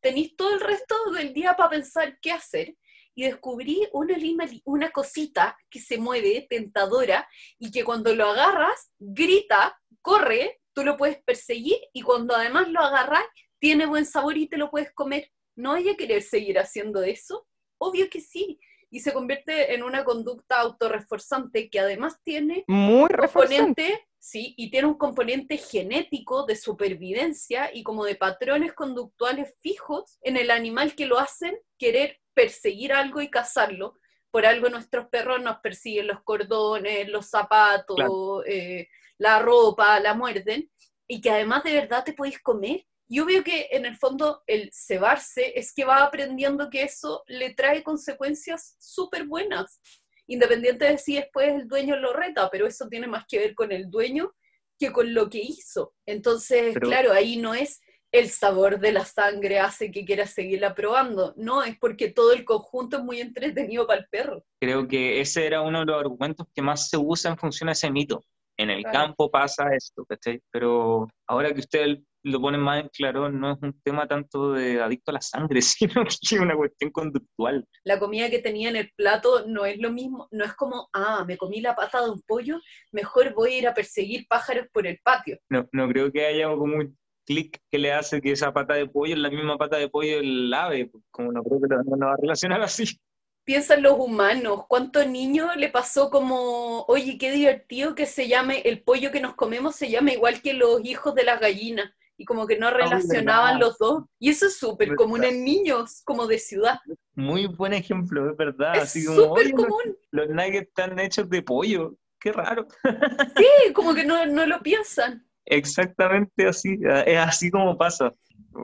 Tenéis 0.00 0.36
todo 0.36 0.54
el 0.54 0.60
resto 0.60 0.94
del 1.12 1.32
día 1.32 1.54
para 1.54 1.70
pensar 1.70 2.18
qué 2.20 2.32
hacer 2.32 2.76
y 3.14 3.24
descubrí 3.24 3.86
una, 3.92 4.16
una 4.64 4.90
cosita 4.90 5.56
que 5.70 5.80
se 5.80 5.98
mueve, 5.98 6.46
tentadora, 6.50 7.28
y 7.58 7.70
que 7.70 7.84
cuando 7.84 8.14
lo 8.14 8.28
agarras, 8.28 8.90
grita, 8.98 9.80
corre, 10.02 10.60
tú 10.72 10.84
lo 10.84 10.96
puedes 10.96 11.22
perseguir 11.22 11.78
y 11.92 12.02
cuando 12.02 12.34
además 12.34 12.68
lo 12.68 12.80
agarras, 12.80 13.24
tiene 13.58 13.86
buen 13.86 14.04
sabor 14.04 14.36
y 14.36 14.48
te 14.48 14.58
lo 14.58 14.70
puedes 14.70 14.92
comer. 14.92 15.30
¿No 15.56 15.72
hay 15.72 15.84
que 15.84 15.96
querer 15.96 16.22
seguir 16.22 16.58
haciendo 16.58 17.02
eso? 17.02 17.46
Obvio 17.78 18.10
que 18.10 18.20
sí 18.20 18.58
y 18.90 19.00
se 19.00 19.12
convierte 19.12 19.74
en 19.74 19.82
una 19.82 20.04
conducta 20.04 20.60
autorreforzante 20.60 21.68
que 21.68 21.80
además 21.80 22.20
tiene 22.22 22.64
Muy 22.68 23.02
un 23.02 23.08
componente, 23.08 24.06
sí, 24.24 24.54
y 24.56 24.70
tiene 24.70 24.88
un 24.88 24.96
componente 24.96 25.58
genético 25.58 26.46
de 26.46 26.56
supervivencia 26.56 27.70
y 27.74 27.82
como 27.82 28.06
de 28.06 28.16
patrones 28.16 28.72
conductuales 28.72 29.54
fijos 29.60 30.18
en 30.22 30.38
el 30.38 30.50
animal 30.50 30.94
que 30.94 31.04
lo 31.04 31.18
hacen 31.18 31.58
querer 31.78 32.18
perseguir 32.32 32.94
algo 32.94 33.20
y 33.20 33.28
cazarlo. 33.28 33.98
Por 34.30 34.46
algo 34.46 34.70
nuestros 34.70 35.08
perros 35.08 35.42
nos 35.42 35.58
persiguen 35.58 36.06
los 36.06 36.22
cordones, 36.22 37.06
los 37.08 37.28
zapatos, 37.28 37.98
eh, 38.46 38.88
la 39.18 39.40
ropa, 39.40 40.00
la 40.00 40.14
muerden, 40.14 40.70
y 41.06 41.20
que 41.20 41.30
además 41.30 41.62
de 41.62 41.74
verdad 41.74 42.02
te 42.02 42.14
podéis 42.14 42.40
comer. 42.40 42.86
Yo 43.06 43.26
veo 43.26 43.44
que 43.44 43.68
en 43.72 43.84
el 43.84 43.96
fondo 43.98 44.42
el 44.46 44.70
cebarse 44.72 45.52
es 45.54 45.74
que 45.74 45.84
va 45.84 46.02
aprendiendo 46.02 46.70
que 46.70 46.82
eso 46.82 47.24
le 47.26 47.52
trae 47.52 47.82
consecuencias 47.82 48.74
súper 48.78 49.26
buenas, 49.26 49.82
independiente 50.26 50.86
de 50.86 50.98
si 50.98 51.16
después 51.16 51.52
el 51.52 51.68
dueño 51.68 51.96
lo 51.96 52.12
reta, 52.12 52.48
pero 52.50 52.66
eso 52.66 52.88
tiene 52.88 53.06
más 53.06 53.24
que 53.28 53.38
ver 53.38 53.54
con 53.54 53.72
el 53.72 53.90
dueño 53.90 54.32
que 54.78 54.92
con 54.92 55.14
lo 55.14 55.28
que 55.30 55.38
hizo. 55.38 55.94
Entonces, 56.06 56.76
claro, 56.78 57.12
ahí 57.12 57.36
no 57.36 57.54
es 57.54 57.80
el 58.14 58.30
sabor 58.30 58.78
de 58.78 58.92
la 58.92 59.04
sangre 59.04 59.58
hace 59.58 59.90
que 59.90 60.04
quiera 60.04 60.24
seguirla 60.24 60.72
probando, 60.72 61.34
no, 61.36 61.64
es 61.64 61.76
porque 61.80 62.12
todo 62.12 62.32
el 62.32 62.44
conjunto 62.44 62.98
es 62.98 63.02
muy 63.02 63.20
entretenido 63.20 63.88
para 63.88 64.02
el 64.02 64.06
perro. 64.08 64.44
Creo 64.60 64.86
que 64.86 65.20
ese 65.20 65.44
era 65.44 65.62
uno 65.62 65.80
de 65.80 65.86
los 65.86 66.00
argumentos 66.00 66.46
que 66.54 66.62
más 66.62 66.88
se 66.88 66.96
usa 66.96 67.32
en 67.32 67.38
función 67.38 67.68
a 67.68 67.72
ese 67.72 67.90
mito. 67.90 68.22
En 68.56 68.70
el 68.70 68.84
campo 68.84 69.28
pasa 69.28 69.74
esto, 69.74 70.04
¿cachai? 70.04 70.40
Pero 70.52 71.08
ahora 71.26 71.52
que 71.52 71.58
usted 71.58 71.98
lo 72.24 72.40
ponen 72.40 72.60
más 72.60 72.82
en 72.82 72.88
claro, 72.88 73.30
no 73.30 73.52
es 73.52 73.58
un 73.60 73.80
tema 73.82 74.08
tanto 74.08 74.52
de 74.52 74.80
adicto 74.80 75.10
a 75.10 75.14
la 75.14 75.20
sangre, 75.20 75.60
sino 75.62 76.04
que 76.04 76.08
es 76.08 76.40
una 76.40 76.56
cuestión 76.56 76.90
conductual. 76.90 77.66
La 77.84 77.98
comida 77.98 78.30
que 78.30 78.38
tenía 78.38 78.70
en 78.70 78.76
el 78.76 78.90
plato 78.96 79.46
no 79.46 79.66
es 79.66 79.78
lo 79.78 79.92
mismo, 79.92 80.28
no 80.30 80.44
es 80.44 80.54
como, 80.54 80.88
ah, 80.92 81.24
me 81.26 81.36
comí 81.36 81.60
la 81.60 81.76
pata 81.76 82.02
de 82.02 82.10
un 82.10 82.22
pollo, 82.22 82.60
mejor 82.92 83.34
voy 83.34 83.54
a 83.54 83.58
ir 83.58 83.68
a 83.68 83.74
perseguir 83.74 84.26
pájaros 84.28 84.66
por 84.72 84.86
el 84.86 84.98
patio. 85.04 85.38
No, 85.50 85.68
no 85.72 85.88
creo 85.88 86.10
que 86.10 86.24
haya 86.24 86.48
como 86.48 86.76
un 86.76 86.96
clic 87.26 87.58
que 87.70 87.78
le 87.78 87.92
hace 87.92 88.20
que 88.20 88.32
esa 88.32 88.52
pata 88.52 88.74
de 88.74 88.86
pollo 88.86 89.14
es 89.14 89.20
la 89.20 89.30
misma 89.30 89.58
pata 89.58 89.76
de 89.76 89.88
pollo 89.88 90.16
del 90.16 90.52
ave, 90.52 90.90
como 91.10 91.30
no 91.30 91.42
creo 91.42 91.60
que 91.60 91.68
no, 91.68 91.96
no 91.96 92.06
va 92.06 92.14
a 92.14 92.18
relacionar 92.20 92.62
así. 92.62 92.98
Piensan 93.44 93.82
los 93.82 93.98
humanos, 93.98 94.62
¿cuántos 94.66 95.06
niños 95.06 95.54
le 95.56 95.68
pasó 95.68 96.08
como, 96.08 96.84
oye, 96.88 97.18
qué 97.18 97.30
divertido 97.30 97.94
que 97.94 98.06
se 98.06 98.26
llame, 98.26 98.62
el 98.64 98.82
pollo 98.82 99.10
que 99.10 99.20
nos 99.20 99.34
comemos 99.34 99.76
se 99.76 99.90
llama 99.90 100.12
igual 100.12 100.40
que 100.40 100.54
los 100.54 100.82
hijos 100.82 101.14
de 101.14 101.24
las 101.24 101.38
gallinas? 101.40 101.92
Y 102.16 102.24
como 102.24 102.46
que 102.46 102.58
no 102.58 102.70
relacionaban 102.70 103.58
los 103.58 103.78
dos. 103.78 104.04
Y 104.18 104.30
eso 104.30 104.46
es 104.46 104.56
súper 104.56 104.94
común 104.94 105.24
en 105.24 105.44
niños, 105.44 106.02
como 106.04 106.26
de 106.26 106.38
ciudad. 106.38 106.78
Muy 107.14 107.46
buen 107.46 107.72
ejemplo, 107.72 108.30
es 108.30 108.36
verdad. 108.36 108.76
Es 108.76 108.92
súper 109.04 109.52
común. 109.52 109.96
Los, 110.10 110.28
nuggets 110.28 110.68
están 110.68 110.98
hechos 110.98 111.28
de 111.28 111.42
pollo, 111.42 111.94
qué 112.20 112.32
raro. 112.32 112.66
Sí, 113.36 113.72
como 113.72 113.94
que 113.94 114.04
no, 114.04 114.26
no 114.26 114.46
lo 114.46 114.60
piensan. 114.60 115.26
Exactamente 115.46 116.46
así, 116.46 116.78
es 117.06 117.18
así 117.18 117.50
como 117.50 117.76
pasa. 117.76 118.12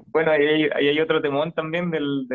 Bueno, 0.06 0.30
ahí 0.30 0.68
hay, 0.72 1.00
otro 1.00 1.20
temón 1.20 1.52
también 1.52 1.90
del, 1.90 2.26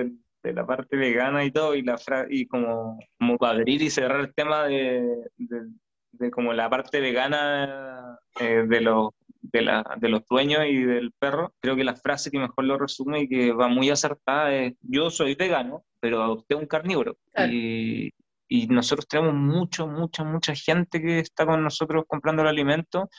de 0.46 0.54
la 0.54 0.66
parte 0.66 0.96
vegana 0.96 1.44
y 1.44 1.52
todo, 1.52 1.76
y, 1.76 1.82
la 1.82 1.98
y 2.30 2.46
como, 2.46 3.00
como 3.18 3.38
para 3.38 3.58
abrir 3.58 3.82
y 3.82 3.90
cerrar 3.90 4.20
el 4.20 4.34
tema 4.34 4.66
de, 4.66 5.04
de, 5.38 6.32
como 6.32 6.54
la 6.54 6.70
parte 6.70 7.00
vegana 7.00 8.20
eh, 8.40 8.66
de 8.68 8.82
los 8.82 9.10
de, 9.52 9.62
la, 9.62 9.84
de, 9.98 10.10
los 10.10 10.26
dueños 10.30 10.64
y 10.68 10.84
del 10.84 11.12
perro, 11.12 11.54
creo 11.60 11.76
que 11.76 11.84
la 11.84 11.96
frase 11.96 12.32
que 12.32 12.40
mejor 12.40 12.66
lo 12.66 12.78
resume 12.78 13.22
y 13.22 13.30
que 13.30 13.52
va 13.52 13.68
muy 13.68 13.90
acertada 13.90 14.54
es, 14.54 14.74
yo 14.82 15.10
soy 15.10 15.36
vegano, 15.36 15.84
pero 16.00 16.24
adopté 16.24 16.56
un 16.56 16.68
carnívoro. 16.68 17.18
Y, 17.50 18.12
y, 18.48 18.68
nosotros 18.68 19.08
tenemos 19.08 19.34
mucho, 19.34 19.88
mucha, 19.88 20.24
mucha 20.24 20.56
gente 20.56 21.02
que 21.02 21.20
está 21.20 21.46
con 21.46 21.64
nosotros 21.64 22.06
comprando 22.08 22.42
el 22.42 22.50
alimento 22.50 23.10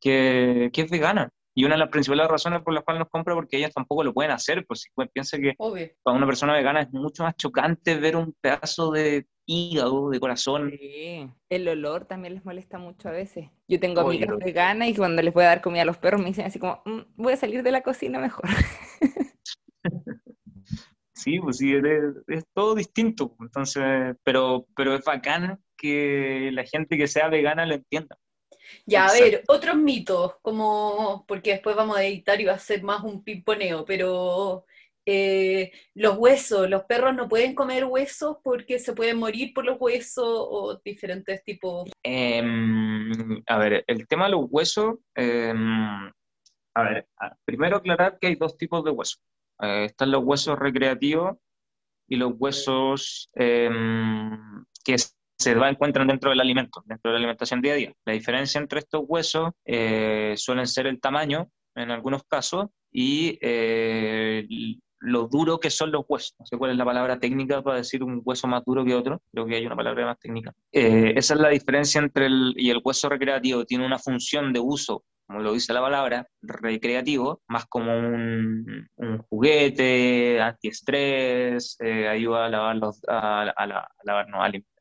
que, 0.00 0.70
que 0.72 0.82
es 0.82 0.90
vegana. 0.90 1.30
Y 1.54 1.64
una 1.64 1.74
de 1.74 1.80
las 1.80 1.88
principales 1.88 2.28
razones 2.28 2.62
por 2.62 2.72
las 2.72 2.84
cuales 2.84 3.00
nos 3.00 3.08
compra 3.10 3.34
porque 3.34 3.56
ellas 3.56 3.72
tampoco 3.74 4.04
lo 4.04 4.14
pueden 4.14 4.30
hacer, 4.30 4.64
pues 4.66 4.82
si 4.82 4.88
piensa 5.12 5.36
que 5.36 5.54
para 6.02 6.16
una 6.16 6.26
persona 6.26 6.54
vegana 6.54 6.82
es 6.82 6.92
mucho 6.92 7.24
más 7.24 7.36
chocante 7.36 7.96
ver 7.96 8.16
un 8.16 8.34
pedazo 8.40 8.92
de 8.92 9.26
hígado, 9.50 10.10
de 10.10 10.20
corazón. 10.20 10.70
Sí, 10.78 11.28
el 11.48 11.68
olor 11.68 12.04
también 12.04 12.34
les 12.34 12.44
molesta 12.44 12.78
mucho 12.78 13.08
a 13.08 13.12
veces. 13.12 13.48
Yo 13.66 13.80
tengo 13.80 14.02
amigas 14.02 14.30
veganas 14.38 14.88
y 14.88 14.94
cuando 14.94 15.22
les 15.22 15.34
voy 15.34 15.44
a 15.44 15.48
dar 15.48 15.60
comida 15.60 15.82
a 15.82 15.86
los 15.86 15.98
perros 15.98 16.20
me 16.20 16.28
dicen 16.28 16.46
así 16.46 16.60
como, 16.60 16.82
mm, 16.84 17.00
voy 17.16 17.32
a 17.32 17.36
salir 17.36 17.64
de 17.64 17.72
la 17.72 17.82
cocina 17.82 18.20
mejor. 18.20 18.44
sí, 21.14 21.40
pues 21.40 21.56
sí, 21.56 21.74
es, 21.74 22.44
todo 22.54 22.76
distinto. 22.76 23.34
Entonces, 23.40 24.16
pero, 24.22 24.66
pero 24.76 24.94
es 24.94 25.04
bacán 25.04 25.60
que 25.76 26.50
la 26.52 26.64
gente 26.64 26.96
que 26.96 27.08
sea 27.08 27.28
vegana 27.28 27.66
lo 27.66 27.74
entienda. 27.74 28.16
Ya, 28.86 29.06
a 29.06 29.12
ver, 29.12 29.42
otros 29.48 29.76
mitos, 29.76 30.36
como, 30.42 31.24
porque 31.26 31.52
después 31.52 31.74
vamos 31.74 31.96
a 31.96 32.04
editar 32.04 32.40
y 32.40 32.44
va 32.44 32.52
a 32.52 32.58
ser 32.58 32.84
más 32.84 33.02
un 33.02 33.24
pimponeo, 33.24 33.84
pero 33.84 34.64
eh, 35.06 35.72
los 35.94 36.16
huesos, 36.18 36.68
los 36.68 36.84
perros 36.84 37.14
no 37.14 37.28
pueden 37.28 37.54
comer 37.54 37.84
huesos 37.84 38.38
porque 38.42 38.78
se 38.78 38.92
pueden 38.92 39.18
morir 39.18 39.52
por 39.54 39.64
los 39.64 39.76
huesos 39.80 40.26
o 40.26 40.80
diferentes 40.84 41.42
tipos. 41.44 41.90
Em, 42.02 43.42
a 43.46 43.58
ver, 43.58 43.84
el 43.86 44.06
tema 44.06 44.26
de 44.26 44.32
los 44.32 44.46
huesos, 44.50 44.98
em, 45.14 46.10
a 46.74 46.82
ver, 46.82 47.06
primero 47.44 47.78
aclarar 47.78 48.18
que 48.18 48.28
hay 48.28 48.36
dos 48.36 48.56
tipos 48.56 48.84
de 48.84 48.90
huesos. 48.90 49.20
Eh, 49.62 49.86
están 49.86 50.10
los 50.10 50.24
huesos 50.24 50.58
recreativos 50.58 51.36
y 52.08 52.16
los 52.16 52.32
huesos 52.38 53.30
em, 53.34 54.64
que 54.84 54.96
se 54.98 55.52
encuentran 55.52 56.06
dentro 56.06 56.30
del 56.30 56.40
alimento, 56.40 56.82
dentro 56.84 57.10
de 57.10 57.14
la 57.14 57.18
alimentación 57.18 57.62
día 57.62 57.72
a 57.72 57.76
día. 57.76 57.92
La 58.04 58.12
diferencia 58.12 58.60
entre 58.60 58.80
estos 58.80 59.02
huesos 59.06 59.52
eh, 59.64 60.34
suelen 60.36 60.66
ser 60.66 60.86
el 60.86 61.00
tamaño, 61.00 61.50
en 61.74 61.90
algunos 61.90 62.24
casos, 62.24 62.66
y 62.92 63.38
eh, 63.40 64.46
lo 65.00 65.28
duro 65.28 65.58
que 65.58 65.70
son 65.70 65.90
los 65.90 66.04
huesos. 66.08 66.34
No 66.38 66.46
sé 66.46 66.56
cuál 66.56 66.72
es 66.72 66.76
la 66.76 66.84
palabra 66.84 67.18
técnica 67.18 67.62
para 67.62 67.78
decir 67.78 68.02
un 68.02 68.22
hueso 68.24 68.46
más 68.46 68.64
duro 68.64 68.84
que 68.84 68.94
otro, 68.94 69.20
creo 69.32 69.46
que 69.46 69.56
hay 69.56 69.66
una 69.66 69.76
palabra 69.76 70.06
más 70.06 70.18
técnica. 70.18 70.54
Eh, 70.72 71.14
esa 71.16 71.34
es 71.34 71.40
la 71.40 71.48
diferencia 71.48 72.00
entre 72.00 72.26
el, 72.26 72.54
y 72.56 72.70
el 72.70 72.80
hueso 72.84 73.08
recreativo, 73.08 73.64
tiene 73.64 73.86
una 73.86 73.98
función 73.98 74.52
de 74.52 74.60
uso 74.60 75.04
como 75.30 75.42
lo 75.44 75.52
dice 75.52 75.72
la 75.72 75.80
palabra, 75.80 76.26
recreativo, 76.42 77.40
más 77.46 77.64
como 77.66 77.96
un, 77.96 78.88
juguete, 79.28 80.40
antiestrés, 80.40 81.76
eh, 81.78 82.08
ayuda 82.08 82.46
a, 82.46 82.48
lavar 82.48 82.76
los, 82.76 83.00
a, 83.06 83.54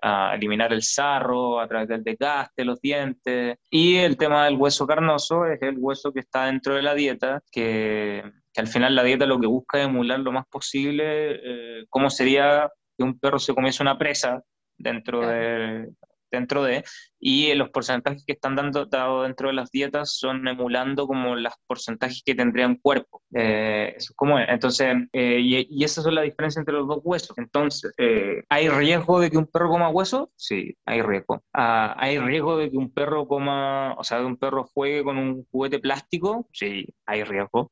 a, 0.02 0.34
eliminar 0.34 0.74
el 0.74 0.82
sarro 0.82 1.60
a 1.60 1.68
través 1.68 1.90
del 1.90 2.04
desgaste, 2.04 2.66
los 2.66 2.82
dientes. 2.82 3.58
Y 3.70 3.98
el 3.98 4.18
tema 4.18 4.46
del 4.46 4.56
hueso 4.56 4.88
carnoso 4.88 5.46
es 5.46 5.62
el 5.62 5.78
hueso 5.78 6.12
que 6.12 6.22
está 6.22 6.46
dentro 6.46 6.74
de 6.74 6.82
la 6.82 6.96
dieta, 6.96 7.44
que, 7.52 8.24
al 8.56 8.68
final 8.68 8.96
la 8.96 9.04
dieta 9.04 9.26
lo 9.26 9.40
que 9.40 9.48
busca 9.48 9.80
es 9.80 9.86
emular 9.86 10.20
lo 10.20 10.32
más 10.32 10.46
posible 10.48 11.40
eh, 11.44 11.86
cómo 11.90 12.10
sería 12.10 12.70
que 12.98 13.04
un 13.04 13.20
perro 13.20 13.40
se 13.40 13.54
comiese 13.54 13.84
una 13.84 13.98
presa 13.98 14.44
dentro 14.78 15.28
de, 15.28 15.90
dentro 16.32 16.64
de, 16.64 16.84
y 17.20 17.54
los 17.56 17.70
porcentajes 17.70 18.24
que 18.26 18.34
están 18.34 18.56
dando 18.56 18.86
dado 18.86 19.24
dentro 19.24 19.50
de 19.50 19.54
las 19.54 19.72
dietas 19.72 20.18
son 20.18 20.48
emulando 20.48 21.06
como 21.06 21.36
los 21.36 21.54
porcentajes 21.68 22.24
que 22.26 22.34
tendrían 22.34 22.76
cuerpo. 22.76 23.22
Eh, 23.34 23.94
eso 23.98 24.12
es 24.12 24.16
como 24.16 24.40
Entonces, 24.40 24.96
eh, 25.12 25.40
y, 25.40 25.68
y, 25.70 25.84
esa 25.84 26.02
es 26.02 26.08
la 26.08 26.22
diferencia 26.22 26.60
entre 26.60 26.76
los 26.76 26.88
dos 26.88 27.02
huesos. 27.04 27.38
Entonces, 27.38 27.94
eh, 27.98 28.44
¿hay 28.50 28.70
riesgo 28.70 29.20
de 29.20 29.30
que 29.30 29.38
un 29.38 29.48
perro 29.48 29.70
coma 29.70 29.90
hueso? 29.90 30.32
Sí, 30.36 30.76
hay 30.86 31.02
riesgo. 31.02 31.44
Ah, 31.54 31.94
¿Hay 31.98 32.18
riesgo 32.20 32.58
de 32.58 32.72
que 32.72 32.78
un 32.78 32.92
perro 32.94 33.28
coma, 33.28 33.94
o 33.96 34.04
sea, 34.04 34.20
de 34.20 34.26
un 34.26 34.38
perro 34.38 34.64
juegue 34.74 35.04
con 35.04 35.18
un 35.18 35.46
juguete 35.52 35.80
plástico? 35.80 36.48
Sí, 36.54 36.86
hay 37.06 37.24
riesgo. 37.24 37.72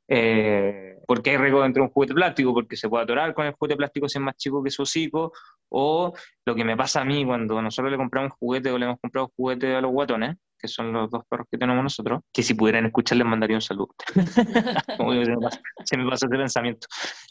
porque 1.07 1.31
hay 1.31 1.37
riesgo 1.37 1.61
dentro 1.63 1.83
de 1.83 1.87
un 1.87 1.93
juguete 1.93 2.13
plástico, 2.13 2.53
porque 2.53 2.75
se 2.75 2.89
puede 2.89 3.03
atorar 3.05 3.33
con 3.33 3.45
el 3.45 3.53
juguete 3.53 3.77
plástico 3.77 4.09
si 4.09 4.17
es 4.17 4.23
más 4.23 4.35
chico 4.35 4.61
que 4.61 4.71
su 4.71 4.83
hocico, 4.83 5.31
o 5.69 6.13
lo 6.45 6.55
que 6.55 6.63
me 6.63 6.77
pasa 6.77 7.01
a 7.01 7.05
mí 7.05 7.25
cuando 7.25 7.61
nosotros 7.61 7.91
le 7.91 7.97
compramos 7.97 8.33
juguete 8.39 8.71
o 8.71 8.77
le 8.77 8.85
hemos 8.85 8.99
comprado 8.99 9.31
juguete 9.37 9.75
a 9.75 9.81
los 9.81 9.91
guatones, 9.91 10.37
que 10.57 10.67
son 10.67 10.91
los 10.91 11.09
dos 11.09 11.23
perros 11.29 11.47
que 11.51 11.57
tenemos 11.57 11.83
nosotros, 11.83 12.21
que 12.33 12.43
si 12.43 12.53
pudieran 12.53 12.85
escuchar 12.85 13.17
les 13.17 13.27
mandaría 13.27 13.57
un 13.57 13.61
saludo. 13.61 13.89
se, 15.85 15.97
me 15.97 16.05
pasa, 16.05 16.25
ese 16.25 16.27
pensamiento. 16.29 16.87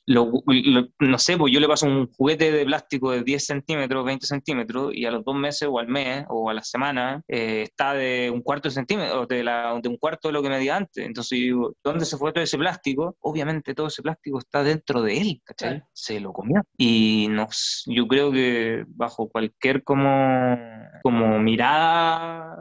no 0.07 1.19
sé, 1.19 1.37
pues 1.37 1.53
yo 1.53 1.61
le 1.61 1.69
paso 1.69 1.87
un 1.87 2.11
juguete 2.13 2.53
de 2.53 2.65
plástico 2.65 3.11
de 3.13 3.23
10 3.23 3.45
centímetros, 3.45 4.05
20 4.05 4.27
centímetros, 4.27 4.95
y 4.95 5.05
a 5.05 5.11
los 5.11 5.25
dos 5.25 5.37
meses 5.37 5.69
o 5.71 5.79
al 5.79 5.89
mes 5.89 6.25
o 6.29 6.51
a 6.51 6.55
la 6.55 6.63
semana 6.63 7.23
eh, 7.29 7.63
está 7.63 7.95
de 7.95 8.31
un 8.31 8.43
cuarto 8.43 8.69
de 8.69 8.75
centímetro, 8.75 9.27
de, 9.27 9.43
la, 9.43 9.79
de 9.83 9.89
un 9.89 9.97
cuarto 9.97 10.29
de 10.29 10.33
lo 10.33 10.43
que 10.43 10.49
medía 10.49 10.77
antes. 10.77 11.05
Entonces 11.05 11.39
digo, 11.39 11.75
¿dónde 11.83 12.05
se 12.05 12.17
fue 12.17 12.33
todo 12.33 12.45
ese 12.45 12.59
plástico? 12.59 13.17
Obviamente 13.21 13.75
todo 13.75 13.89
ese 13.89 14.03
plástico 14.03 14.39
está 14.39 14.63
dentro 14.63 15.03
de 15.03 15.21
él, 15.21 15.41
¿cachai? 15.45 15.83
Se 15.93 16.21
lo 16.21 16.33
comió. 16.33 16.63
Y 16.77 17.29
nos, 17.31 17.85
yo 17.87 18.07
creo 18.07 18.31
que 18.33 18.85
bajo 18.89 19.29
cualquier 19.29 19.83
como, 19.83 20.59
como 21.03 21.39
mirada 21.39 22.57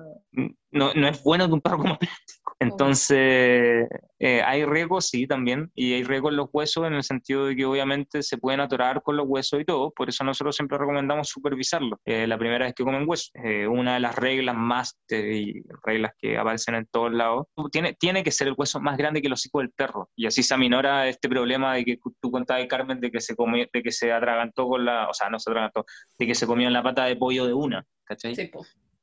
no, 0.71 0.93
no 0.93 1.07
es 1.07 1.23
bueno 1.23 1.47
que 1.47 1.53
un 1.53 1.61
perro 1.61 1.77
coma 1.77 1.97
plástico. 1.97 2.55
Entonces, 2.59 3.87
eh, 4.19 4.41
hay 4.43 4.65
riesgos, 4.65 5.09
sí, 5.09 5.27
también, 5.27 5.71
y 5.75 5.93
hay 5.93 6.03
riesgos 6.03 6.31
en 6.31 6.37
los 6.37 6.49
huesos 6.51 6.87
en 6.87 6.93
el 6.93 7.03
sentido 7.03 7.45
de 7.45 7.55
que 7.55 7.65
obviamente 7.65 8.23
se 8.23 8.37
pueden 8.37 8.61
atorar 8.61 9.01
con 9.01 9.17
los 9.17 9.25
huesos 9.27 9.59
y 9.59 9.65
todo, 9.65 9.91
por 9.91 10.09
eso 10.09 10.23
nosotros 10.23 10.55
siempre 10.55 10.77
recomendamos 10.77 11.27
supervisarlo 11.27 11.99
eh, 12.05 12.27
la 12.27 12.37
primera 12.37 12.65
vez 12.65 12.73
que 12.73 12.83
comen 12.83 13.07
hueso. 13.07 13.31
Eh, 13.33 13.67
una 13.67 13.95
de 13.95 13.99
las 13.99 14.15
reglas 14.15 14.55
más, 14.55 14.97
y 15.09 15.63
reglas 15.83 16.13
que 16.17 16.37
aparecen 16.37 16.75
en 16.75 16.85
todos 16.87 17.13
lados, 17.13 17.47
tiene, 17.71 17.93
tiene 17.93 18.23
que 18.23 18.31
ser 18.31 18.47
el 18.47 18.55
hueso 18.57 18.79
más 18.79 18.97
grande 18.97 19.21
que 19.21 19.27
el 19.27 19.33
hocico 19.33 19.59
del 19.59 19.71
perro, 19.71 20.09
y 20.15 20.25
así 20.25 20.43
se 20.43 20.53
aminora 20.53 21.07
este 21.07 21.27
problema 21.27 21.73
de 21.75 21.85
que 21.85 21.99
tú 22.21 22.31
contabas, 22.31 22.65
Carmen, 22.67 22.99
de 22.99 23.11
que 23.11 23.21
se 23.21 23.35
comió, 23.35 23.65
de 23.71 23.83
que 23.83 23.91
se 23.91 24.11
atragantó 24.11 24.67
con 24.67 24.85
la, 24.85 25.09
o 25.09 25.13
sea, 25.13 25.29
no 25.29 25.39
se 25.39 25.49
atragantó, 25.49 25.85
de 26.17 26.27
que 26.27 26.35
se 26.35 26.47
comió 26.47 26.67
en 26.67 26.73
la 26.73 26.83
pata 26.83 27.05
de 27.05 27.15
pollo 27.15 27.45
de 27.45 27.53
una, 27.53 27.85
¿cachai? 28.05 28.35
Sí, 28.35 28.49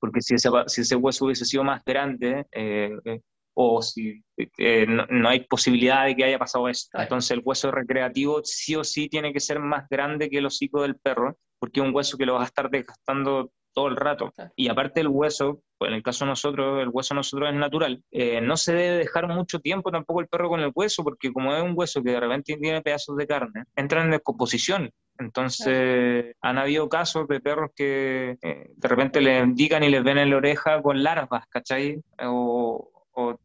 porque 0.03 0.21
si 0.21 0.35
ese, 0.35 0.51
si 0.67 0.81
ese 0.81 0.97
hueso 0.97 1.27
hubiese 1.27 1.45
sido 1.45 1.63
más 1.63 1.85
grande, 1.85 2.45
eh, 2.51 2.91
eh, 3.05 3.21
o 3.55 3.81
si 3.81 4.21
eh, 4.59 4.85
no, 4.85 5.29
hay 5.29 5.47
posibilidad 5.47 6.07
de 6.07 6.17
que 6.17 6.25
haya 6.25 6.41
pasado 6.41 6.69
esto. 6.69 6.99
Entonces 6.99 7.31
el 7.31 7.43
hueso 7.45 7.71
recreativo 7.71 8.41
sí 8.43 8.75
o 8.75 8.83
sí 8.83 9.09
tiene 9.09 9.33
que 9.33 9.39
ser 9.39 9.61
más 9.61 9.89
grande 9.89 10.29
que 10.29 10.39
el 10.39 10.47
hocico 10.47 10.83
del 10.83 10.97
perro, 10.97 11.39
porque 11.61 11.79
es 11.79 11.87
un 11.87 11.95
hueso 11.95 12.19
que 12.19 12.27
lo 12.27 12.35
vas 12.35 12.43
a 12.43 12.47
estar 12.47 12.69
desgastando 12.69 13.53
todo 13.73 13.87
el 13.87 13.95
rato. 13.95 14.33
Y 14.57 14.69
aparte 14.69 15.01
el 15.01 15.09
hueso, 15.09 15.63
pues 15.79 15.91
en 15.91 15.95
el 15.95 16.03
caso 16.03 16.25
de 16.25 16.31
nosotros, 16.31 16.83
el 16.83 16.89
hueso 16.89 17.15
nosotros 17.15 17.51
es 17.51 17.55
natural, 17.55 18.03
no 18.43 18.57
se 18.57 18.75
debe 18.75 18.97
dejar 18.97 19.29
mucho 19.29 19.61
tiempo 19.61 19.93
tampoco 19.93 20.21
el 20.21 20.27
perro 20.27 20.49
con 20.49 20.59
el 20.59 20.73
hueso, 20.75 21.05
porque 21.05 21.33
como 21.33 21.55
es 21.55 21.63
un 21.63 21.75
hueso 21.77 22.03
que 22.03 22.11
de 22.11 22.21
repente 22.21 22.57
tiene 22.57 22.83
pedazos 22.83 23.17
de 23.17 23.27
carne, 23.29 23.65
entra 23.77 24.03
en 24.03 24.11
descomposición 24.11 24.91
entonces, 25.19 26.35
han 26.41 26.59
habido 26.59 26.89
casos 26.89 27.29
de 27.29 27.41
perros 27.41 27.71
que 27.77 28.39
eh, 28.43 28.71
de 28.75 28.89
repente 28.89 29.21
le 29.21 29.39
indican 29.39 29.83
y 29.85 29.91
les 29.91 30.03
ven 30.03 30.19
en 30.19 30.31
la 30.31 30.37
oreja 30.37 30.83
con 30.83 31.03
larvas, 31.03 31.47
¿cachai? 31.49 32.03
O, 32.21 32.89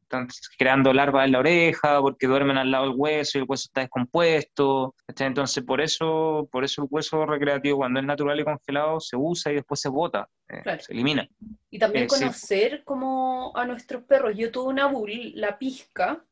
están 0.01 0.29
creando 0.57 0.93
larvas 0.93 1.25
en 1.25 1.33
la 1.33 1.39
oreja 1.39 1.99
porque 1.99 2.25
duermen 2.25 2.57
al 2.57 2.71
lado 2.71 2.85
del 2.85 2.95
hueso 2.95 3.37
y 3.37 3.41
el 3.41 3.47
hueso 3.49 3.65
está 3.65 3.81
descompuesto. 3.81 4.95
¿cachai? 5.05 5.27
Entonces, 5.27 5.61
por 5.61 5.81
eso, 5.81 6.47
por 6.49 6.63
eso 6.63 6.83
el 6.83 6.87
hueso 6.89 7.25
recreativo, 7.25 7.79
cuando 7.79 7.99
es 7.99 8.05
natural 8.05 8.39
y 8.39 8.45
congelado, 8.45 9.01
se 9.01 9.17
usa 9.17 9.51
y 9.51 9.55
después 9.55 9.81
se 9.81 9.89
bota, 9.89 10.29
eh, 10.47 10.63
se 10.79 10.93
elimina. 10.93 11.27
Y 11.69 11.79
también 11.79 12.05
eh, 12.05 12.07
conocer 12.07 12.83
como 12.85 13.51
a 13.57 13.65
nuestros 13.65 14.03
perros. 14.03 14.37
Yo 14.37 14.51
tuve 14.51 14.69
una 14.69 14.85
bull, 14.85 15.33
la 15.35 15.57
pizca, 15.57 16.23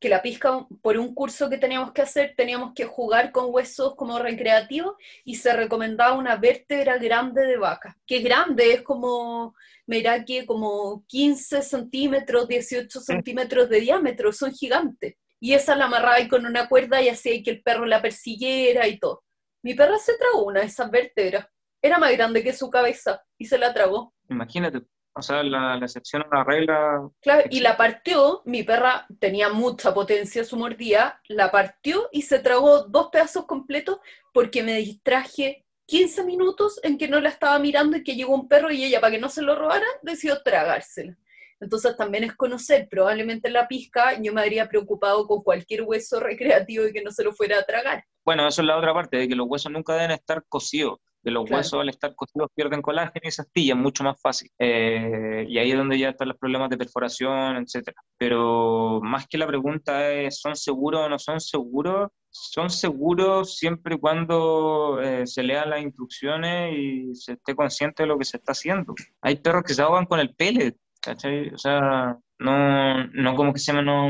que 0.00 0.08
la 0.08 0.22
pizca, 0.22 0.66
por 0.80 0.96
un 0.96 1.14
curso 1.14 1.50
que 1.50 1.58
teníamos 1.58 1.92
que 1.92 2.00
hacer, 2.00 2.32
teníamos 2.34 2.72
que 2.74 2.86
jugar 2.86 3.32
con 3.32 3.54
huesos 3.54 3.94
como 3.96 4.18
recreativos 4.18 4.94
y 5.24 5.34
se 5.34 5.52
recomendaba 5.52 6.16
una 6.16 6.36
vértebra 6.36 6.96
grande 6.96 7.42
de 7.42 7.58
vaca, 7.58 7.96
que 8.06 8.16
es 8.16 8.24
grande, 8.24 8.72
es 8.72 8.82
como, 8.82 9.54
mira 9.86 10.24
que 10.24 10.46
como 10.46 11.04
15 11.06 11.60
centímetros, 11.60 12.48
18 12.48 12.98
centímetros 13.00 13.68
de 13.68 13.80
diámetro, 13.80 14.32
son 14.32 14.52
gigantes. 14.52 15.16
Y 15.38 15.52
esa 15.52 15.76
la 15.76 15.84
amarraba 15.84 16.14
ahí 16.14 16.28
con 16.28 16.46
una 16.46 16.68
cuerda 16.68 17.02
y 17.02 17.08
hacía 17.10 17.42
que 17.42 17.50
el 17.50 17.62
perro 17.62 17.84
la 17.84 18.00
persiguiera 18.00 18.88
y 18.88 18.98
todo. 18.98 19.22
Mi 19.62 19.74
perra 19.74 19.98
se 19.98 20.16
tragó 20.16 20.46
una 20.46 20.60
de 20.60 20.66
esas 20.66 20.90
vértebras. 20.90 21.46
Era 21.82 21.98
más 21.98 22.12
grande 22.12 22.42
que 22.42 22.54
su 22.54 22.70
cabeza 22.70 23.22
y 23.38 23.44
se 23.44 23.58
la 23.58 23.72
tragó. 23.72 24.14
Imagínate, 24.28 24.82
o 25.14 25.22
sea, 25.22 25.42
la, 25.42 25.78
excepción 25.78 26.22
a 26.22 26.36
la 26.36 26.44
regla. 26.44 27.08
Claro, 27.20 27.44
y 27.50 27.60
la 27.60 27.76
partió, 27.76 28.42
mi 28.44 28.62
perra 28.62 29.06
tenía 29.18 29.48
mucha 29.48 29.92
potencia 29.92 30.44
su 30.44 30.56
mordida, 30.56 31.20
la 31.28 31.50
partió 31.50 32.08
y 32.12 32.22
se 32.22 32.38
tragó 32.38 32.84
dos 32.84 33.08
pedazos 33.10 33.46
completos 33.46 33.98
porque 34.32 34.62
me 34.62 34.76
distraje 34.76 35.66
15 35.86 36.24
minutos 36.24 36.78
en 36.84 36.98
que 36.98 37.08
no 37.08 37.20
la 37.20 37.30
estaba 37.30 37.58
mirando 37.58 37.96
y 37.96 38.04
que 38.04 38.14
llegó 38.14 38.34
un 38.34 38.48
perro 38.48 38.70
y 38.70 38.84
ella, 38.84 39.00
para 39.00 39.12
que 39.12 39.18
no 39.18 39.28
se 39.28 39.42
lo 39.42 39.56
robaran, 39.56 39.88
decidió 40.02 40.40
tragársela. 40.42 41.16
Entonces 41.58 41.96
también 41.96 42.24
es 42.24 42.34
conocer, 42.34 42.88
probablemente 42.88 43.50
la 43.50 43.68
pizca 43.68 44.18
yo 44.18 44.32
me 44.32 44.40
habría 44.40 44.68
preocupado 44.68 45.26
con 45.26 45.42
cualquier 45.42 45.82
hueso 45.82 46.18
recreativo 46.18 46.86
y 46.86 46.92
que 46.92 47.02
no 47.02 47.10
se 47.10 47.24
lo 47.24 47.32
fuera 47.32 47.58
a 47.58 47.64
tragar. 47.64 48.04
Bueno, 48.24 48.48
eso 48.48 48.62
es 48.62 48.66
la 48.66 48.78
otra 48.78 48.94
parte, 48.94 49.18
de 49.18 49.28
que 49.28 49.34
los 49.34 49.46
huesos 49.46 49.70
nunca 49.70 49.94
deben 49.94 50.12
estar 50.12 50.42
cocidos 50.48 51.00
de 51.22 51.30
los 51.30 51.50
huesos 51.50 51.80
al 51.80 51.88
estar 51.88 52.14
cocidos 52.14 52.48
pierden 52.54 52.82
colágeno 52.82 53.20
y 53.22 53.30
se 53.30 53.42
astillan 53.42 53.80
mucho 53.80 54.04
más 54.04 54.20
fácil. 54.20 54.50
Eh, 54.58 55.44
y 55.48 55.58
ahí 55.58 55.70
es 55.70 55.76
donde 55.76 55.98
ya 55.98 56.10
están 56.10 56.28
los 56.28 56.38
problemas 56.38 56.70
de 56.70 56.78
perforación, 56.78 57.56
etc. 57.56 57.92
Pero 58.16 59.00
más 59.02 59.26
que 59.26 59.38
la 59.38 59.46
pregunta 59.46 60.10
es, 60.10 60.40
¿son 60.40 60.56
seguros 60.56 61.02
o 61.02 61.08
no 61.08 61.18
son 61.18 61.40
seguros? 61.40 62.10
Son 62.30 62.70
seguros 62.70 63.56
siempre 63.56 63.96
y 63.96 63.98
cuando 63.98 65.00
eh, 65.02 65.26
se 65.26 65.42
lean 65.42 65.70
las 65.70 65.82
instrucciones 65.82 66.72
y 66.76 67.14
se 67.14 67.32
esté 67.32 67.54
consciente 67.54 68.04
de 68.04 68.06
lo 68.06 68.18
que 68.18 68.24
se 68.24 68.36
está 68.36 68.52
haciendo. 68.52 68.94
Hay 69.20 69.36
perros 69.36 69.64
que 69.64 69.74
se 69.74 69.82
ahogan 69.82 70.06
con 70.06 70.20
el 70.20 70.34
pellet, 70.34 70.76
¿cachai? 71.00 71.52
O 71.52 71.58
sea, 71.58 72.16
no, 72.40 73.06
no 73.08 73.36
como 73.36 73.52
que 73.52 73.60
se 73.60 73.72
llama, 73.72 73.82
no, 73.82 74.08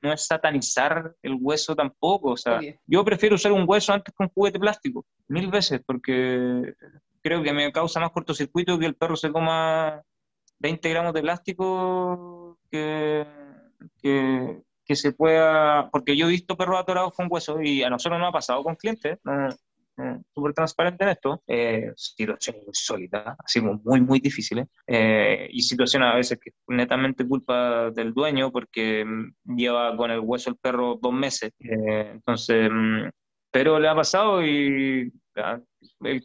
no 0.00 0.12
es 0.12 0.26
satanizar 0.26 1.14
el 1.22 1.36
hueso 1.40 1.74
tampoco. 1.74 2.30
O 2.30 2.36
sea, 2.36 2.60
yo 2.86 3.04
prefiero 3.04 3.34
usar 3.34 3.52
un 3.52 3.64
hueso 3.66 3.92
antes 3.92 4.14
que 4.16 4.22
un 4.22 4.30
juguete 4.30 4.60
plástico, 4.60 5.04
mil 5.28 5.50
veces, 5.50 5.80
porque 5.84 6.74
creo 7.20 7.42
que 7.42 7.52
me 7.52 7.72
causa 7.72 8.00
más 8.00 8.12
cortocircuito 8.12 8.78
que 8.78 8.86
el 8.86 8.94
perro 8.94 9.16
se 9.16 9.32
coma 9.32 10.02
20 10.60 10.88
gramos 10.88 11.12
de 11.14 11.22
plástico 11.22 12.58
que, 12.70 13.26
que, 14.00 14.62
que 14.84 14.96
se 14.96 15.12
pueda, 15.12 15.90
porque 15.90 16.16
yo 16.16 16.26
he 16.26 16.30
visto 16.30 16.56
perros 16.56 16.78
atorados 16.78 17.12
con 17.12 17.26
huesos 17.28 17.58
y 17.62 17.82
a 17.82 17.90
nosotros 17.90 18.20
no 18.20 18.28
ha 18.28 18.32
pasado 18.32 18.62
con 18.62 18.76
clientes, 18.76 19.18
no, 19.24 19.48
eh, 19.48 19.56
súper 20.34 20.52
transparente 20.52 21.04
en 21.04 21.10
esto, 21.10 21.42
eh, 21.46 21.92
situaciones 21.96 22.64
así 23.44 23.60
como 23.60 23.80
muy, 23.84 24.00
muy 24.00 24.20
difíciles, 24.20 24.66
eh, 24.86 25.48
y 25.50 25.62
situaciones 25.62 26.08
a 26.12 26.16
veces 26.16 26.38
que 26.40 26.50
netamente 26.68 27.26
culpa 27.26 27.90
del 27.90 28.12
dueño 28.12 28.50
porque 28.50 29.04
mm, 29.04 29.56
lleva 29.56 29.96
con 29.96 30.10
el 30.10 30.20
hueso 30.20 30.50
el 30.50 30.56
perro 30.56 30.98
dos 31.00 31.12
meses, 31.12 31.52
eh, 31.60 32.10
entonces, 32.12 32.68
mm, 32.70 33.08
pero 33.50 33.78
le 33.78 33.88
ha 33.88 33.94
pasado 33.94 34.44
y 34.44 35.12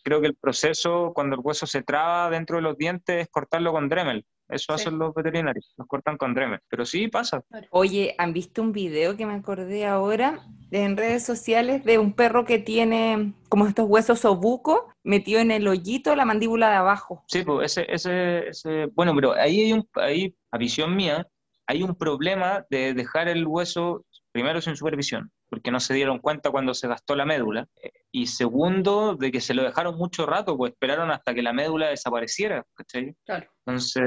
creo 0.03 0.21
que 0.21 0.27
el 0.27 0.35
proceso 0.35 1.11
cuando 1.13 1.35
el 1.35 1.41
hueso 1.43 1.65
se 1.67 1.83
traba 1.83 2.29
dentro 2.29 2.57
de 2.57 2.63
los 2.63 2.77
dientes 2.77 3.23
es 3.23 3.27
cortarlo 3.29 3.71
con 3.71 3.89
Dremel. 3.89 4.25
Eso 4.49 4.73
hacen 4.73 4.97
los 4.97 5.13
veterinarios, 5.13 5.73
los 5.77 5.87
cortan 5.87 6.17
con 6.17 6.33
Dremel. 6.33 6.59
Pero 6.67 6.83
sí 6.83 7.07
pasa. 7.07 7.43
Oye, 7.69 8.15
¿han 8.17 8.33
visto 8.33 8.61
un 8.61 8.71
video 8.71 9.15
que 9.15 9.25
me 9.25 9.35
acordé 9.35 9.85
ahora 9.85 10.39
en 10.71 10.97
redes 10.97 11.23
sociales 11.23 11.83
de 11.85 11.99
un 11.99 12.13
perro 12.13 12.45
que 12.45 12.57
tiene 12.57 13.33
como 13.47 13.67
estos 13.67 13.87
huesos 13.87 14.25
obuco 14.25 14.93
metido 15.03 15.39
en 15.39 15.51
el 15.51 15.67
hoyito 15.67 16.15
la 16.15 16.25
mandíbula 16.25 16.69
de 16.69 16.75
abajo? 16.75 17.23
Sí, 17.27 17.43
pues 17.43 17.77
ese, 17.77 17.91
ese, 17.93 18.47
ese 18.49 18.85
bueno, 18.93 19.13
pero 19.15 19.33
ahí 19.33 19.61
hay 19.61 19.73
un, 19.73 19.87
ahí, 19.93 20.35
a 20.51 20.57
visión 20.57 20.95
mía, 20.95 21.27
hay 21.67 21.83
un 21.83 21.95
problema 21.95 22.65
de 22.69 22.93
dejar 22.93 23.27
el 23.27 23.45
hueso 23.45 24.03
primero 24.31 24.61
sin 24.61 24.75
supervisión, 24.75 25.31
porque 25.49 25.71
no 25.71 25.79
se 25.79 25.93
dieron 25.93 26.19
cuenta 26.19 26.51
cuando 26.51 26.73
se 26.73 26.87
gastó 26.87 27.15
la 27.15 27.25
médula, 27.25 27.67
y 28.11 28.27
segundo, 28.27 29.15
de 29.15 29.31
que 29.31 29.41
se 29.41 29.53
lo 29.53 29.63
dejaron 29.63 29.97
mucho 29.97 30.25
rato, 30.25 30.55
pues 30.57 30.73
esperaron 30.73 31.11
hasta 31.11 31.33
que 31.33 31.41
la 31.41 31.53
médula 31.53 31.89
desapareciera, 31.89 32.65
¿cachai? 32.73 33.15
Claro. 33.25 33.51
Entonces, 33.65 34.03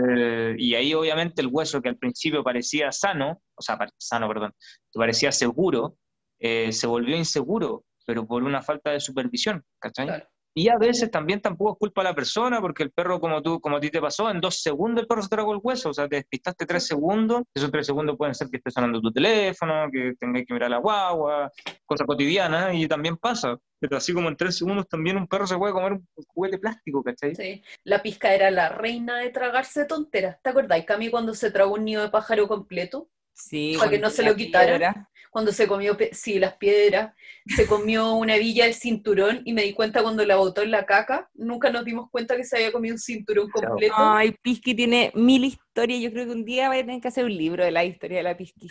y 0.59 0.74
ahí 0.74 0.95
obviamente 0.95 1.43
el 1.43 1.49
hueso 1.51 1.82
que 1.82 1.88
al 1.88 1.99
principio 1.99 2.43
parecía 2.43 2.93
sano, 2.93 3.43
o 3.55 3.62
sea, 3.62 3.78
sano, 3.99 4.28
perdón, 4.28 4.53
que 4.93 4.99
parecía 4.99 5.32
seguro, 5.32 5.97
eh, 6.38 6.72
se 6.72 6.86
volvió 6.86 7.16
inseguro, 7.16 7.84
pero 8.07 8.26
por 8.26 8.43
una 8.43 8.62
falta 8.62 8.90
de 8.90 9.01
supervisión, 9.01 9.64
¿cachai? 9.78 10.07
Claro. 10.07 10.28
Y 10.55 10.68
a 10.68 10.76
veces 10.76 11.11
también 11.11 11.40
tampoco 11.40 11.72
es 11.72 11.78
culpa 11.78 12.03
de 12.03 12.11
la 12.11 12.14
persona, 12.14 12.61
porque 12.61 12.82
el 12.82 12.90
perro, 12.90 13.18
como 13.20 13.40
tú, 13.42 13.61
como 13.61 13.76
a 13.76 13.80
ti 13.80 13.90
te 13.90 14.00
pasó, 14.00 14.30
en 14.30 14.40
dos 14.40 14.61
segundos 14.61 15.03
el 15.03 15.09
perro 15.09 15.22
se 15.22 15.28
tragó 15.28 15.55
el 15.55 15.61
hueso, 15.62 15.90
o 15.90 15.94
sea, 15.94 16.09
te 16.09 16.16
despistaste 16.16 16.66
tres 16.66 16.86
segundos, 16.86 17.42
esos 17.55 17.70
tres 17.70 17.86
segundos 17.86 18.16
pueden 18.18 18.34
ser 18.34 18.48
que 18.50 18.59
estés 18.59 18.74
sonando 18.74 19.00
tu 19.00 19.11
teléfono, 19.11 19.88
que 19.90 20.12
tengas 20.18 20.44
que 20.46 20.53
mirar 20.53 20.70
la 20.70 20.78
guagua, 20.78 21.50
cosa 21.86 22.05
cotidiana, 22.05 22.74
y 22.74 22.86
también 22.86 23.16
pasa. 23.16 23.57
Pero 23.80 23.96
así 23.96 24.12
como 24.12 24.28
en 24.28 24.36
tres 24.36 24.59
segundos 24.59 24.86
también 24.88 25.16
un 25.16 25.26
perro 25.26 25.46
se 25.46 25.57
puede 25.57 25.72
comer 25.72 25.92
un 25.92 26.07
juguete 26.28 26.59
plástico, 26.59 27.03
¿cachai? 27.03 27.34
Sí, 27.34 27.62
la 27.84 28.03
pizca 28.03 28.34
era 28.34 28.50
la 28.50 28.68
reina 28.68 29.18
de 29.18 29.30
tragarse 29.30 29.86
tonteras. 29.86 30.36
¿Te 30.42 30.50
acordás, 30.50 30.84
Cami, 30.84 31.11
cuando 31.11 31.34
se 31.34 31.50
tragó 31.50 31.74
un 31.74 31.84
nido 31.84 32.03
de 32.03 32.11
pájaro 32.11 32.46
completo? 32.46 33.09
Sí, 33.34 33.74
para 33.78 33.90
que 33.90 33.98
no 33.98 34.11
se 34.11 34.22
lo 34.22 34.36
quitaran. 34.36 35.09
Cuando 35.33 35.51
se 35.51 35.66
comió, 35.66 35.97
sí, 36.12 36.39
las 36.39 36.57
piedras, 36.59 37.14
se 37.47 37.66
comió 37.66 38.12
una 38.12 38.37
villa 38.37 38.64
del 38.64 38.74
cinturón 38.74 39.41
y 39.47 39.55
me 39.55 39.62
di 39.62 39.72
cuenta 39.72 40.03
cuando 40.03 40.26
la 40.26 40.37
botó 40.37 40.61
en 40.61 40.70
la 40.70 40.85
caca, 40.85 41.30
nunca 41.33 41.70
nos 41.70 41.87
dimos 41.87 42.11
cuenta 42.11 42.37
que 42.37 42.45
se 42.45 42.57
había 42.57 42.70
comido 42.70 42.97
un 42.97 42.99
cinturón 42.99 43.49
completo. 43.49 43.95
Ay, 43.97 44.37
Pisky 44.43 44.74
tiene 44.74 45.11
mil 45.14 45.43
historias, 45.47 46.03
yo 46.03 46.12
creo 46.12 46.26
que 46.26 46.33
un 46.33 46.45
día 46.45 46.68
va 46.68 46.74
a 46.74 46.80
tener 46.80 47.01
que 47.01 47.09
hacer 47.09 47.24
un 47.24 47.35
libro 47.35 47.64
de 47.64 47.70
la 47.70 47.83
historia 47.83 48.18
de 48.18 48.24
la 48.24 48.37
Pisky. 48.37 48.68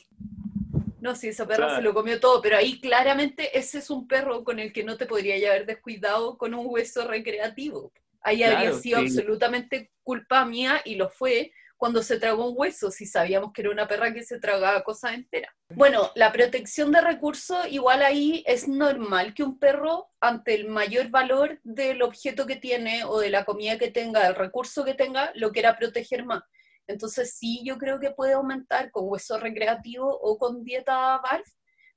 No, 1.00 1.16
sí, 1.16 1.30
esa 1.30 1.48
perra 1.48 1.78
se 1.78 1.82
lo 1.82 1.96
comió 1.96 2.20
todo, 2.20 2.44
pero 2.44 2.58
ahí 2.58 2.80
claramente 2.80 3.58
ese 3.58 3.80
es 3.80 3.90
un 3.90 4.08
perro 4.08 4.44
con 4.44 4.60
el 4.60 4.72
que 4.72 4.84
no 4.84 4.98
te 4.98 5.08
podría 5.08 5.36
haber 5.50 5.66
descuidado 5.66 6.38
con 6.38 6.54
un 6.54 6.68
hueso 6.70 7.08
recreativo. 7.08 7.92
Ahí 8.22 8.44
habría 8.44 8.72
sido 8.74 9.00
absolutamente 9.00 9.90
culpa 10.04 10.46
mía 10.46 10.80
y 10.86 10.94
lo 10.94 11.10
fue, 11.10 11.54
cuando 11.82 12.04
se 12.04 12.20
tragó 12.20 12.48
un 12.48 12.54
hueso, 12.56 12.92
si 12.92 13.08
sabíamos 13.08 13.54
que 13.54 13.64
era 13.64 13.72
una 13.72 13.88
perra 13.88 14.14
que 14.14 14.22
se 14.22 14.40
tragaba 14.40 14.84
cosas 14.84 15.14
enteras. 15.14 15.52
Bueno, 15.70 16.12
la 16.14 16.32
protección 16.32 16.92
de 16.92 17.02
recursos, 17.02 17.58
igual 17.72 18.04
ahí 18.04 18.44
es 18.46 18.68
normal 18.68 19.34
que 19.34 19.42
un 19.42 19.58
perro, 19.58 20.12
ante 20.20 20.54
el 20.54 20.68
mayor 20.68 21.10
valor 21.10 21.60
del 21.64 22.04
objeto 22.04 22.46
que 22.46 22.56
tiene 22.56 23.04
o 23.04 23.20
de 23.20 23.32
la 23.32 23.46
comida 23.46 23.80
que 23.80 23.90
tenga, 23.90 24.24
del 24.24 24.36
recurso 24.36 24.86
que 24.86 24.94
tenga, 24.94 25.32
lo 25.34 25.52
quiera 25.52 25.76
proteger 25.76 26.24
más. 26.24 26.44
Entonces 26.86 27.36
sí, 27.36 27.64
yo 27.66 27.80
creo 27.80 28.00
que 28.00 28.12
puede 28.12 28.34
aumentar 28.34 28.92
con 28.92 29.10
hueso 29.10 29.40
recreativo 29.40 30.08
o 30.08 30.38
con 30.38 30.64
dieta 30.64 31.18
BARF, 31.18 31.50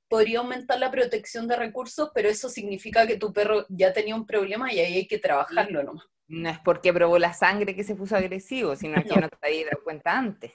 podría 0.09 0.39
aumentar 0.39 0.79
la 0.79 0.91
protección 0.91 1.47
de 1.47 1.57
recursos, 1.57 2.11
pero 2.15 2.31
eso 2.31 2.49
significa 2.49 3.07
que 3.07 3.19
tu 3.19 3.35
perro 3.35 3.67
ya 3.69 3.93
tenía 3.93 4.15
un 4.15 4.25
problema 4.25 4.73
y 4.73 4.81
ahí 4.81 4.95
hay 4.95 5.07
que 5.07 5.19
trabajarlo 5.19 5.83
nomás. 5.83 6.07
No 6.27 6.49
es 6.49 6.59
porque 6.61 6.93
probó 6.93 7.19
la 7.19 7.33
sangre 7.33 7.77
que 7.77 7.85
se 7.85 7.95
puso 7.95 8.17
agresivo, 8.17 8.77
sino 8.77 8.95
que 9.05 9.21
no 9.21 9.29
te 9.29 9.37
había 9.47 9.67
dado 9.67 9.83
cuenta 9.85 10.17
antes. 10.17 10.53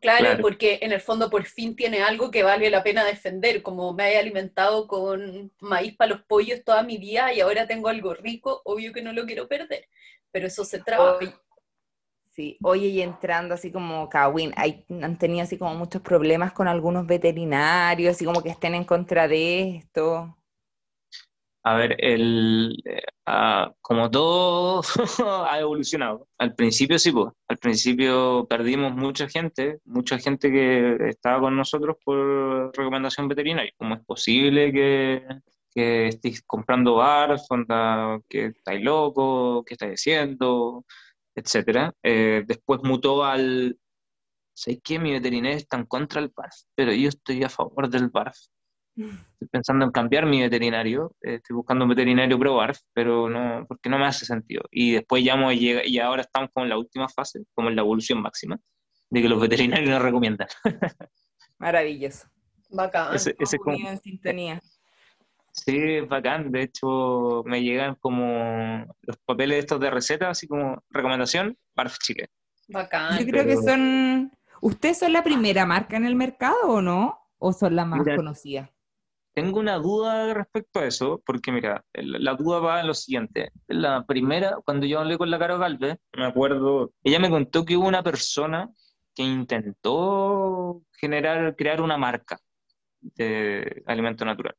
Claro, 0.00 0.40
porque 0.42 0.78
en 0.82 0.92
el 0.92 1.00
fondo 1.00 1.30
por 1.30 1.44
fin 1.46 1.74
tiene 1.74 2.02
algo 2.02 2.30
que 2.30 2.42
vale 2.42 2.68
la 2.70 2.82
pena 2.82 3.04
defender, 3.04 3.62
como 3.62 3.92
me 3.94 4.12
he 4.12 4.18
alimentado 4.18 4.86
con 4.86 5.50
maíz 5.60 5.96
para 5.96 6.14
los 6.14 6.22
pollos 6.24 6.62
toda 6.64 6.82
mi 6.82 6.98
vida 6.98 7.32
y 7.32 7.40
ahora 7.40 7.66
tengo 7.66 7.88
algo 7.88 8.14
rico, 8.14 8.60
obvio 8.64 8.92
que 8.92 9.02
no 9.02 9.12
lo 9.12 9.24
quiero 9.24 9.48
perder, 9.48 9.88
pero 10.30 10.46
eso 10.46 10.64
se 10.64 10.80
trabaja. 10.80 11.40
Sí, 12.30 12.58
oye, 12.62 12.88
y 12.88 13.00
entrando 13.00 13.54
así 13.54 13.72
como 13.72 14.10
Kawin, 14.10 14.52
han 14.56 15.18
tenido 15.18 15.42
así 15.42 15.56
como 15.56 15.74
muchos 15.74 16.02
problemas 16.02 16.52
con 16.52 16.68
algunos 16.68 17.06
veterinarios, 17.06 18.14
así 18.14 18.26
como 18.26 18.42
que 18.42 18.50
estén 18.50 18.74
en 18.74 18.84
contra 18.84 19.26
de 19.26 19.76
esto. 19.76 20.36
A 21.66 21.74
ver, 21.74 21.96
el, 21.98 22.80
ah, 23.26 23.72
como 23.80 24.08
todo 24.08 24.82
ha 25.50 25.58
evolucionado. 25.58 26.28
Al 26.38 26.54
principio 26.54 26.96
sí, 26.96 27.10
pues. 27.10 27.32
Al 27.48 27.58
principio 27.58 28.46
perdimos 28.48 28.94
mucha 28.94 29.28
gente, 29.28 29.80
mucha 29.84 30.16
gente 30.18 30.52
que 30.52 30.96
estaba 31.08 31.40
con 31.40 31.56
nosotros 31.56 31.96
por 32.04 32.70
recomendación 32.76 33.26
veterinaria. 33.26 33.72
¿Cómo 33.76 33.96
es 33.96 34.04
posible 34.04 34.72
que, 34.72 35.26
que 35.74 36.06
estéis 36.08 36.42
comprando 36.42 36.94
bar, 36.94 37.36
que 38.28 38.46
estáis 38.46 38.84
locos, 38.84 39.64
qué 39.66 39.74
estáis 39.74 39.94
haciendo, 40.00 40.84
etcétera? 41.34 41.92
Eh, 42.00 42.44
después 42.46 42.80
mutó 42.84 43.24
al... 43.24 43.76
Sé 44.54 44.80
que 44.80 45.00
mi 45.00 45.10
veterinario 45.12 45.58
está 45.58 45.78
en 45.78 45.86
contra 45.86 46.20
del 46.20 46.32
BARF, 46.34 46.54
pero 46.76 46.92
yo 46.92 47.08
estoy 47.08 47.42
a 47.42 47.48
favor 47.48 47.90
del 47.90 48.08
BARF 48.08 48.36
Estoy 48.96 49.48
pensando 49.50 49.84
en 49.84 49.90
cambiar 49.90 50.24
mi 50.24 50.40
veterinario, 50.40 51.14
eh, 51.20 51.34
estoy 51.34 51.54
buscando 51.54 51.84
un 51.84 51.90
veterinario 51.90 52.38
probar, 52.38 52.74
pero 52.94 53.28
no, 53.28 53.66
porque 53.68 53.90
no 53.90 53.98
me 53.98 54.06
hace 54.06 54.24
sentido. 54.24 54.62
Y 54.70 54.92
después 54.92 55.22
ya 55.22 55.36
y 55.52 55.98
ahora 55.98 56.22
estamos 56.22 56.50
como 56.52 56.64
en 56.64 56.70
la 56.70 56.78
última 56.78 57.08
fase, 57.08 57.44
como 57.54 57.68
en 57.68 57.76
la 57.76 57.82
evolución 57.82 58.22
máxima, 58.22 58.58
de 59.10 59.22
que 59.22 59.28
los 59.28 59.40
veterinarios 59.40 59.90
nos 59.90 60.02
recomiendan. 60.02 60.48
Maravilloso. 61.58 62.26
Bacán. 62.70 63.14
Ese, 63.14 63.36
ese 63.38 63.58
como, 63.58 63.76
en 63.76 63.98
sintonía. 64.00 64.60
Sí, 65.52 65.76
es 65.76 66.08
bacán. 66.08 66.50
De 66.50 66.62
hecho, 66.62 67.42
me 67.44 67.62
llegan 67.62 67.96
como 67.96 68.86
los 69.02 69.16
papeles 69.24 69.60
estos 69.60 69.80
de 69.80 69.90
receta, 69.90 70.30
así 70.30 70.46
como 70.46 70.82
recomendación, 70.90 71.56
Barf 71.74 71.98
Chile. 71.98 72.30
Bacán. 72.68 73.18
Yo 73.18 73.26
creo 73.26 73.44
que 73.44 73.56
son. 73.56 74.32
¿Ustedes 74.62 74.98
son 74.98 75.12
la 75.12 75.22
primera 75.22 75.66
marca 75.66 75.96
en 75.96 76.06
el 76.06 76.14
mercado 76.14 76.56
o 76.64 76.80
no? 76.82 77.18
¿O 77.38 77.52
son 77.52 77.76
las 77.76 77.86
más 77.86 78.02
conocidas? 78.16 78.70
Tengo 79.36 79.60
una 79.60 79.76
duda 79.76 80.32
respecto 80.32 80.80
a 80.80 80.86
eso, 80.86 81.22
porque 81.26 81.52
mira, 81.52 81.84
la 81.92 82.32
duda 82.36 82.58
va 82.58 82.80
en 82.80 82.86
lo 82.86 82.94
siguiente. 82.94 83.52
La 83.66 84.06
primera, 84.06 84.56
cuando 84.64 84.86
yo 84.86 84.98
hablé 84.98 85.18
con 85.18 85.30
la 85.30 85.38
Caro 85.38 85.58
Galvez, 85.58 85.98
me 86.16 86.24
acuerdo, 86.24 86.94
ella 87.04 87.18
me 87.18 87.28
contó 87.28 87.62
que 87.62 87.76
hubo 87.76 87.86
una 87.86 88.02
persona 88.02 88.70
que 89.14 89.24
intentó 89.24 90.80
generar, 90.98 91.54
crear 91.54 91.82
una 91.82 91.98
marca 91.98 92.38
de 92.98 93.82
alimento 93.84 94.24
natural, 94.24 94.54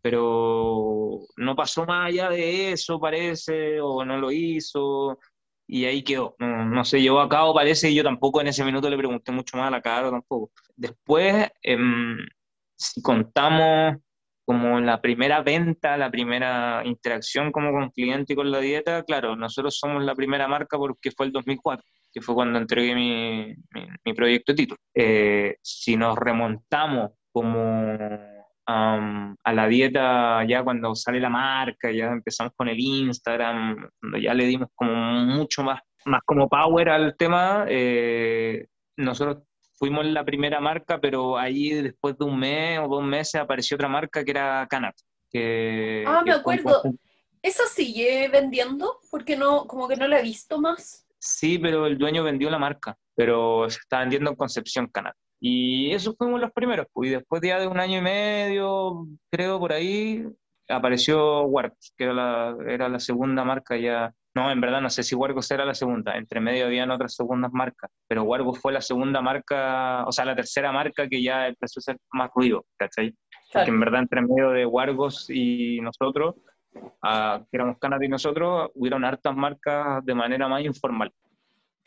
pero 0.00 1.18
no 1.36 1.56
pasó 1.56 1.84
más 1.84 2.06
allá 2.06 2.30
de 2.30 2.70
eso, 2.70 3.00
parece, 3.00 3.80
o 3.80 4.04
no 4.04 4.18
lo 4.18 4.30
hizo, 4.30 5.18
y 5.66 5.84
ahí 5.86 6.04
quedó. 6.04 6.36
No, 6.38 6.84
se 6.84 7.02
llevó 7.02 7.18
a 7.18 7.28
cabo, 7.28 7.54
parece, 7.54 7.90
y 7.90 7.96
yo 7.96 8.04
tampoco 8.04 8.40
en 8.40 8.46
ese 8.46 8.64
minuto 8.64 8.88
le 8.88 8.96
pregunté 8.96 9.32
mucho 9.32 9.56
más 9.56 9.66
a 9.66 9.72
la 9.72 9.82
Caro 9.82 10.12
tampoco. 10.12 10.52
Después, 10.76 11.50
em, 11.60 12.18
si 12.76 13.02
contamos 13.02 13.96
como 14.44 14.80
la 14.80 15.00
primera 15.00 15.42
venta, 15.42 15.96
la 15.96 16.10
primera 16.10 16.82
interacción 16.84 17.52
como 17.52 17.70
con 17.72 17.90
cliente 17.90 18.32
y 18.32 18.36
con 18.36 18.50
la 18.50 18.58
dieta, 18.58 19.02
claro, 19.04 19.36
nosotros 19.36 19.78
somos 19.78 20.02
la 20.02 20.14
primera 20.14 20.48
marca 20.48 20.76
porque 20.76 21.10
fue 21.12 21.26
el 21.26 21.32
2004, 21.32 21.84
que 22.12 22.20
fue 22.20 22.34
cuando 22.34 22.58
entregué 22.58 22.94
mi, 22.94 23.54
mi, 24.04 24.14
proyecto 24.14 24.52
de 24.52 24.56
título. 24.56 24.80
Eh, 24.94 25.56
si 25.62 25.96
nos 25.96 26.18
remontamos 26.18 27.12
como 27.30 27.96
a 28.66 29.52
la 29.52 29.66
dieta 29.66 30.44
ya 30.44 30.62
cuando 30.62 30.94
sale 30.94 31.20
la 31.20 31.28
marca, 31.28 31.90
ya 31.90 32.06
empezamos 32.06 32.52
con 32.56 32.68
el 32.68 32.78
Instagram, 32.78 33.88
cuando 34.00 34.18
ya 34.18 34.34
le 34.34 34.46
dimos 34.46 34.68
como 34.74 34.92
mucho 34.92 35.62
más, 35.62 35.80
más 36.04 36.22
como 36.24 36.48
power 36.48 36.88
al 36.88 37.16
tema, 37.16 37.66
eh, 37.68 38.66
nosotros 38.96 39.44
fuimos 39.82 40.06
la 40.06 40.24
primera 40.24 40.60
marca, 40.60 41.00
pero 41.00 41.36
ahí 41.36 41.70
después 41.70 42.16
de 42.16 42.24
un 42.24 42.38
mes 42.38 42.78
o 42.78 42.86
dos 42.86 43.02
meses 43.02 43.34
apareció 43.34 43.74
otra 43.74 43.88
marca 43.88 44.24
que 44.24 44.30
era 44.30 44.64
Canat. 44.70 44.94
Que, 45.28 46.04
ah, 46.06 46.22
me 46.24 46.30
acuerdo. 46.30 46.82
¿Esa 47.42 47.66
sigue 47.66 48.28
vendiendo? 48.28 49.00
Porque 49.10 49.36
no, 49.36 49.66
como 49.66 49.88
que 49.88 49.96
no 49.96 50.06
la 50.06 50.20
he 50.20 50.22
visto 50.22 50.60
más. 50.60 51.04
Sí, 51.18 51.58
pero 51.58 51.88
el 51.88 51.98
dueño 51.98 52.22
vendió 52.22 52.48
la 52.48 52.60
marca, 52.60 52.96
pero 53.16 53.68
se 53.68 53.80
está 53.80 53.98
vendiendo 53.98 54.30
en 54.30 54.36
Concepción 54.36 54.86
Canat. 54.86 55.16
Y 55.40 55.90
esos 55.92 56.16
fuimos 56.16 56.40
los 56.40 56.52
primeros, 56.52 56.86
pues, 56.92 57.08
y 57.10 57.14
después 57.14 57.42
ya 57.42 57.58
de 57.58 57.66
un 57.66 57.80
año 57.80 57.98
y 57.98 58.02
medio, 58.02 59.08
creo, 59.32 59.58
por 59.58 59.72
ahí, 59.72 60.24
apareció 60.68 61.42
Warp, 61.46 61.74
que 61.96 62.04
era 62.04 62.12
la, 62.12 62.56
era 62.68 62.88
la 62.88 63.00
segunda 63.00 63.42
marca 63.42 63.76
ya 63.76 64.14
no, 64.34 64.50
en 64.50 64.60
verdad 64.60 64.80
no 64.80 64.88
sé 64.88 65.02
si 65.02 65.14
Wargos 65.14 65.50
era 65.50 65.64
la 65.64 65.74
segunda, 65.74 66.16
entre 66.16 66.40
medio 66.40 66.64
habían 66.64 66.90
otras 66.90 67.14
segundas 67.14 67.52
marcas, 67.52 67.90
pero 68.08 68.22
Wargos 68.22 68.58
fue 68.58 68.72
la 68.72 68.80
segunda 68.80 69.20
marca, 69.20 70.04
o 70.06 70.12
sea, 70.12 70.24
la 70.24 70.34
tercera 70.34 70.72
marca 70.72 71.06
que 71.06 71.22
ya 71.22 71.48
empezó 71.48 71.80
a 71.80 71.82
ser 71.82 71.98
más 72.12 72.30
ruido, 72.34 72.64
¿cachai? 72.78 73.14
Porque 73.52 73.68
en 73.68 73.80
verdad 73.80 74.00
entre 74.00 74.22
medio 74.22 74.50
de 74.50 74.64
Wargos 74.64 75.28
y 75.28 75.80
nosotros, 75.82 76.36
uh, 76.74 77.44
que 77.50 77.56
éramos 77.56 77.76
Canadá 77.78 78.06
y 78.06 78.08
nosotros, 78.08 78.70
hubieron 78.74 79.04
hartas 79.04 79.36
marcas 79.36 80.02
de 80.04 80.14
manera 80.14 80.48
más 80.48 80.64
informal. 80.64 81.12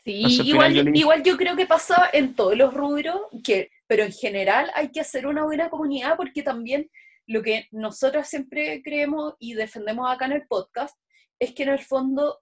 Sí, 0.04 0.22
igual, 0.44 0.72
yo 0.72 0.84
igual 0.84 1.24
yo 1.24 1.36
creo 1.36 1.56
que 1.56 1.66
pasa 1.66 2.10
en 2.12 2.36
todos 2.36 2.56
los 2.56 2.72
rubros, 2.72 3.22
que, 3.42 3.70
pero 3.88 4.04
en 4.04 4.12
general 4.12 4.70
hay 4.76 4.92
que 4.92 5.00
hacer 5.00 5.26
una 5.26 5.42
buena 5.42 5.68
comunidad 5.68 6.16
porque 6.16 6.44
también 6.44 6.88
lo 7.26 7.42
que 7.42 7.66
nosotros 7.72 8.28
siempre 8.28 8.82
creemos 8.84 9.34
y 9.40 9.54
defendemos 9.54 10.08
acá 10.08 10.26
en 10.26 10.32
el 10.32 10.46
podcast 10.46 10.96
es 11.38 11.52
que 11.52 11.64
en 11.64 11.70
el 11.70 11.78
fondo 11.78 12.40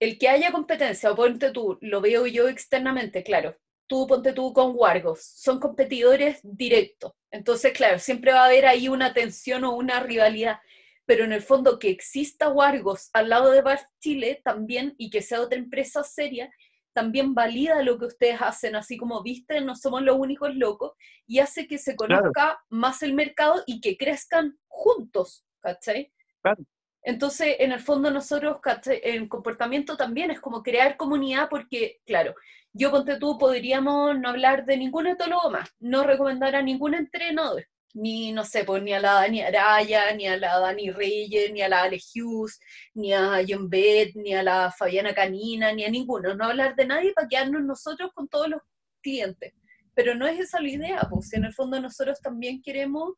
el 0.00 0.18
que 0.18 0.28
haya 0.28 0.50
competencia, 0.50 1.12
o 1.12 1.16
ponte 1.16 1.50
tú, 1.50 1.78
lo 1.82 2.00
veo 2.00 2.26
yo 2.26 2.48
externamente, 2.48 3.22
claro, 3.22 3.56
tú 3.86 4.06
ponte 4.06 4.32
tú 4.32 4.52
con 4.52 4.72
Wargos, 4.74 5.22
son 5.22 5.60
competidores 5.60 6.40
directos. 6.42 7.12
Entonces, 7.30 7.72
claro, 7.72 7.98
siempre 7.98 8.32
va 8.32 8.42
a 8.42 8.46
haber 8.46 8.64
ahí 8.64 8.88
una 8.88 9.12
tensión 9.12 9.64
o 9.64 9.76
una 9.76 10.00
rivalidad, 10.00 10.58
pero 11.04 11.24
en 11.24 11.32
el 11.32 11.42
fondo 11.42 11.78
que 11.78 11.90
exista 11.90 12.48
Wargos 12.48 13.10
al 13.12 13.28
lado 13.28 13.50
de 13.50 13.62
Bar 13.62 13.80
Chile 14.00 14.40
también 14.42 14.94
y 14.96 15.10
que 15.10 15.22
sea 15.22 15.42
otra 15.42 15.58
empresa 15.58 16.02
seria, 16.02 16.50
también 16.92 17.34
valida 17.34 17.82
lo 17.82 17.98
que 17.98 18.06
ustedes 18.06 18.40
hacen, 18.40 18.76
así 18.76 18.96
como 18.96 19.22
viste, 19.22 19.60
no 19.60 19.76
somos 19.76 20.02
los 20.02 20.16
únicos 20.16 20.54
locos, 20.54 20.92
y 21.26 21.40
hace 21.40 21.66
que 21.66 21.78
se 21.78 21.94
conozca 21.94 22.58
más 22.68 23.02
el 23.02 23.12
mercado 23.12 23.62
y 23.66 23.80
que 23.80 23.96
crezcan 23.96 24.58
juntos, 24.66 25.44
¿cachai? 25.60 26.12
Claro. 26.42 26.64
Entonces, 27.02 27.56
en 27.58 27.72
el 27.72 27.80
fondo 27.80 28.10
nosotros, 28.10 28.58
el 29.02 29.28
comportamiento 29.28 29.96
también 29.96 30.30
es 30.30 30.40
como 30.40 30.62
crear 30.62 30.96
comunidad 30.96 31.48
porque, 31.48 32.00
claro, 32.04 32.34
yo 32.72 32.90
ponte 32.90 33.18
tú, 33.18 33.38
podríamos 33.38 34.18
no 34.18 34.28
hablar 34.28 34.64
de 34.66 34.76
ningún 34.76 35.06
etólogo 35.06 35.50
más, 35.50 35.74
no 35.80 36.04
recomendar 36.04 36.54
a 36.54 36.62
ningún 36.62 36.94
entrenador, 36.94 37.66
ni, 37.94 38.32
no 38.32 38.44
sé, 38.44 38.64
pues 38.64 38.82
ni 38.82 38.92
a 38.92 39.00
la 39.00 39.14
Dani 39.14 39.40
Araya, 39.42 40.14
ni 40.14 40.26
a 40.28 40.36
la 40.36 40.58
Dani 40.58 40.90
Reyes, 40.90 41.52
ni 41.52 41.62
a 41.62 41.68
la 41.68 41.82
Ale 41.82 41.98
Hughes, 41.98 42.60
ni 42.94 43.12
a 43.12 43.40
John 43.48 43.68
Beth, 43.68 44.14
ni 44.14 44.34
a 44.34 44.42
la 44.42 44.70
Fabiana 44.70 45.14
Canina, 45.14 45.72
ni 45.72 45.84
a 45.84 45.90
ninguno, 45.90 46.34
no 46.34 46.44
hablar 46.44 46.76
de 46.76 46.86
nadie 46.86 47.12
para 47.12 47.28
quedarnos 47.28 47.62
nosotros 47.62 48.12
con 48.14 48.28
todos 48.28 48.48
los 48.48 48.60
clientes. 49.02 49.54
Pero 49.94 50.14
no 50.14 50.26
es 50.26 50.38
esa 50.38 50.60
la 50.60 50.68
idea, 50.68 51.00
pues 51.10 51.32
en 51.32 51.44
el 51.44 51.52
fondo 51.52 51.80
nosotros 51.80 52.20
también 52.20 52.62
queremos 52.62 53.14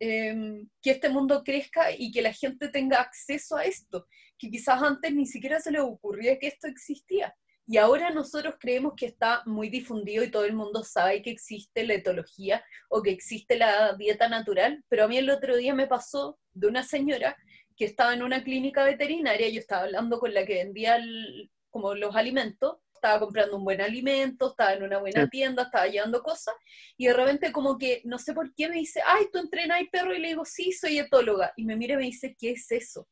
em, 0.00 0.68
que 0.82 0.90
este 0.90 1.08
mundo 1.08 1.42
crezca 1.44 1.92
y 1.96 2.10
que 2.10 2.22
la 2.22 2.32
gente 2.32 2.68
tenga 2.68 3.00
acceso 3.00 3.56
a 3.56 3.64
esto, 3.64 4.06
que 4.38 4.50
quizás 4.50 4.82
antes 4.82 5.12
ni 5.14 5.26
siquiera 5.26 5.60
se 5.60 5.70
les 5.70 5.82
ocurría 5.82 6.38
que 6.38 6.48
esto 6.48 6.66
existía. 6.66 7.34
Y 7.66 7.76
ahora 7.76 8.10
nosotros 8.10 8.56
creemos 8.58 8.94
que 8.96 9.06
está 9.06 9.42
muy 9.46 9.68
difundido 9.68 10.24
y 10.24 10.30
todo 10.32 10.44
el 10.44 10.54
mundo 10.54 10.82
sabe 10.82 11.22
que 11.22 11.30
existe 11.30 11.84
la 11.84 11.94
etología 11.94 12.64
o 12.88 13.00
que 13.00 13.12
existe 13.12 13.56
la 13.56 13.94
dieta 13.94 14.28
natural, 14.28 14.82
pero 14.88 15.04
a 15.04 15.08
mí 15.08 15.16
el 15.18 15.30
otro 15.30 15.56
día 15.56 15.72
me 15.72 15.86
pasó 15.86 16.40
de 16.52 16.66
una 16.66 16.82
señora 16.82 17.36
que 17.76 17.84
estaba 17.84 18.12
en 18.12 18.22
una 18.22 18.42
clínica 18.42 18.82
veterinaria, 18.82 19.48
yo 19.48 19.60
estaba 19.60 19.84
hablando 19.84 20.18
con 20.18 20.34
la 20.34 20.44
que 20.44 20.54
vendía 20.54 20.98
como 21.70 21.94
los 21.94 22.16
alimentos, 22.16 22.78
estaba 23.00 23.18
comprando 23.18 23.56
un 23.56 23.64
buen 23.64 23.80
alimento, 23.80 24.50
estaba 24.50 24.74
en 24.74 24.82
una 24.82 24.98
buena 24.98 25.26
tienda, 25.28 25.64
estaba 25.64 25.86
llevando 25.86 26.22
cosas, 26.22 26.54
y 26.96 27.06
de 27.06 27.14
repente 27.14 27.50
como 27.50 27.78
que, 27.78 28.02
no 28.04 28.18
sé 28.18 28.34
por 28.34 28.54
qué, 28.54 28.68
me 28.68 28.76
dice, 28.76 29.00
ay, 29.04 29.26
¿tú 29.32 29.38
entrenas 29.38 29.80
perro? 29.90 30.14
Y 30.14 30.20
le 30.20 30.28
digo, 30.28 30.44
sí, 30.44 30.72
soy 30.72 30.98
etóloga. 30.98 31.52
Y 31.56 31.64
me 31.64 31.76
mira 31.76 31.94
y 31.94 31.96
me 31.96 32.04
dice, 32.04 32.36
¿qué 32.38 32.50
es 32.52 32.70
eso? 32.70 33.08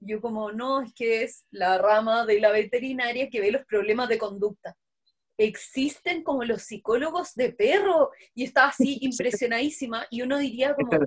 Yo 0.00 0.20
como, 0.20 0.52
no, 0.52 0.82
es 0.82 0.92
que 0.94 1.22
es 1.22 1.46
la 1.50 1.78
rama 1.78 2.26
de 2.26 2.40
la 2.40 2.50
veterinaria 2.50 3.30
que 3.30 3.40
ve 3.40 3.50
los 3.50 3.64
problemas 3.64 4.08
de 4.08 4.18
conducta. 4.18 4.76
Existen 5.38 6.22
como 6.22 6.44
los 6.44 6.62
psicólogos 6.62 7.34
de 7.34 7.52
perro 7.52 8.10
y 8.34 8.44
está 8.44 8.66
así 8.66 8.98
impresionadísima 9.02 10.06
y 10.10 10.22
uno 10.22 10.38
diría 10.38 10.74
como, 10.74 11.06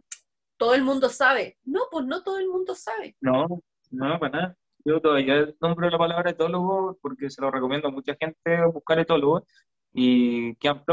todo 0.58 0.74
el 0.74 0.84
mundo 0.84 1.10
sabe. 1.10 1.58
No, 1.64 1.82
pues 1.92 2.06
no 2.06 2.24
todo 2.24 2.40
el 2.40 2.48
mundo 2.48 2.74
sabe. 2.74 3.16
No, 3.22 3.48
no, 3.92 4.20
para 4.20 4.32
nada. 4.32 4.58
Yo 4.88 5.02
todavía 5.02 5.54
nombro 5.60 5.90
la 5.90 5.98
palabra 5.98 6.32
etólogo 6.32 6.98
porque 7.02 7.30
se 7.30 7.42
lo 7.42 7.52
recomiendo 7.52 7.90
a 7.90 7.92
mucha 7.92 8.16
gente 8.18 8.66
buscar 8.68 8.98
etólogo 9.00 9.46
y 9.92 10.56
quedan 10.56 10.86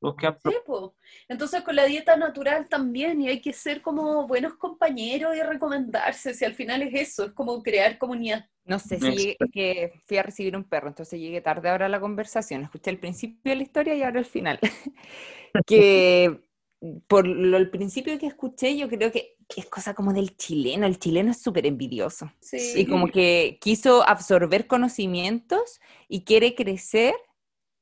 Sí, 0.00 0.56
pues. 0.64 0.92
Entonces 1.28 1.62
con 1.62 1.76
la 1.76 1.84
dieta 1.84 2.16
natural 2.16 2.68
también, 2.70 3.20
y 3.20 3.28
hay 3.28 3.42
que 3.42 3.52
ser 3.52 3.82
como 3.82 4.26
buenos 4.26 4.54
compañeros 4.54 5.36
y 5.36 5.42
recomendarse, 5.42 6.32
si 6.32 6.44
al 6.46 6.54
final 6.54 6.80
es 6.82 6.94
eso, 6.94 7.26
es 7.26 7.32
como 7.32 7.62
crear 7.62 7.98
comunidad. 7.98 8.46
No 8.64 8.78
sé, 8.78 8.98
si 8.98 9.36
que 9.52 9.92
fui 10.06 10.16
a 10.16 10.22
recibir 10.22 10.56
un 10.56 10.64
perro, 10.64 10.88
entonces 10.88 11.20
llegué 11.20 11.42
tarde 11.42 11.68
ahora 11.68 11.86
a 11.86 11.90
la 11.90 12.00
conversación, 12.00 12.62
escuché 12.62 12.90
el 12.90 12.98
principio 12.98 13.50
de 13.50 13.56
la 13.56 13.62
historia 13.62 13.94
y 13.94 14.02
ahora 14.02 14.20
el 14.20 14.26
final. 14.26 14.58
que 15.66 16.40
por 17.08 17.26
lo, 17.26 17.56
el 17.56 17.70
principio 17.70 18.18
que 18.18 18.26
escuché, 18.26 18.76
yo 18.76 18.88
creo 18.88 19.10
que 19.10 19.37
es 19.56 19.66
cosa 19.66 19.94
como 19.94 20.12
del 20.12 20.36
chileno, 20.36 20.86
el 20.86 20.98
chileno 20.98 21.30
es 21.30 21.40
súper 21.40 21.66
envidioso. 21.66 22.30
Sí. 22.40 22.72
Y 22.76 22.86
como 22.86 23.08
que 23.08 23.58
quiso 23.60 24.06
absorber 24.08 24.66
conocimientos 24.66 25.80
y 26.08 26.24
quiere 26.24 26.54
crecer 26.54 27.14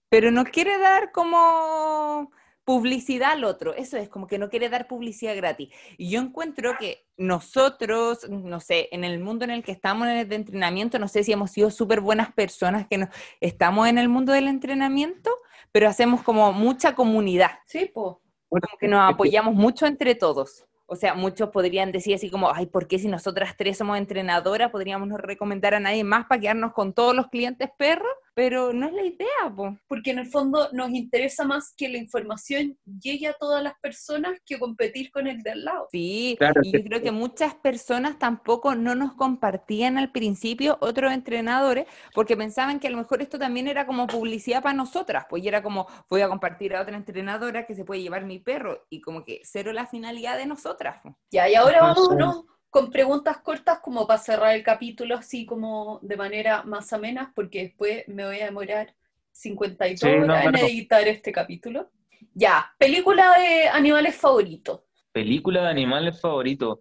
pero 0.09 0.31
no 0.31 0.45
quiere 0.45 0.79
dar 0.79 1.13
como 1.13 2.31
publicidad 2.65 3.33
al 3.33 3.45
otro. 3.45 3.75
Eso 3.75 3.97
es, 3.97 4.09
como 4.09 4.27
que 4.27 4.39
no 4.39 4.49
quiere 4.49 4.69
dar 4.69 4.89
publicidad 4.89 5.37
gratis. 5.37 5.69
Y 5.99 6.11
yo 6.11 6.21
encuentro 6.21 6.77
que 6.79 7.07
nosotros, 7.17 8.29
no 8.29 8.61
sé, 8.61 8.89
en 8.93 9.05
el 9.05 9.21
mundo 9.21 9.45
en 9.45 9.51
el 9.53 9.63
que 9.63 9.73
estamos 9.73 10.09
en 10.09 10.17
el 10.17 10.29
de 10.29 10.37
entrenamiento, 10.37 10.99
no 10.99 11.09
sé 11.09 11.23
si 11.23 11.33
hemos 11.33 11.51
sido 11.51 11.71
súper 11.71 12.01
buenas 12.01 12.33
personas 12.33 12.87
que 12.89 12.99
no, 12.99 13.09
estamos 13.41 13.89
en 13.89 13.99
el 13.99 14.09
mundo 14.09 14.33
del 14.33 14.49
entrenamiento, 14.49 15.31
pero 15.71 15.89
hacemos 15.89 16.23
como 16.23 16.53
mucha 16.53 16.95
comunidad. 16.95 17.53
Sí, 17.67 17.91
pues. 17.93 18.17
Como 18.49 18.79
que 18.79 18.89
nos 18.89 19.13
apoyamos 19.13 19.55
mucho 19.55 19.87
entre 19.87 20.15
todos. 20.15 20.67
O 20.87 20.97
sea, 20.97 21.15
muchos 21.15 21.51
podrían 21.51 21.93
decir 21.93 22.15
así 22.15 22.31
como, 22.31 22.53
ay, 22.53 22.67
¿por 22.67 22.87
qué 22.87 22.99
si 22.99 23.09
nosotras 23.09 23.57
tres 23.57 23.79
somos 23.79 23.99
entrenadoras 23.99 24.71
podríamos 24.71 25.09
no 25.09 25.17
recomendar 25.17 25.75
a 25.75 25.81
nadie 25.81 26.05
más 26.05 26.27
para 26.27 26.41
quedarnos 26.41 26.73
con 26.73 26.93
todos 26.93 27.15
los 27.15 27.27
clientes 27.29 27.69
perros? 27.77 28.13
Pero 28.37 28.75
no 28.75 28.87
es 28.87 28.93
la 28.93 29.03
idea, 29.03 29.57
po. 29.57 29.79
porque 29.89 30.11
en 30.11 30.19
el 30.19 30.27
fondo 30.27 30.69
nos 30.73 30.91
interesa 30.91 31.45
más 31.45 31.73
que 31.75 31.89
la 31.89 31.97
información 31.97 32.77
llegue 33.01 33.29
a 33.29 33.33
todas 33.33 33.63
las 33.63 33.73
personas 33.81 34.39
que 34.45 34.59
competir 34.59 35.11
con 35.11 35.27
el 35.27 35.43
de 35.43 35.53
al 35.53 35.65
lado. 35.65 35.89
Sí, 35.91 36.37
y 36.63 36.71
yo 36.71 36.85
creo 36.85 37.01
que 37.01 37.13
muchas 37.13 37.55
personas 37.55 38.19
tampoco 38.19 38.75
no 38.75 38.95
nos 38.95 39.15
compartían 39.15 39.97
al 39.97 40.13
principio 40.13 40.77
otros 40.83 41.15
entrenadores 41.15 41.87
porque 42.13 42.37
pensaban 42.37 42.79
que 42.79 42.89
a 42.89 42.91
lo 42.91 42.99
mejor 42.99 43.23
esto 43.23 43.39
también 43.39 43.69
era 43.69 43.87
como 43.87 44.07
publicidad 44.07 44.63
para 44.63 44.75
nosotras, 44.75 45.25
pues 45.31 45.43
y 45.43 45.49
era 45.49 45.63
como 45.63 45.87
voy 46.11 46.21
a 46.21 46.29
compartir 46.29 46.77
a 46.77 46.83
otra 46.83 46.95
entrenadora 46.95 47.65
que 47.65 47.75
se 47.75 47.87
puede 47.87 48.03
llevar 48.03 48.27
mi 48.27 48.39
perro 48.39 48.85
y 48.91 49.01
como 49.01 49.25
que 49.25 49.41
cero 49.45 49.73
la 49.73 49.87
finalidad 49.87 50.37
de 50.37 50.45
nosotras. 50.45 51.01
Ya, 51.31 51.49
y 51.49 51.55
ahora 51.55 51.81
vamos, 51.81 52.15
¿no? 52.15 52.56
Con 52.77 52.91
preguntas 52.91 53.39
cortas 53.39 53.79
como 53.79 54.07
para 54.07 54.19
cerrar 54.19 54.55
el 54.55 54.63
capítulo 54.63 55.17
así 55.17 55.47
como 55.47 55.99
de 56.03 56.15
manera 56.15 56.63
más 56.63 56.93
amena, 56.93 57.33
porque 57.35 57.63
después 57.63 58.07
me 58.07 58.27
voy 58.27 58.39
a 58.41 58.45
demorar 58.45 58.95
52 59.33 60.03
horas 60.03 60.45
en 60.45 60.57
editar 60.57 61.09
este 61.09 61.33
capítulo. 61.33 61.89
Ya, 62.35 62.75
película 62.77 63.33
de 63.39 63.67
animales 63.69 64.17
favoritos. 64.17 64.83
Película 65.11 65.63
de 65.63 65.69
animales 65.71 66.21
favoritos. 66.21 66.79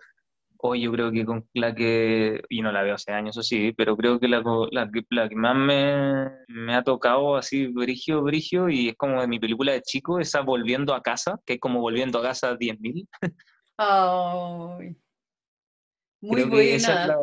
Hoy 0.58 0.82
yo 0.82 0.92
creo 0.92 1.14
que 1.14 1.24
con 1.24 1.48
la 1.54 1.74
que, 1.74 2.42
y 2.50 2.62
no 2.62 2.74
la 2.74 2.84
veo 2.84 2.96
hace 2.96 3.14
años, 3.14 3.38
eso 3.38 3.44
sí, 3.44 3.72
pero 3.72 3.96
creo 3.96 4.20
que 4.20 4.28
la, 4.28 4.44
la, 4.72 4.92
la 5.12 5.30
que 5.30 5.36
más 5.38 5.56
me, 5.56 6.30
me, 6.50 6.76
ha 6.76 6.84
tocado 6.84 7.38
así 7.38 7.68
brigio, 7.68 8.22
brigio, 8.22 8.68
y 8.68 8.90
es 8.90 8.98
como 8.98 9.22
de 9.22 9.30
mi 9.30 9.40
película 9.40 9.72
de 9.72 9.82
chico, 9.82 10.20
esa 10.20 10.42
Volviendo 10.42 10.94
a 10.94 11.02
casa, 11.02 11.40
que 11.46 11.54
es 11.54 11.60
como 11.62 11.80
Volviendo 11.80 12.20
a 12.20 12.24
casa 12.24 12.54
10.000. 12.54 13.08
Ay. 13.78 14.98
Muy 16.26 16.44
buena. 16.44 17.18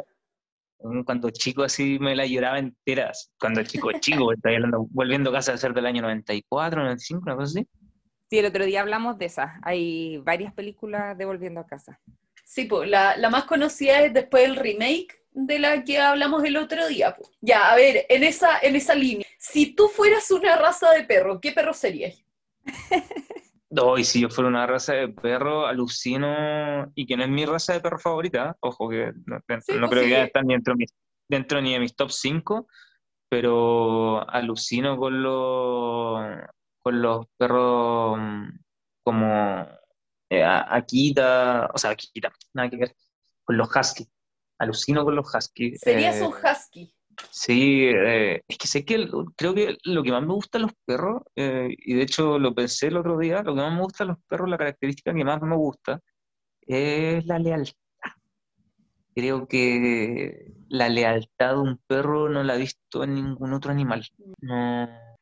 cuando 1.05 1.31
chico 1.31 1.63
así 1.63 1.99
me 1.99 2.17
la 2.17 2.27
lloraba 2.27 2.59
enteras. 2.59 3.31
Cuando 3.39 3.63
chico, 3.63 3.91
chico, 4.01 4.33
estoy 4.33 4.55
hablando, 4.55 4.87
volviendo 4.91 5.31
a 5.31 5.35
casa 5.35 5.53
de 5.53 5.59
ser 5.59 5.75
del 5.75 5.87
año 5.87 6.03
94, 6.03 6.83
95, 6.83 7.23
una 7.23 7.37
cosa 7.37 7.61
así. 7.61 7.69
Sí, 8.31 8.39
el 8.39 8.47
otro 8.47 8.65
día 8.65 8.81
hablamos 8.81 9.19
de 9.19 9.27
esa. 9.27 9.61
Hay 9.63 10.19
varias 10.19 10.55
películas 10.55 11.19
de 11.19 11.25
Volviendo 11.25 11.61
a 11.61 11.67
casa. 11.67 12.01
Sí, 12.45 12.65
pues 12.65 12.89
la, 12.89 13.17
la 13.17 13.31
más 13.31 13.45
conocida 13.45 14.01
es 14.01 14.13
después 14.13 14.45
el 14.45 14.57
remake 14.57 15.23
de 15.33 15.59
la 15.59 15.85
que 15.85 15.99
hablamos 15.99 16.45
el 16.45 16.57
otro 16.57 16.87
día. 16.89 17.17
Ya, 17.41 17.71
a 17.71 17.77
ver, 17.77 18.07
en 18.09 18.25
esa, 18.25 18.59
en 18.61 18.77
esa 18.77 18.95
línea, 18.95 19.27
si 19.39 19.75
tú 19.75 19.89
fueras 19.89 20.31
una 20.31 20.57
raza 20.57 20.91
de 20.93 21.05
perro, 21.05 21.41
¿qué 21.41 21.53
perro 21.53 21.75
serías? 21.75 22.25
No, 23.73 23.97
y 23.97 24.05
si 24.05 24.21
yo 24.21 24.29
fuera 24.29 24.51
una 24.51 24.67
raza 24.67 24.93
de 24.93 25.09
perro, 25.09 25.67
alucino, 25.67 26.93
y 26.95 27.07
que 27.07 27.17
no 27.17 27.25
es 27.25 27.31
mi 27.31 27.47
raza 27.47 27.73
de 27.73 27.81
perro 27.81 27.99
favorita, 27.99 28.55
ojo 28.61 28.91
que 28.91 29.13
no, 29.25 29.41
pues 29.47 29.65
creo 29.65 29.89
que 29.89 30.23
estar 30.25 30.45
ni 30.45 30.53
dentro, 30.53 30.75
dentro 31.27 31.63
ni 31.63 31.73
de 31.73 31.81
mis 31.81 31.97
top 31.97 32.11
5, 32.11 32.67
pero 33.31 34.29
alucino 34.29 34.99
con 34.99 35.23
los, 35.23 36.23
con 36.83 37.01
los 37.01 37.27
perros 37.39 38.19
mm, 38.19 38.49
como 39.03 39.67
eh, 40.29 40.45
Akita, 40.45 41.71
o 41.73 41.79
sea, 41.79 41.93
Akita, 41.93 42.31
nada 42.53 42.69
que 42.69 42.77
ver, 42.77 42.95
con 43.43 43.57
los 43.57 43.75
husky. 43.75 44.07
Alucino 44.59 45.03
con 45.03 45.17
los 45.17 45.35
husky. 45.35 45.79
Serías 45.79 46.21
un 46.21 46.35
eh, 46.35 46.41
husky. 46.45 46.95
Sí, 47.31 47.85
eh, 47.87 48.43
es 48.47 48.59
que 48.59 48.69
sé 48.69 48.85
que 48.85 49.09
creo 49.37 49.55
que 49.55 49.77
lo 49.85 50.03
que 50.03 50.13
más 50.13 50.23
me 50.23 50.35
gusta 50.35 50.59
de 50.59 50.65
los 50.65 50.73
perros, 50.85 51.23
eh, 51.37 51.69
y 51.71 51.95
de 51.95 52.03
hecho 52.03 52.39
lo 52.39 52.55
pensé 52.55 52.89
el 52.89 52.97
otro 52.97 53.19
día, 53.19 53.43
lo 53.43 53.55
que 53.55 53.61
más 53.61 53.73
me 53.73 53.83
gusta 53.83 54.05
de 54.05 54.09
los 54.09 54.19
perros, 54.29 54.49
la 54.49 54.59
característica 54.59 55.15
que 55.15 55.25
más 55.25 55.41
me 55.43 55.57
gusta, 55.57 56.01
es 56.67 57.25
la 57.27 57.39
lealtad. 57.39 57.77
Creo 59.15 59.47
que 59.47 60.53
la 60.69 60.89
lealtad 60.89 61.55
de 61.55 61.61
un 61.61 61.79
perro 61.87 62.29
no 62.29 62.43
la 62.43 62.57
he 62.57 62.59
visto 62.59 63.05
en 63.05 63.15
ningún 63.15 63.53
otro 63.53 63.71
animal. 63.71 64.07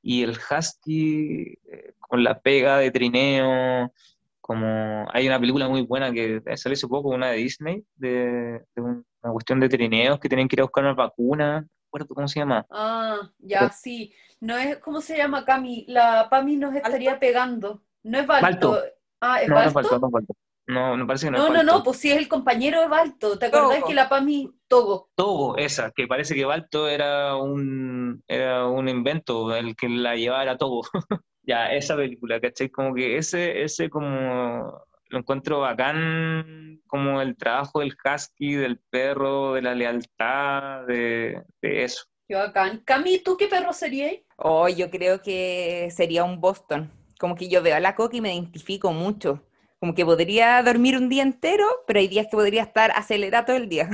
Y 0.03 0.23
el 0.23 0.31
husky, 0.31 1.59
eh, 1.71 1.95
con 1.99 2.23
la 2.23 2.39
pega 2.41 2.79
de 2.79 2.91
trineo, 2.91 3.93
como 4.41 5.07
hay 5.13 5.27
una 5.27 5.39
película 5.39 5.69
muy 5.69 5.83
buena 5.83 6.13
que 6.13 6.41
sale 6.57 6.75
hace 6.75 6.89
poco, 6.89 7.11
una 7.11 7.31
de 7.31 7.39
Disney, 7.39 7.85
de, 7.97 8.65
una 8.77 9.05
cuestión 9.33 9.61
de 9.61 9.69
trineos 9.69 10.19
que 10.19 10.29
tienen 10.29 10.49
que 10.49 10.57
ir 10.57 10.61
a 10.61 10.65
buscar 10.65 10.85
una 10.85 10.95
vacuna 10.95 11.67
cómo 11.91 12.29
se 12.29 12.41
llama. 12.41 12.67
Ah, 12.71 13.31
ya, 13.39 13.71
sí. 13.71 14.13
No 14.41 14.57
es, 14.57 14.79
¿cómo 14.79 15.01
se 15.01 15.17
llama, 15.17 15.45
Cami? 15.45 15.85
La 15.89 16.29
Pami 16.31 16.57
nos 16.57 16.75
estaría 16.75 17.19
pegando. 17.19 17.83
No 18.03 18.19
es 18.19 18.27
Balto. 18.27 18.81
Ah, 19.21 19.43
¿es 19.43 19.49
no, 19.49 19.55
Balto? 19.55 19.83
No, 19.83 19.99
no, 19.99 20.11
Balto. 20.11 20.35
No, 20.67 20.97
me 20.97 21.05
parece 21.05 21.27
que 21.27 21.31
no, 21.33 21.39
no 21.39 21.45
es 21.45 21.51
Balto. 21.51 21.65
No, 21.65 21.79
no, 21.79 21.85
pues 21.85 21.99
sí 21.99 22.11
es 22.11 22.17
el 22.17 22.29
compañero 22.29 22.81
de 22.81 22.89
Balto. 22.89 23.39
¿Te 23.39 23.47
acordás 23.47 23.85
que 23.85 23.95
la 23.95 24.09
Pami 24.09 24.51
Togo? 24.69 25.11
Togo, 25.15 25.57
esa, 25.57 25.91
que 25.91 26.07
parece 26.07 26.35
que 26.35 26.45
Balto 26.45 26.89
era 26.89 27.37
un, 27.37 28.23
era 28.29 28.67
un 28.67 28.89
invento, 28.89 29.55
el 29.55 29.77
que 29.77 29.89
la 29.89 30.17
llevaba 30.17 30.43
era 30.45 30.57
Togo. 30.57 30.83
ya, 31.43 31.73
esa 31.73 31.97
película, 31.97 32.41
¿cachai? 32.41 32.71
Como 32.71 32.95
que 32.95 33.19
ese, 33.19 33.63
ese 33.63 33.91
como 33.91 34.81
lo 35.11 35.19
encuentro 35.19 35.61
bacán 35.61 36.81
como 36.87 37.21
el 37.21 37.37
trabajo 37.37 37.81
del 37.81 37.97
husky, 38.05 38.55
del 38.55 38.79
perro, 38.79 39.55
de 39.55 39.63
la 39.63 39.75
lealtad, 39.75 40.87
de, 40.87 41.43
eso. 41.61 42.05
Qué 42.27 42.35
bacán. 42.37 42.83
Cami, 42.85 43.19
¿tú 43.19 43.37
qué 43.37 43.49
perro 43.49 43.73
serías? 43.73 44.15
Oh, 44.37 44.69
yo 44.69 44.91
creo 44.91 45.21
que 45.21 45.89
sería 45.95 46.25
un 46.25 46.41
Boston. 46.41 46.91
Como 47.19 47.35
que 47.35 47.49
yo 47.49 47.63
veo 47.63 47.77
a 47.77 47.81
la 47.81 47.97
Coca 47.97 48.17
y 48.17 48.21
me 48.21 48.33
identifico 48.33 48.93
mucho. 48.93 49.45
Como 49.79 49.95
que 49.95 50.05
podría 50.05 50.63
dormir 50.63 50.97
un 50.97 51.09
día 51.09 51.23
entero, 51.23 51.67
pero 51.87 51.99
hay 51.99 52.09
días 52.09 52.27
que 52.27 52.37
podría 52.37 52.63
estar 52.63 52.93
acelerado 52.93 53.47
todo 53.47 53.57
el 53.57 53.69
día. 53.69 53.91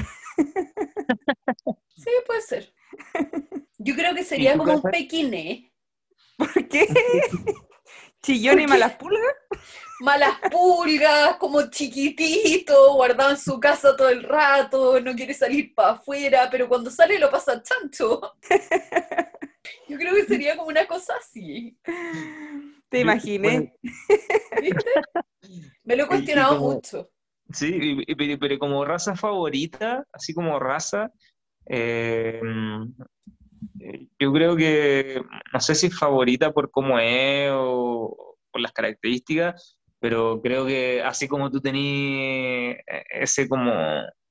sí, 1.96 2.10
puede 2.26 2.42
ser. 2.42 2.74
Yo 3.78 3.94
creo 3.94 4.14
que 4.14 4.24
sería 4.24 4.56
como 4.56 4.74
un 4.74 4.82
pequine. 4.82 5.72
¿Por 6.36 6.68
qué? 6.68 6.86
¿Chillón 8.22 8.60
y 8.60 8.66
malas 8.66 8.94
pulgas? 8.94 9.34
Malas 10.00 10.38
pulgas, 10.50 11.36
como 11.36 11.70
chiquitito, 11.70 12.94
guardado 12.94 13.30
en 13.30 13.38
su 13.38 13.58
casa 13.58 13.96
todo 13.96 14.10
el 14.10 14.22
rato, 14.22 15.00
no 15.00 15.14
quiere 15.14 15.32
salir 15.32 15.74
para 15.74 15.92
afuera, 15.92 16.48
pero 16.50 16.68
cuando 16.68 16.90
sale 16.90 17.18
lo 17.18 17.30
pasa 17.30 17.62
chancho. 17.62 18.20
Yo 19.88 19.96
creo 19.96 20.14
que 20.14 20.24
sería 20.24 20.56
como 20.56 20.68
una 20.68 20.86
cosa 20.86 21.14
así. 21.18 21.78
Te 22.88 23.00
imaginé. 23.00 23.74
¿Viste? 24.60 24.90
Me 25.84 25.96
lo 25.96 26.04
he 26.04 26.08
cuestionado 26.08 26.58
mucho. 26.58 27.10
Sí, 27.52 28.04
pero, 28.40 28.58
como 28.58 28.84
raza 28.84 29.14
favorita, 29.14 30.04
así 30.12 30.34
como 30.34 30.58
raza, 30.58 31.12
eh, 31.66 32.40
yo 34.18 34.32
creo 34.32 34.56
que, 34.56 35.22
no 35.52 35.60
sé 35.60 35.74
si 35.74 35.86
es 35.86 35.98
favorita 35.98 36.52
por 36.52 36.70
cómo 36.70 36.98
es 36.98 37.50
o 37.52 38.36
por 38.50 38.60
las 38.60 38.72
características, 38.72 39.78
pero 40.00 40.40
creo 40.42 40.66
que 40.66 41.02
así 41.02 41.28
como 41.28 41.50
tú 41.50 41.60
tenías 41.60 42.78
ese 43.10 43.48
como 43.48 43.72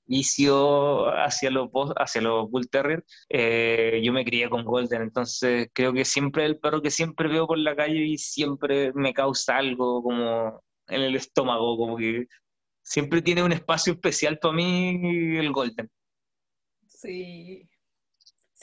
vicio 0.07 1.07
hacia 1.09 1.49
los, 1.49 1.69
hacia 1.97 2.21
los 2.21 2.49
Bull 2.49 2.69
Terrier, 2.69 3.03
eh, 3.29 4.01
yo 4.03 4.13
me 4.13 4.23
crié 4.23 4.49
con 4.49 4.63
Golden, 4.63 5.01
entonces 5.01 5.69
creo 5.73 5.93
que 5.93 6.05
siempre 6.05 6.45
el 6.45 6.59
perro 6.59 6.81
que 6.81 6.91
siempre 6.91 7.27
veo 7.27 7.47
por 7.47 7.57
la 7.57 7.75
calle 7.75 8.05
y 8.05 8.17
siempre 8.17 8.93
me 8.93 9.13
causa 9.13 9.57
algo 9.57 10.03
como 10.03 10.61
en 10.87 11.01
el 11.01 11.15
estómago, 11.15 11.77
como 11.77 11.97
que 11.97 12.27
siempre 12.83 13.21
tiene 13.21 13.43
un 13.43 13.51
espacio 13.51 13.93
especial 13.93 14.37
para 14.39 14.53
mí 14.53 15.37
el 15.37 15.51
Golden. 15.51 15.89
Sí. 16.87 17.67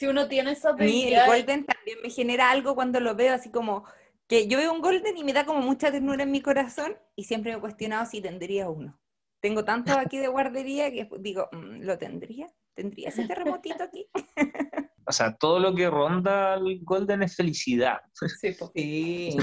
Si 0.02 0.08
uno 0.08 0.26
tiene 0.26 0.50
esa 0.50 0.72
mí 0.72 1.04
el 1.04 1.26
Golden 1.26 1.64
también 1.64 1.98
me 2.02 2.10
genera 2.10 2.50
algo 2.50 2.74
cuando 2.74 2.98
lo 2.98 3.14
veo, 3.14 3.32
así 3.34 3.52
como 3.52 3.84
que 4.26 4.48
yo 4.48 4.58
veo 4.58 4.72
un 4.72 4.80
Golden 4.80 5.16
y 5.16 5.22
me 5.22 5.32
da 5.32 5.46
como 5.46 5.60
mucha 5.60 5.92
ternura 5.92 6.24
en 6.24 6.32
mi 6.32 6.40
corazón 6.40 6.96
y 7.14 7.22
siempre 7.22 7.52
me 7.52 7.58
he 7.58 7.60
cuestionado 7.60 8.04
si 8.06 8.20
tendría 8.20 8.68
uno. 8.68 8.98
Tengo 9.38 9.64
tantos 9.64 9.96
aquí 9.96 10.18
de 10.18 10.26
guardería 10.26 10.90
que 10.90 11.08
digo, 11.20 11.48
mm, 11.52 11.82
¿lo 11.82 11.98
tendría? 11.98 12.48
¿Tendría 12.74 13.10
ese 13.10 13.28
terremotito 13.28 13.84
aquí? 13.84 14.10
o 15.06 15.12
sea, 15.12 15.34
todo 15.34 15.58
lo 15.58 15.74
que 15.74 15.90
ronda 15.90 16.54
al 16.54 16.78
Golden 16.82 17.22
es 17.22 17.36
felicidad. 17.36 17.98
Sí, 18.12 18.26
sí. 18.74 19.36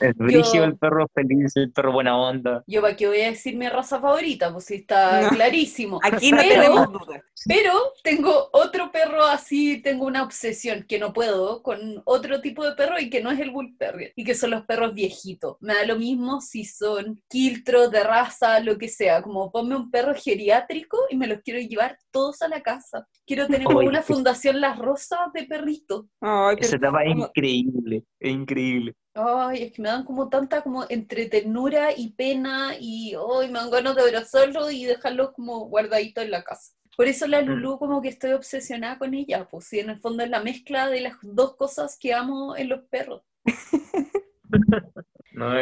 Es, 0.00 0.16
brígido 0.16 0.64
el 0.64 0.76
perro 0.76 1.06
feliz, 1.14 1.56
el 1.56 1.72
perro 1.72 1.92
buena 1.92 2.16
onda. 2.16 2.62
Yo 2.66 2.84
aquí 2.86 3.06
voy 3.06 3.20
a 3.20 3.30
decir 3.30 3.56
mi 3.56 3.68
raza 3.68 4.00
favorita, 4.00 4.52
pues 4.52 4.64
sí 4.64 4.76
está 4.76 5.28
clarísimo. 5.30 6.00
Aquí 6.02 6.30
no 6.30 6.38
pero, 6.38 6.62
tenemos 6.62 6.92
duda. 6.92 7.22
Pero 7.46 7.72
tengo 8.02 8.48
otro 8.52 8.90
perro 8.92 9.24
así, 9.24 9.82
tengo 9.82 10.06
una 10.06 10.22
obsesión 10.22 10.84
que 10.88 10.98
no 10.98 11.12
puedo 11.12 11.62
con 11.62 12.02
otro 12.04 12.40
tipo 12.40 12.64
de 12.64 12.74
perro 12.74 12.98
y 12.98 13.10
que 13.10 13.22
no 13.22 13.30
es 13.30 13.40
el 13.40 13.50
Bull 13.50 13.76
Terrier, 13.78 14.12
y 14.16 14.24
que 14.24 14.34
son 14.34 14.50
los 14.50 14.64
perros 14.64 14.94
viejitos. 14.94 15.56
Me 15.60 15.74
da 15.74 15.84
lo 15.84 15.96
mismo 15.96 16.40
si 16.40 16.64
son 16.64 17.20
quiltros 17.28 17.90
de 17.90 18.02
raza, 18.02 18.60
lo 18.60 18.78
que 18.78 18.88
sea, 18.88 19.22
como 19.22 19.50
ponme 19.50 19.76
un 19.76 19.90
perro 19.90 20.14
geriátrico 20.14 20.98
y 21.10 21.16
me 21.16 21.26
los 21.26 21.40
quiero 21.42 21.60
llevar 21.60 21.98
todos 22.10 22.42
a 22.42 22.48
la 22.48 22.62
casa. 22.62 23.06
Quiero 23.26 23.46
tener 23.46 23.66
una 23.66 24.02
fundación 24.02 24.60
Las 24.60 24.78
Rosas 24.78 25.01
de 25.32 25.44
perrito. 25.44 26.08
Ay, 26.20 26.56
Esa 26.60 26.76
etapa 26.76 27.04
es 27.04 27.16
increíble, 27.16 28.04
es 28.18 28.32
increíble. 28.32 28.94
Ay, 29.14 29.64
es 29.64 29.72
que 29.72 29.82
me 29.82 29.88
dan 29.88 30.04
como 30.04 30.28
tanta 30.28 30.62
como 30.62 30.84
entre 30.88 31.26
ternura 31.26 31.90
y 31.96 32.12
pena 32.12 32.74
y 32.80 33.14
hoy 33.14 33.48
me 33.48 33.58
dan 33.58 33.70
ganas 33.70 33.96
de 33.96 34.02
abrazarlo 34.02 34.70
y 34.70 34.84
dejarlo 34.84 35.32
como 35.32 35.66
guardadito 35.66 36.20
en 36.20 36.30
la 36.30 36.42
casa. 36.42 36.72
Por 36.96 37.06
eso 37.06 37.26
la 37.26 37.42
mm. 37.42 37.46
Lulu 37.46 37.78
como 37.78 38.00
que 38.00 38.08
estoy 38.08 38.32
obsesionada 38.32 38.98
con 38.98 39.14
ella, 39.14 39.48
pues 39.50 39.66
sí, 39.66 39.80
en 39.80 39.90
el 39.90 40.00
fondo 40.00 40.24
es 40.24 40.30
la 40.30 40.42
mezcla 40.42 40.88
de 40.88 41.00
las 41.00 41.14
dos 41.22 41.56
cosas 41.56 41.98
que 41.98 42.14
amo 42.14 42.56
en 42.56 42.68
los 42.68 42.82
perros. 42.84 43.22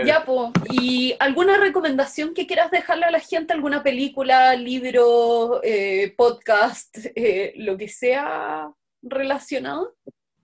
Ya, 0.04 0.24
pues, 0.24 0.50
¿y 0.70 1.14
alguna 1.20 1.56
recomendación 1.56 2.34
que 2.34 2.46
quieras 2.46 2.70
dejarle 2.70 3.06
a 3.06 3.10
la 3.10 3.20
gente? 3.20 3.52
¿Alguna 3.52 3.82
película, 3.82 4.54
libro, 4.56 5.60
eh, 5.62 6.12
podcast, 6.16 6.98
eh, 7.14 7.52
lo 7.56 7.76
que 7.76 7.88
sea 7.88 8.72
relacionado? 9.02 9.94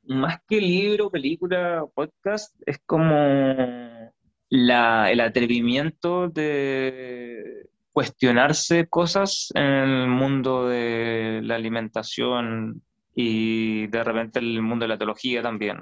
Más 0.04 0.38
que 0.48 0.60
libro, 0.60 1.10
película, 1.10 1.84
podcast, 1.94 2.54
es 2.64 2.78
como 2.86 4.12
la, 4.48 5.10
el 5.10 5.20
atrevimiento 5.20 6.28
de 6.28 7.68
cuestionarse 7.92 8.86
cosas 8.88 9.50
en 9.54 9.64
el 9.64 10.08
mundo 10.08 10.68
de 10.68 11.40
la 11.42 11.54
alimentación 11.54 12.82
y 13.14 13.86
de 13.86 14.04
repente 14.04 14.38
el 14.38 14.60
mundo 14.60 14.84
de 14.84 14.88
la 14.90 14.98
teología 14.98 15.42
también, 15.42 15.78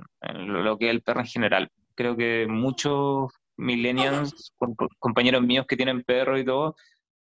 lo 0.46 0.78
que 0.78 0.86
es 0.86 0.90
el 0.92 1.02
perro 1.02 1.20
en 1.20 1.26
general. 1.26 1.70
Creo 1.96 2.16
que 2.16 2.46
muchos 2.48 3.32
millennials, 3.56 4.54
compañeros 4.98 5.42
míos 5.42 5.66
que 5.68 5.76
tienen 5.76 6.04
perro 6.04 6.38
y 6.38 6.44
todo, 6.44 6.76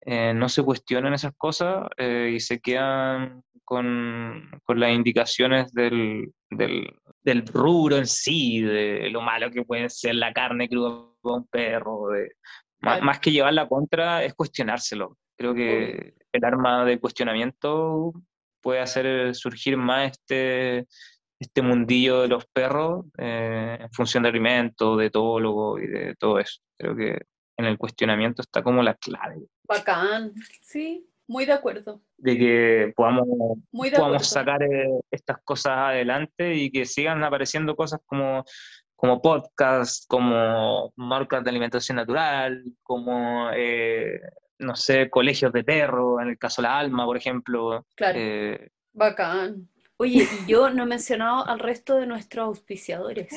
eh, 0.05 0.33
no 0.33 0.49
se 0.49 0.63
cuestionan 0.63 1.13
esas 1.13 1.33
cosas 1.37 1.87
eh, 1.97 2.31
y 2.35 2.39
se 2.39 2.59
quedan 2.59 3.43
con, 3.63 4.49
con 4.63 4.79
las 4.79 4.91
indicaciones 4.91 5.71
del, 5.73 6.33
del, 6.49 6.93
del, 7.21 7.47
rubro 7.47 7.97
en 7.97 8.07
sí, 8.07 8.61
de 8.61 9.09
lo 9.09 9.21
malo 9.21 9.49
que 9.49 9.63
puede 9.63 9.89
ser 9.89 10.15
la 10.15 10.33
carne 10.33 10.67
cruda 10.67 10.89
de 11.23 11.31
un 11.31 11.47
perro, 11.47 12.09
de, 12.09 12.31
más, 12.81 13.19
que 13.19 13.31
llevar 13.31 13.53
la 13.53 13.67
contra 13.67 14.23
es 14.23 14.33
cuestionárselo. 14.33 15.17
Creo 15.37 15.55
que 15.55 16.15
el 16.31 16.45
arma 16.45 16.85
de 16.85 16.99
cuestionamiento 16.99 18.13
puede 18.61 18.81
hacer 18.81 19.33
surgir 19.35 19.77
más 19.77 20.11
este, 20.11 20.87
este 21.39 21.61
mundillo 21.61 22.21
de 22.21 22.27
los 22.27 22.45
perros 22.47 23.05
eh, 23.17 23.77
en 23.79 23.91
función 23.91 24.23
de 24.23 24.29
alimento, 24.29 24.97
de 24.97 25.07
etólogo 25.07 25.79
y 25.79 25.87
de 25.87 26.15
todo 26.15 26.39
eso. 26.39 26.61
Creo 26.77 26.95
que 26.95 27.21
en 27.57 27.65
el 27.65 27.77
cuestionamiento 27.77 28.41
está 28.41 28.63
como 28.63 28.83
la 28.83 28.95
clave. 28.95 29.47
Bacán, 29.63 30.33
sí, 30.61 31.07
muy 31.27 31.45
de 31.45 31.53
acuerdo. 31.53 32.01
De 32.17 32.37
que 32.37 32.93
podamos, 32.95 33.27
podamos 33.71 34.27
sacar 34.27 34.61
eh, 34.63 34.89
estas 35.11 35.37
cosas 35.43 35.73
adelante 35.75 36.53
y 36.55 36.71
que 36.71 36.85
sigan 36.85 37.23
apareciendo 37.23 37.75
cosas 37.75 37.99
como 38.05 38.43
como 39.03 39.21
podcast, 39.21 40.05
como 40.07 40.93
marcas 40.95 41.43
de 41.43 41.49
alimentación 41.49 41.97
natural, 41.97 42.63
como, 42.83 43.49
eh, 43.53 44.17
no 44.59 44.77
sé, 44.77 45.09
colegios 45.09 45.51
de 45.51 45.61
perro, 45.61 46.21
en 46.21 46.29
el 46.29 46.37
caso 46.37 46.61
de 46.61 46.69
la 46.69 46.79
Alma, 46.79 47.03
por 47.03 47.17
ejemplo. 47.17 47.85
Claro. 47.95 48.17
Eh, 48.17 48.69
Bacán. 48.93 49.67
Oye, 49.97 50.25
y 50.45 50.49
yo 50.49 50.69
no 50.69 50.83
he 50.83 50.85
mencionado 50.85 51.45
al 51.45 51.59
resto 51.59 51.97
de 51.97 52.07
nuestros 52.07 52.45
auspiciadores. 52.45 53.27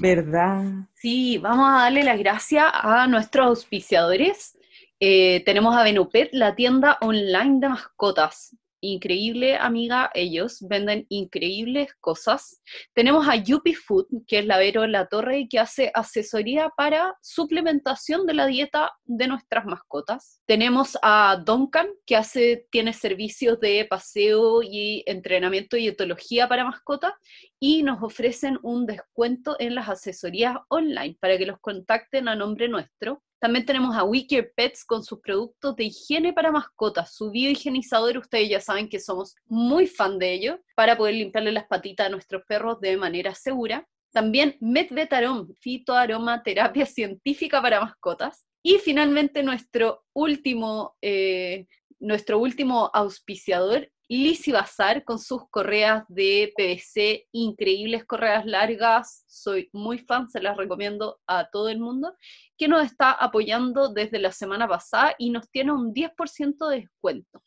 ¿Verdad? 0.00 0.64
Sí, 0.94 1.38
vamos 1.38 1.68
a 1.68 1.82
darle 1.84 2.02
las 2.02 2.18
gracias 2.18 2.64
a 2.72 3.06
nuestros 3.06 3.46
auspiciadores. 3.46 4.55
Eh, 5.00 5.42
tenemos 5.44 5.76
a 5.76 5.82
Benupet, 5.82 6.30
la 6.32 6.54
tienda 6.54 6.98
online 7.00 7.60
de 7.60 7.68
mascotas 7.68 8.56
increíble 8.80 9.56
amiga, 9.56 10.10
ellos 10.14 10.58
venden 10.60 11.06
increíbles 11.08 11.88
cosas. 12.00 12.62
Tenemos 12.94 13.28
a 13.28 13.36
Yuppie 13.36 13.74
Food, 13.74 14.06
que 14.26 14.40
es 14.40 14.46
la 14.46 14.58
Vero 14.58 14.86
La 14.86 15.06
Torre, 15.06 15.46
que 15.48 15.58
hace 15.58 15.90
asesoría 15.94 16.70
para 16.76 17.16
suplementación 17.22 18.26
de 18.26 18.34
la 18.34 18.46
dieta 18.46 18.92
de 19.04 19.28
nuestras 19.28 19.64
mascotas. 19.64 20.40
Tenemos 20.46 20.98
a 21.02 21.42
Duncan, 21.44 21.88
que 22.04 22.16
hace, 22.16 22.66
tiene 22.70 22.92
servicios 22.92 23.60
de 23.60 23.86
paseo 23.88 24.62
y 24.62 25.02
entrenamiento 25.06 25.76
y 25.76 25.88
etología 25.88 26.48
para 26.48 26.64
mascotas, 26.64 27.12
y 27.58 27.82
nos 27.82 28.02
ofrecen 28.02 28.58
un 28.62 28.86
descuento 28.86 29.56
en 29.58 29.74
las 29.74 29.88
asesorías 29.88 30.56
online 30.68 31.16
para 31.20 31.38
que 31.38 31.46
los 31.46 31.58
contacten 31.60 32.28
a 32.28 32.36
nombre 32.36 32.68
nuestro. 32.68 33.22
También 33.38 33.66
tenemos 33.66 33.94
a 33.96 34.04
Wicker 34.04 34.52
Pets 34.56 34.84
con 34.84 35.04
sus 35.04 35.20
productos 35.20 35.76
de 35.76 35.84
higiene 35.84 36.32
para 36.32 36.50
mascotas, 36.50 37.14
su 37.14 37.30
biohigienizador, 37.30 38.18
ustedes 38.18 38.48
ya 38.48 38.60
saben 38.60 38.88
que 38.88 38.98
somos 38.98 39.34
muy 39.46 39.86
fan 39.86 40.18
de 40.18 40.32
ello, 40.32 40.60
para 40.74 40.96
poder 40.96 41.14
limpiarle 41.14 41.52
las 41.52 41.66
patitas 41.66 42.06
a 42.06 42.10
nuestros 42.10 42.42
perros 42.46 42.80
de 42.80 42.96
manera 42.96 43.34
segura. 43.34 43.86
También 44.12 44.56
MedVetarom, 44.60 45.54
fitoaromaterapia 45.60 46.86
científica 46.86 47.60
para 47.60 47.80
mascotas. 47.80 48.46
Y 48.62 48.78
finalmente 48.78 49.42
nuestro 49.42 50.04
último, 50.12 50.96
eh, 51.00 51.66
nuestro 51.98 52.38
último 52.38 52.90
auspiciador 52.92 53.90
Lizzy 54.08 54.52
Bazar 54.52 55.02
con 55.04 55.18
sus 55.18 55.48
correas 55.50 56.04
de 56.08 56.52
PVC, 56.56 57.26
increíbles 57.32 58.04
correas 58.04 58.46
largas, 58.46 59.24
soy 59.26 59.68
muy 59.72 59.98
fan, 59.98 60.30
se 60.30 60.40
las 60.40 60.56
recomiendo 60.56 61.18
a 61.26 61.48
todo 61.50 61.68
el 61.68 61.80
mundo, 61.80 62.14
que 62.56 62.68
nos 62.68 62.84
está 62.84 63.10
apoyando 63.10 63.92
desde 63.92 64.20
la 64.20 64.30
semana 64.30 64.68
pasada 64.68 65.14
y 65.18 65.30
nos 65.30 65.50
tiene 65.50 65.72
un 65.72 65.92
10% 65.92 66.68
de 66.68 66.80
descuento. 66.82 67.42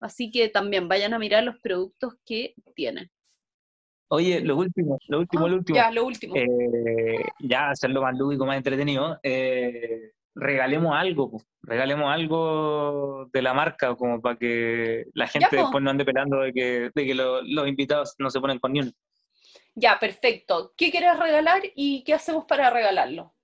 Así 0.00 0.30
que 0.30 0.48
también 0.48 0.88
vayan 0.88 1.14
a 1.14 1.18
mirar 1.18 1.42
los 1.42 1.58
productos 1.58 2.14
que 2.24 2.54
tienen. 2.74 3.10
Oye, 4.08 4.40
lo 4.40 4.56
último, 4.56 4.98
lo 5.08 5.18
último, 5.18 5.48
lo 5.48 5.54
ah, 5.54 5.58
último. 5.58 5.76
Ya, 5.76 5.90
lo 5.90 6.06
último. 6.06 6.36
Eh, 6.36 7.24
ya 7.40 7.70
hacerlo 7.70 8.02
más 8.02 8.16
lúdico, 8.16 8.46
más 8.46 8.56
entretenido. 8.56 9.18
Eh, 9.24 10.12
regalemos 10.36 10.94
algo, 10.94 11.30
pues, 11.30 11.46
regalemos 11.62 12.12
algo 12.12 13.28
de 13.32 13.42
la 13.42 13.54
marca, 13.54 13.96
como 13.96 14.20
para 14.20 14.36
que 14.36 15.06
la 15.14 15.26
gente 15.26 15.56
después 15.56 15.82
no 15.82 15.90
ande 15.90 16.02
esperando 16.02 16.40
de 16.40 16.52
que, 16.52 16.90
de 16.94 17.06
que 17.06 17.14
los 17.14 17.68
invitados 17.68 18.14
no 18.18 18.30
se 18.30 18.40
ponen 18.40 18.58
con 18.58 18.72
ni 18.72 18.92
Ya, 19.74 19.98
perfecto. 19.98 20.72
¿Qué 20.76 20.90
quieres 20.90 21.18
regalar 21.18 21.62
y 21.74 22.04
qué 22.04 22.14
hacemos 22.14 22.44
para 22.44 22.70
regalarlo? 22.70 23.34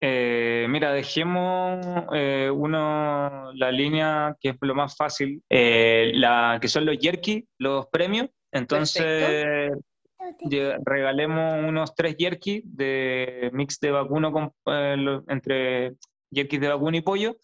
Eh, 0.00 0.66
mira, 0.68 0.92
dejemos 0.92 1.84
eh, 2.14 2.48
uno, 2.54 3.52
la 3.54 3.72
línea 3.72 4.36
que 4.40 4.50
es 4.50 4.56
lo 4.60 4.74
más 4.76 4.96
fácil, 4.96 5.42
eh, 5.50 6.12
la, 6.14 6.58
que 6.60 6.68
son 6.68 6.86
los 6.86 6.96
jerky, 6.98 7.44
los 7.58 7.86
premios. 7.88 8.28
Entonces, 8.52 9.72
regalemos 10.84 11.64
unos 11.64 11.94
tres 11.94 12.16
jerky 12.18 12.62
de 12.64 13.50
mix 13.52 13.78
de 13.80 13.90
vacuno 13.90 14.32
con, 14.32 14.52
entre 15.28 15.94
jerky 16.32 16.58
de 16.58 16.68
vacuno 16.68 16.96
y 16.96 17.00
pollo. 17.00 17.36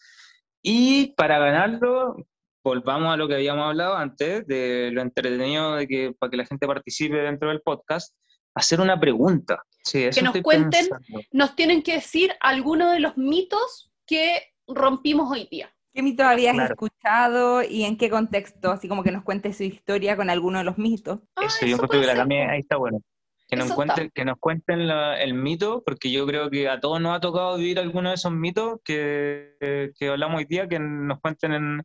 Y 0.61 1.13
para 1.15 1.37
ganarlo, 1.39 2.15
volvamos 2.63 3.13
a 3.13 3.17
lo 3.17 3.27
que 3.27 3.35
habíamos 3.35 3.67
hablado 3.67 3.95
antes, 3.95 4.47
de 4.47 4.89
lo 4.91 5.01
entretenido 5.01 5.75
de 5.75 5.87
que 5.87 6.13
para 6.17 6.31
que 6.31 6.37
la 6.37 6.45
gente 6.45 6.65
participe 6.65 7.17
dentro 7.17 7.49
del 7.49 7.61
podcast, 7.61 8.15
hacer 8.55 8.81
una 8.81 8.99
pregunta. 8.99 9.63
que 9.91 10.21
nos 10.23 10.41
cuenten, 10.41 10.87
nos 11.31 11.55
tienen 11.55 11.83
que 11.83 11.93
decir 11.93 12.33
algunos 12.39 12.93
de 12.93 12.99
los 12.99 13.17
mitos 13.17 13.91
que 14.07 14.53
rompimos 14.67 15.31
hoy 15.31 15.47
día. 15.51 15.74
¿Qué 15.95 16.03
mito 16.03 16.23
habías 16.25 16.57
escuchado 16.57 17.63
y 17.63 17.85
en 17.85 17.97
qué 17.97 18.09
contexto? 18.09 18.69
Así 18.69 18.89
como 18.89 19.01
que 19.01 19.13
nos 19.13 19.23
cuente 19.23 19.53
su 19.53 19.63
historia 19.63 20.17
con 20.17 20.29
alguno 20.29 20.57
de 20.57 20.65
los 20.65 20.77
mitos. 20.77 21.21
Ah, 21.37 21.45
eso, 21.45 21.65
yo 21.65 21.77
creo 21.77 22.01
que 22.01 22.07
la 22.07 22.15
también 22.15 22.49
ahí 22.49 22.59
está 22.59 22.75
bueno. 22.75 22.99
Que 23.47 23.55
nos, 23.55 23.71
cuenten, 23.71 24.11
que 24.13 24.25
nos 24.25 24.37
cuenten 24.37 24.81
el 24.81 25.33
mito, 25.35 25.83
porque 25.85 26.11
yo 26.11 26.25
creo 26.27 26.49
que 26.49 26.67
a 26.67 26.81
todos 26.81 26.99
nos 26.99 27.15
ha 27.15 27.21
tocado 27.21 27.55
vivir 27.55 27.79
alguno 27.79 28.09
de 28.09 28.15
esos 28.15 28.33
mitos 28.33 28.79
que, 28.83 29.93
que 29.97 30.09
hablamos 30.09 30.39
hoy 30.39 30.45
día, 30.45 30.67
que 30.67 30.79
nos 30.79 31.21
cuenten 31.21 31.53
en, 31.53 31.81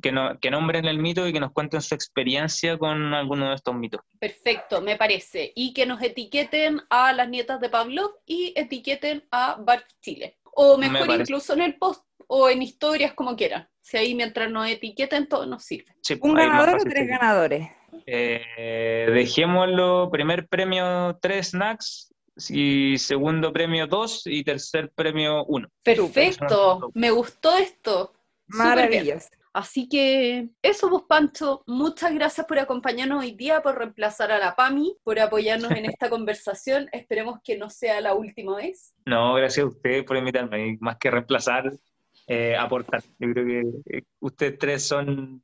que, 0.00 0.12
no, 0.12 0.38
que, 0.38 0.50
nombren 0.50 0.84
el 0.84 0.98
mito 0.98 1.26
y 1.26 1.32
que 1.32 1.40
nos 1.40 1.52
cuenten 1.52 1.80
su 1.80 1.94
experiencia 1.94 2.78
con 2.78 3.14
alguno 3.14 3.48
de 3.48 3.56
estos 3.56 3.74
mitos. 3.74 4.00
Perfecto, 4.20 4.80
me 4.80 4.96
parece. 4.96 5.52
Y 5.56 5.72
que 5.72 5.86
nos 5.86 6.02
etiqueten 6.02 6.82
a 6.90 7.12
las 7.12 7.28
nietas 7.28 7.60
de 7.60 7.68
Pablo 7.68 8.20
y 8.26 8.52
etiqueten 8.56 9.24
a 9.30 9.56
Barf 9.58 9.86
Chile. 10.00 10.38
O 10.56 10.78
mejor 10.78 11.10
incluso 11.20 11.52
en 11.54 11.62
el 11.62 11.76
post 11.76 12.04
o 12.26 12.48
en 12.48 12.62
historias, 12.62 13.12
como 13.14 13.36
quieran. 13.36 13.68
Si 13.80 13.96
ahí 13.96 14.14
mientras 14.14 14.50
nos 14.50 14.68
etiqueten, 14.68 15.28
todo 15.28 15.46
nos 15.46 15.64
sirve. 15.64 15.94
¿Un 16.20 16.34
ganador 16.34 16.80
o 16.80 16.84
tres 16.84 17.06
ganadores? 17.06 17.68
Eh, 18.06 19.08
dejémoslo, 19.12 20.08
primer 20.10 20.48
premio 20.48 21.18
tres 21.20 21.48
snacks, 21.50 22.14
y 22.48 22.98
segundo 22.98 23.52
premio 23.52 23.86
dos 23.86 24.22
y 24.26 24.42
tercer 24.42 24.90
premio 24.94 25.44
uno. 25.44 25.68
Perfecto, 25.82 26.90
me 26.94 27.10
gustó 27.10 27.56
esto. 27.56 28.12
Maravilloso. 28.46 29.28
Así 29.54 29.88
que 29.88 30.48
eso, 30.62 30.90
vos, 30.90 31.04
Pancho, 31.08 31.62
muchas 31.68 32.12
gracias 32.12 32.44
por 32.44 32.58
acompañarnos 32.58 33.20
hoy 33.20 33.30
día, 33.36 33.62
por 33.62 33.78
reemplazar 33.78 34.32
a 34.32 34.38
la 34.40 34.56
PAMI, 34.56 34.96
por 35.04 35.20
apoyarnos 35.20 35.70
en 35.70 35.84
esta 35.84 36.10
conversación. 36.10 36.88
Esperemos 36.90 37.38
que 37.44 37.56
no 37.56 37.70
sea 37.70 38.00
la 38.00 38.14
última 38.14 38.56
vez. 38.56 38.96
No, 39.06 39.32
gracias 39.34 39.64
a 39.64 39.68
ustedes 39.68 40.02
por 40.02 40.16
invitarme. 40.16 40.76
Más 40.80 40.96
que 40.96 41.08
reemplazar, 41.08 41.72
eh, 42.26 42.56
aportar. 42.56 43.04
Yo 43.20 43.32
creo 43.32 43.46
que 43.46 43.96
eh, 43.96 44.02
ustedes 44.18 44.58
tres 44.58 44.88
son 44.88 45.40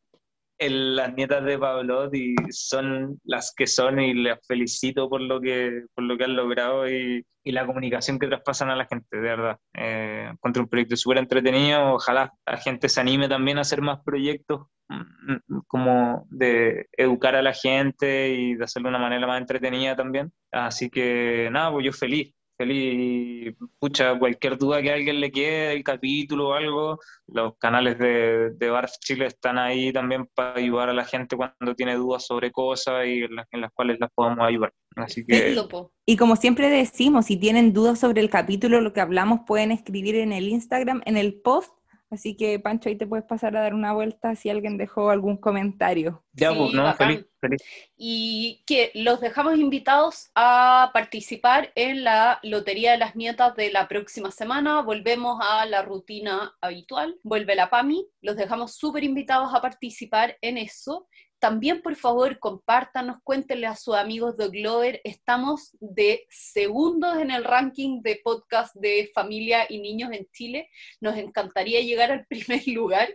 las 0.69 1.15
nietas 1.15 1.45
de 1.45 1.59
Pablo 1.59 2.11
y 2.13 2.35
son 2.51 3.19
las 3.25 3.53
que 3.57 3.67
son 3.67 3.99
y 4.01 4.15
les 4.15 4.39
felicito 4.47 5.09
por 5.09 5.21
lo 5.23 5.41
que, 5.41 5.85
por 5.95 6.05
lo 6.05 6.19
que 6.19 6.25
han 6.25 6.37
logrado 6.37 6.89
y, 6.89 7.25
y 7.43 7.53
la 7.53 7.67
comunicación 7.67 8.19
que 8.19 8.27
traspasan 8.27 8.71
a 8.71 8.77
la 8.77 8.87
gente, 8.87 9.17
de 9.17 9.23
verdad. 9.23 9.57
Eh, 9.75 10.29
encuentro 10.33 10.63
un 10.63 10.69
proyecto 10.69 10.97
súper 10.97 11.19
entretenido, 11.19 11.95
ojalá 11.95 12.33
la 12.47 12.57
gente 12.59 12.89
se 12.89 13.01
anime 13.01 13.29
también 13.29 13.59
a 13.59 13.63
hacer 13.63 13.81
más 13.81 14.01
proyectos 14.05 14.67
mm, 14.89 15.33
mm, 15.33 15.61
como 15.67 16.27
de 16.31 16.89
educar 16.93 17.37
a 17.37 17.43
la 17.43 17.55
gente 17.55 18.31
y 18.31 18.55
de 18.55 18.65
hacerlo 18.65 18.89
de 18.89 18.97
una 18.97 19.05
manera 19.05 19.27
más 19.27 19.41
entretenida 19.41 19.97
también. 19.97 20.33
Así 20.53 20.91
que 20.91 21.49
nada, 21.51 21.73
pues 21.73 21.87
yo 21.87 21.93
feliz, 21.93 22.35
feliz. 22.61 23.57
Pucha, 23.79 24.19
cualquier 24.19 24.59
duda 24.59 24.83
que 24.83 24.91
a 24.91 24.95
alguien 24.95 25.19
le 25.19 25.33
quede 25.33 25.71
del 25.71 25.83
capítulo 25.83 26.49
o 26.49 26.53
algo, 26.53 26.99
los 27.27 27.57
canales 27.57 27.99
de, 27.99 28.51
de 28.51 28.71
Barf 28.71 28.93
Chile 29.01 29.27
están 29.27 29.57
ahí 29.57 29.93
también 29.95 30.29
para 30.35 30.59
ayudar 30.59 30.91
a 30.91 30.93
la 30.93 31.07
gente 31.07 31.37
cuando 31.37 31.75
tiene 31.75 31.95
dudas 31.95 32.27
sobre 32.27 32.53
cosas 32.53 33.07
y 33.07 33.23
en 33.23 33.37
las, 33.37 33.47
en 33.53 33.63
las 33.63 33.73
cuales 33.73 33.99
las 33.99 34.11
podamos 34.15 34.47
ayudar. 34.47 34.73
Así 34.97 35.25
que... 35.25 35.57
Y 36.05 36.17
como 36.17 36.37
siempre 36.37 36.69
decimos, 36.69 37.27
si 37.27 37.37
tienen 37.39 37.73
dudas 37.73 37.99
sobre 37.99 38.21
el 38.21 38.29
capítulo, 38.29 38.81
lo 38.81 38.93
que 38.93 39.01
hablamos, 39.01 39.41
pueden 39.47 39.71
escribir 39.71 40.17
en 40.17 40.33
el 40.33 40.49
Instagram, 40.49 41.01
en 41.07 41.17
el 41.17 41.41
post 41.41 41.73
Así 42.11 42.37
que, 42.37 42.59
Pancho, 42.59 42.89
ahí 42.89 42.97
te 42.97 43.07
puedes 43.07 43.25
pasar 43.25 43.57
a 43.57 43.61
dar 43.61 43.73
una 43.73 43.93
vuelta 43.93 44.35
si 44.35 44.51
alguien 44.51 44.77
dejó 44.77 45.11
algún 45.11 45.37
comentario. 45.37 46.25
Ya, 46.33 46.53
pues, 46.53 46.73
no, 46.73 46.93
feliz, 46.95 47.25
feliz. 47.41 47.63
Y 47.97 48.65
que 48.67 48.91
los 48.95 49.21
dejamos 49.21 49.57
invitados 49.59 50.31
a 50.35 50.91
participar 50.93 51.71
en 51.77 52.03
la 52.03 52.41
Lotería 52.43 52.93
de 52.93 52.99
las 52.99 53.15
Nietas 53.15 53.55
de 53.55 53.71
la 53.71 53.87
próxima 53.87 54.33
semana. 54.33 54.83
Volvemos 54.83 55.39
a 55.41 55.65
la 55.67 55.83
rutina 55.83 56.57
habitual, 56.61 57.17
vuelve 57.23 57.55
la 57.55 57.71
PAMI. 57.71 58.05
Los 58.23 58.37
dejamos 58.37 58.75
súper 58.75 59.05
invitados 59.05 59.55
a 59.55 59.61
participar 59.61 60.37
en 60.41 60.59
eso. 60.59 61.07
También, 61.41 61.80
por 61.80 61.97
favor, 61.97 62.38
compártanos, 62.38 63.16
cuéntenle 63.24 63.66
a 63.66 63.74
sus 63.74 63.97
amigos 63.97 64.36
de 64.36 64.49
Glover. 64.49 65.01
Estamos 65.05 65.74
de 65.80 66.26
segundos 66.28 67.16
en 67.16 67.30
el 67.30 67.45
ranking 67.45 68.03
de 68.03 68.20
podcast 68.22 68.76
de 68.76 69.11
familia 69.14 69.64
y 69.66 69.80
niños 69.80 70.12
en 70.12 70.28
Chile. 70.32 70.68
Nos 71.01 71.16
encantaría 71.16 71.80
llegar 71.80 72.12
al 72.12 72.26
primer 72.28 72.68
lugar, 72.68 73.09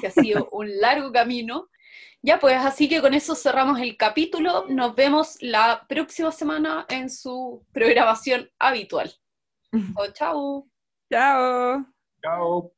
que 0.00 0.06
ha 0.06 0.10
sido 0.12 0.48
un 0.52 0.78
largo 0.80 1.10
camino. 1.10 1.68
Ya, 2.22 2.38
pues 2.38 2.54
así 2.54 2.88
que 2.88 3.00
con 3.00 3.14
eso 3.14 3.34
cerramos 3.34 3.80
el 3.80 3.96
capítulo. 3.96 4.66
Nos 4.68 4.94
vemos 4.94 5.36
la 5.40 5.84
próxima 5.88 6.30
semana 6.30 6.86
en 6.88 7.10
su 7.10 7.66
programación 7.72 8.48
habitual. 8.60 9.12
chao. 10.14 10.68
Chao. 11.10 11.84
Chao. 12.22 12.72